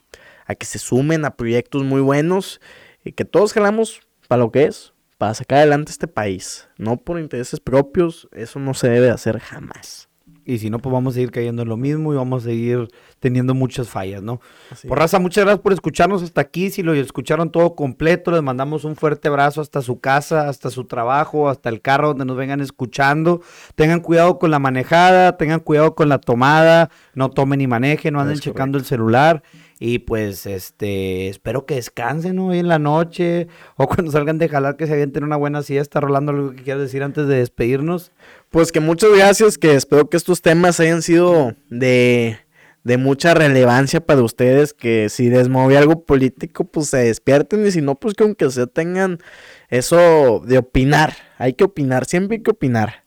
a 0.45 0.55
que 0.55 0.65
se 0.65 0.79
sumen 0.79 1.25
a 1.25 1.35
proyectos 1.35 1.83
muy 1.83 2.01
buenos 2.01 2.61
y 3.03 3.11
que 3.13 3.25
todos 3.25 3.53
jalamos 3.53 4.01
para 4.27 4.39
lo 4.41 4.51
que 4.51 4.65
es, 4.65 4.93
para 5.17 5.33
sacar 5.33 5.59
adelante 5.59 5.91
este 5.91 6.07
país, 6.07 6.67
no 6.77 6.97
por 6.97 7.19
intereses 7.19 7.59
propios, 7.59 8.27
eso 8.31 8.59
no 8.59 8.73
se 8.73 8.89
debe 8.89 9.09
hacer 9.09 9.39
jamás. 9.39 10.09
Y 10.47 10.59
si 10.59 10.69
no, 10.69 10.77
pues 10.77 10.93
vamos 10.93 11.13
a 11.13 11.15
seguir 11.15 11.31
cayendo 11.31 11.63
en 11.63 11.69
lo 11.69 11.75
mismo 11.75 12.13
y 12.13 12.17
vamos 12.17 12.43
a 12.43 12.45
seguir 12.45 12.87
teniendo 13.19 13.55
muchas 13.55 13.89
fallas, 13.89 14.21
¿no? 14.21 14.39
Así 14.69 14.87
Por 14.87 14.99
raza, 14.99 15.17
muchas 15.17 15.43
gracias 15.43 15.61
por 15.61 15.73
escucharnos 15.73 16.21
hasta 16.21 16.41
aquí. 16.41 16.69
Si 16.69 16.83
lo 16.83 16.93
escucharon 16.93 17.51
todo 17.51 17.73
completo, 17.73 18.29
les 18.29 18.43
mandamos 18.43 18.85
un 18.85 18.95
fuerte 18.95 19.27
abrazo 19.27 19.61
hasta 19.61 19.81
su 19.81 19.99
casa, 19.99 20.47
hasta 20.47 20.69
su 20.69 20.85
trabajo, 20.85 21.49
hasta 21.49 21.69
el 21.69 21.81
carro 21.81 22.09
donde 22.09 22.25
nos 22.25 22.37
vengan 22.37 22.61
escuchando. 22.61 23.41
Tengan 23.73 24.01
cuidado 24.01 24.37
con 24.37 24.51
la 24.51 24.59
manejada, 24.59 25.35
tengan 25.37 25.61
cuidado 25.61 25.95
con 25.95 26.09
la 26.09 26.19
tomada, 26.19 26.91
no 27.15 27.31
tomen 27.31 27.57
ni 27.57 27.65
manejen, 27.65 28.13
no 28.13 28.19
anden 28.19 28.35
Es 28.35 28.41
checando 28.41 28.77
el 28.77 28.85
celular. 28.85 29.41
Y 29.77 29.99
pues, 29.99 30.45
este, 30.45 31.27
espero 31.27 31.65
que 31.65 31.75
descansen 31.75 32.39
hoy 32.39 32.59
en 32.59 32.69
la 32.69 32.79
noche 32.79 33.47
o 33.75 33.87
cuando 33.87 34.11
salgan 34.11 34.37
de 34.37 34.47
jalar 34.47 34.77
que 34.77 34.87
se 34.87 34.93
avienten 34.93 35.23
una 35.23 35.35
buena 35.35 35.63
siesta. 35.63 35.99
Rolando, 35.99 36.31
algo 36.31 36.51
que 36.51 36.63
quieras 36.63 36.83
decir 36.83 37.03
antes 37.03 37.27
de 37.27 37.37
despedirnos. 37.37 38.11
Pues 38.55 38.71
que 38.71 38.79
muchas 38.79 39.11
gracias, 39.11 39.57
que 39.57 39.75
espero 39.75 40.09
que 40.09 40.15
estos 40.15 40.41
temas 40.41 40.79
hayan 40.79 41.01
sido 41.01 41.55
de, 41.69 42.37
de 42.85 42.97
mucha 42.97 43.33
relevancia 43.33 43.99
para 43.99 44.21
ustedes, 44.21 44.73
que 44.73 45.09
si 45.09 45.29
les 45.29 45.49
algo 45.49 46.05
político, 46.05 46.63
pues 46.63 46.87
se 46.87 46.99
despierten 46.99 47.67
y 47.67 47.71
si 47.71 47.81
no, 47.81 47.95
pues 47.95 48.13
que 48.13 48.23
aunque 48.23 48.49
se 48.49 48.65
tengan 48.65 49.19
eso 49.67 50.41
de 50.47 50.59
opinar, 50.59 51.17
hay 51.37 51.51
que 51.51 51.65
opinar, 51.65 52.05
siempre 52.05 52.37
hay 52.37 52.43
que 52.43 52.51
opinar. 52.51 53.03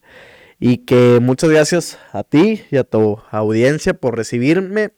Y 0.60 0.84
que 0.84 1.18
muchas 1.22 1.48
gracias 1.48 1.98
a 2.12 2.24
ti 2.24 2.60
y 2.70 2.76
a 2.76 2.84
tu 2.84 3.18
audiencia 3.30 3.94
por 3.94 4.18
recibirme. 4.18 4.90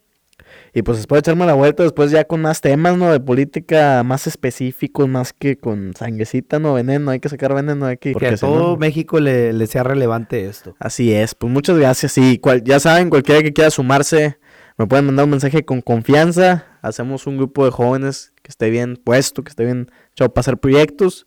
Y 0.72 0.82
pues 0.82 0.98
después 0.98 1.18
de 1.18 1.30
echarme 1.30 1.46
la 1.46 1.54
vuelta, 1.54 1.82
después 1.82 2.10
ya 2.10 2.24
con 2.24 2.42
más 2.42 2.60
temas, 2.60 2.96
¿no? 2.96 3.10
De 3.10 3.18
política 3.18 4.02
más 4.04 4.26
específicos, 4.26 5.08
más 5.08 5.32
que 5.32 5.56
con 5.56 5.94
sanguecita, 5.96 6.58
¿no? 6.58 6.74
Veneno, 6.74 7.10
hay 7.10 7.18
que 7.18 7.28
sacar 7.28 7.54
veneno 7.54 7.86
de 7.86 7.92
aquí. 7.92 8.12
Porque 8.12 8.28
a 8.28 8.36
todo 8.36 8.76
México 8.76 9.18
le, 9.18 9.52
le, 9.52 9.66
sea 9.66 9.82
relevante 9.82 10.46
esto. 10.46 10.76
Así 10.78 11.12
es, 11.12 11.34
pues 11.34 11.52
muchas 11.52 11.76
gracias. 11.76 12.16
Y 12.18 12.38
cual, 12.38 12.62
ya 12.62 12.78
saben, 12.78 13.10
cualquiera 13.10 13.42
que 13.42 13.52
quiera 13.52 13.70
sumarse, 13.70 14.38
me 14.78 14.86
pueden 14.86 15.06
mandar 15.06 15.24
un 15.24 15.30
mensaje 15.30 15.64
con 15.64 15.80
confianza. 15.80 16.66
Hacemos 16.82 17.26
un 17.26 17.36
grupo 17.36 17.64
de 17.64 17.70
jóvenes 17.72 18.32
que 18.42 18.50
esté 18.50 18.70
bien 18.70 18.96
puesto, 18.96 19.42
que 19.42 19.50
esté 19.50 19.64
bien 19.64 19.90
echado 20.12 20.32
para 20.32 20.40
hacer 20.40 20.58
proyectos 20.58 21.26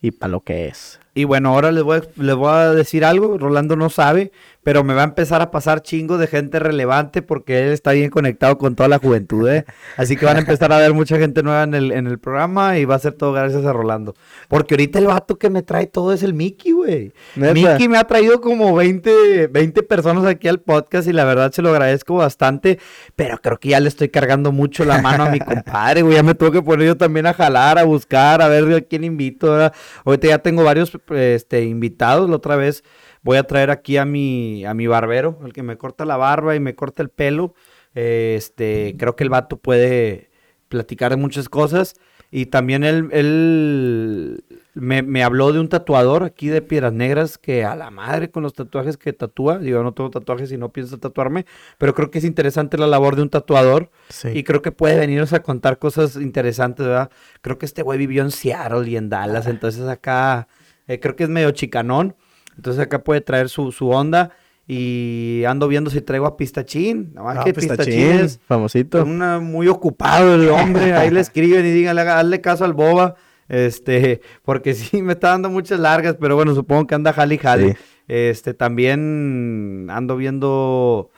y 0.00 0.10
para 0.10 0.32
lo 0.32 0.40
que 0.40 0.66
es. 0.66 1.00
Y 1.14 1.24
bueno, 1.24 1.50
ahora 1.50 1.72
les 1.72 1.82
voy, 1.82 1.98
a, 1.98 2.02
les 2.16 2.34
voy 2.34 2.50
a 2.50 2.72
decir 2.72 3.04
algo, 3.04 3.36
Rolando 3.36 3.76
no 3.76 3.90
sabe, 3.90 4.32
pero 4.62 4.82
me 4.82 4.94
va 4.94 5.02
a 5.02 5.04
empezar 5.04 5.42
a 5.42 5.50
pasar 5.50 5.82
chingo 5.82 6.16
de 6.16 6.26
gente 6.26 6.58
relevante 6.58 7.20
porque 7.20 7.58
él 7.58 7.72
está 7.72 7.92
bien 7.92 8.08
conectado 8.08 8.56
con 8.56 8.76
toda 8.76 8.88
la 8.88 8.98
juventud, 8.98 9.46
¿eh? 9.48 9.66
Así 9.98 10.16
que 10.16 10.24
van 10.24 10.36
a 10.36 10.40
empezar 10.40 10.72
a 10.72 10.78
ver 10.78 10.94
mucha 10.94 11.18
gente 11.18 11.42
nueva 11.42 11.64
en 11.64 11.74
el, 11.74 11.92
en 11.92 12.06
el 12.06 12.18
programa 12.18 12.78
y 12.78 12.86
va 12.86 12.94
a 12.94 12.98
ser 12.98 13.12
todo 13.12 13.32
gracias 13.32 13.64
a 13.66 13.74
Rolando. 13.74 14.14
Porque 14.48 14.74
ahorita 14.74 15.00
el 15.00 15.06
vato 15.06 15.36
que 15.36 15.50
me 15.50 15.62
trae 15.62 15.86
todo 15.86 16.14
es 16.14 16.22
el 16.22 16.32
Mickey, 16.32 16.72
güey. 16.72 17.12
Mickey 17.34 17.88
me 17.88 17.98
ha 17.98 18.04
traído 18.04 18.40
como 18.40 18.74
20, 18.74 19.48
20 19.48 19.82
personas 19.82 20.24
aquí 20.24 20.48
al 20.48 20.60
podcast 20.60 21.08
y 21.08 21.12
la 21.12 21.24
verdad 21.24 21.52
se 21.52 21.60
lo 21.60 21.70
agradezco 21.70 22.14
bastante, 22.14 22.78
pero 23.16 23.36
creo 23.36 23.58
que 23.58 23.70
ya 23.70 23.80
le 23.80 23.88
estoy 23.88 24.08
cargando 24.08 24.50
mucho 24.50 24.86
la 24.86 25.02
mano 25.02 25.24
a 25.24 25.30
mi 25.30 25.40
compadre, 25.40 26.00
güey. 26.00 26.14
Ya 26.14 26.22
me 26.22 26.34
tengo 26.34 26.52
que 26.52 26.62
poner 26.62 26.86
yo 26.86 26.96
también 26.96 27.26
a 27.26 27.34
jalar, 27.34 27.78
a 27.78 27.84
buscar, 27.84 28.40
a 28.40 28.48
ver 28.48 28.72
a 28.72 28.80
quién 28.80 29.04
invito. 29.04 29.50
¿verdad? 29.50 29.74
Ahorita 30.04 30.28
ya 30.28 30.38
tengo 30.38 30.64
varios 30.64 30.90
este, 31.10 31.64
invitados. 31.64 32.28
La 32.28 32.36
otra 32.36 32.56
vez 32.56 32.84
voy 33.22 33.36
a 33.38 33.44
traer 33.44 33.70
aquí 33.70 33.96
a 33.96 34.04
mi, 34.04 34.64
a 34.64 34.74
mi 34.74 34.86
barbero, 34.86 35.38
el 35.44 35.52
que 35.52 35.62
me 35.62 35.76
corta 35.76 36.04
la 36.04 36.16
barba 36.16 36.54
y 36.56 36.60
me 36.60 36.74
corta 36.74 37.02
el 37.02 37.08
pelo. 37.08 37.54
Este, 37.94 38.94
creo 38.98 39.16
que 39.16 39.24
el 39.24 39.30
vato 39.30 39.56
puede 39.58 40.30
platicar 40.68 41.10
de 41.10 41.16
muchas 41.16 41.48
cosas. 41.48 41.94
Y 42.34 42.46
también 42.46 42.82
él, 42.82 43.10
él 43.12 44.42
me, 44.72 45.02
me, 45.02 45.22
habló 45.22 45.52
de 45.52 45.60
un 45.60 45.68
tatuador 45.68 46.24
aquí 46.24 46.48
de 46.48 46.62
Piedras 46.62 46.94
Negras 46.94 47.36
que 47.36 47.62
a 47.62 47.76
la 47.76 47.90
madre 47.90 48.30
con 48.30 48.42
los 48.42 48.54
tatuajes 48.54 48.96
que 48.96 49.12
tatúa. 49.12 49.58
Digo, 49.58 49.82
no 49.82 49.92
tengo 49.92 50.08
tatuajes 50.08 50.50
y 50.50 50.56
no 50.56 50.70
pienso 50.70 50.96
tatuarme, 50.98 51.44
pero 51.76 51.94
creo 51.94 52.10
que 52.10 52.18
es 52.18 52.24
interesante 52.24 52.78
la 52.78 52.86
labor 52.86 53.16
de 53.16 53.22
un 53.22 53.28
tatuador. 53.28 53.90
Sí. 54.08 54.28
Y 54.30 54.44
creo 54.44 54.62
que 54.62 54.72
puede 54.72 54.98
venirnos 54.98 55.34
a 55.34 55.42
contar 55.42 55.78
cosas 55.78 56.16
interesantes, 56.16 56.86
¿verdad? 56.86 57.10
Creo 57.42 57.58
que 57.58 57.66
este 57.66 57.82
güey 57.82 57.98
vivió 57.98 58.22
en 58.22 58.30
Seattle 58.30 58.88
y 58.88 58.96
en 58.96 59.10
Dallas, 59.10 59.46
entonces 59.46 59.86
acá 59.86 60.48
eh, 60.88 61.00
creo 61.00 61.16
que 61.16 61.24
es 61.24 61.28
medio 61.30 61.50
chicanón. 61.52 62.16
Entonces 62.56 62.82
acá 62.82 63.02
puede 63.02 63.20
traer 63.20 63.48
su, 63.48 63.72
su 63.72 63.88
onda. 63.90 64.30
Y 64.68 65.42
ando 65.46 65.66
viendo 65.68 65.90
si 65.90 66.00
traigo 66.00 66.24
a 66.26 66.36
Pistachín. 66.36 67.10
Nada 67.14 67.26
más 67.26 67.38
Ah, 67.38 67.44
que 67.44 67.52
Pistachín, 67.52 67.84
Pistachín 67.84 68.24
es 68.24 68.40
famosito. 68.46 69.02
una- 69.04 69.40
muy 69.40 69.68
ocupado 69.68 70.34
el 70.34 70.48
hombre. 70.50 70.94
Ahí 70.94 71.10
le 71.10 71.20
escriben 71.20 71.66
y 71.66 71.70
díganle, 71.70 72.02
hazle 72.02 72.40
caso 72.40 72.64
al 72.64 72.72
boba. 72.72 73.16
Este, 73.48 74.20
porque 74.44 74.74
sí 74.74 75.02
me 75.02 75.14
está 75.14 75.28
dando 75.30 75.50
muchas 75.50 75.80
largas, 75.80 76.16
pero 76.20 76.36
bueno, 76.36 76.54
supongo 76.54 76.86
que 76.86 76.94
anda 76.94 77.12
jali 77.12 77.38
jali. 77.38 77.70
Sí. 77.72 77.76
Este, 78.08 78.54
también 78.54 79.88
ando 79.90 80.16
viendo. 80.16 81.10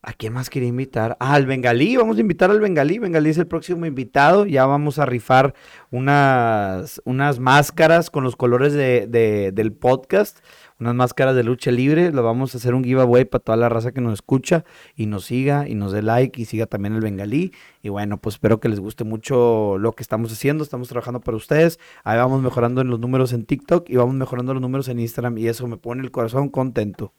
¿A 0.00 0.12
quién 0.12 0.32
más 0.32 0.48
quería 0.48 0.68
invitar? 0.68 1.16
Ah, 1.18 1.34
al 1.34 1.44
Bengalí, 1.46 1.96
vamos 1.96 2.18
a 2.18 2.20
invitar 2.20 2.50
al 2.52 2.60
Bengalí. 2.60 3.00
Bengalí 3.00 3.30
es 3.30 3.38
el 3.38 3.48
próximo 3.48 3.84
invitado. 3.84 4.46
Ya 4.46 4.64
vamos 4.64 5.00
a 5.00 5.06
rifar 5.06 5.54
unas, 5.90 7.02
unas 7.04 7.40
máscaras 7.40 8.08
con 8.08 8.22
los 8.22 8.36
colores 8.36 8.72
de, 8.74 9.06
de- 9.08 9.50
del 9.52 9.72
podcast. 9.72 10.38
Unas 10.78 10.94
máscaras 10.94 11.34
de 11.34 11.42
lucha 11.42 11.72
libre. 11.72 12.12
Lo 12.12 12.22
vamos 12.22 12.54
a 12.54 12.58
hacer 12.58 12.74
un 12.74 12.84
giveaway 12.84 13.24
para 13.24 13.42
toda 13.42 13.56
la 13.56 13.68
raza 13.68 13.90
que 13.90 14.00
nos 14.00 14.14
escucha 14.14 14.64
y 14.94 15.06
nos 15.06 15.24
siga 15.24 15.68
y 15.68 15.74
nos 15.74 15.90
dé 15.90 16.02
like 16.02 16.40
y 16.40 16.44
siga 16.44 16.66
también 16.66 16.94
el 16.94 17.00
Bengalí. 17.00 17.52
Y 17.82 17.88
bueno, 17.88 18.18
pues 18.18 18.36
espero 18.36 18.60
que 18.60 18.68
les 18.68 18.78
guste 18.78 19.02
mucho 19.02 19.78
lo 19.78 19.92
que 19.92 20.04
estamos 20.04 20.32
haciendo. 20.32 20.62
Estamos 20.62 20.88
trabajando 20.88 21.20
para 21.20 21.36
ustedes. 21.36 21.80
Ahí 22.04 22.16
vamos 22.18 22.40
mejorando 22.40 22.80
en 22.82 22.88
los 22.88 23.00
números 23.00 23.32
en 23.32 23.44
TikTok 23.44 23.90
y 23.90 23.96
vamos 23.96 24.14
mejorando 24.14 24.54
los 24.54 24.62
números 24.62 24.86
en 24.88 25.00
Instagram. 25.00 25.36
Y 25.38 25.48
eso 25.48 25.66
me 25.66 25.76
pone 25.76 26.02
el 26.02 26.12
corazón 26.12 26.48
contento. 26.50 27.12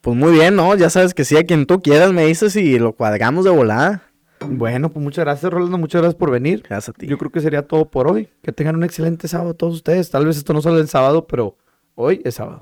Pues 0.00 0.16
muy 0.16 0.32
bien, 0.32 0.56
¿no? 0.56 0.74
Ya 0.76 0.88
sabes 0.88 1.12
que 1.12 1.24
sí, 1.24 1.36
a 1.36 1.44
quien 1.44 1.66
tú 1.66 1.82
quieras 1.82 2.12
me 2.12 2.24
dices 2.24 2.56
y 2.56 2.78
lo 2.78 2.94
cuadramos 2.94 3.44
de 3.44 3.50
volada. 3.50 4.02
Bueno, 4.48 4.90
pues 4.90 5.02
muchas 5.02 5.24
gracias, 5.24 5.52
Rolando. 5.52 5.76
Muchas 5.76 6.00
gracias 6.00 6.18
por 6.18 6.30
venir. 6.30 6.62
Gracias 6.66 6.88
a 6.88 6.92
ti. 6.98 7.06
Yo 7.06 7.18
creo 7.18 7.30
que 7.30 7.40
sería 7.40 7.66
todo 7.66 7.90
por 7.90 8.08
hoy. 8.08 8.28
Que 8.42 8.52
tengan 8.52 8.76
un 8.76 8.84
excelente 8.84 9.28
sábado 9.28 9.54
todos 9.54 9.74
ustedes. 9.74 10.10
Tal 10.10 10.24
vez 10.24 10.38
esto 10.38 10.54
no 10.54 10.62
sale 10.62 10.80
el 10.80 10.88
sábado, 10.88 11.26
pero 11.26 11.56
hoy 11.94 12.22
es 12.24 12.36
sábado. 12.36 12.58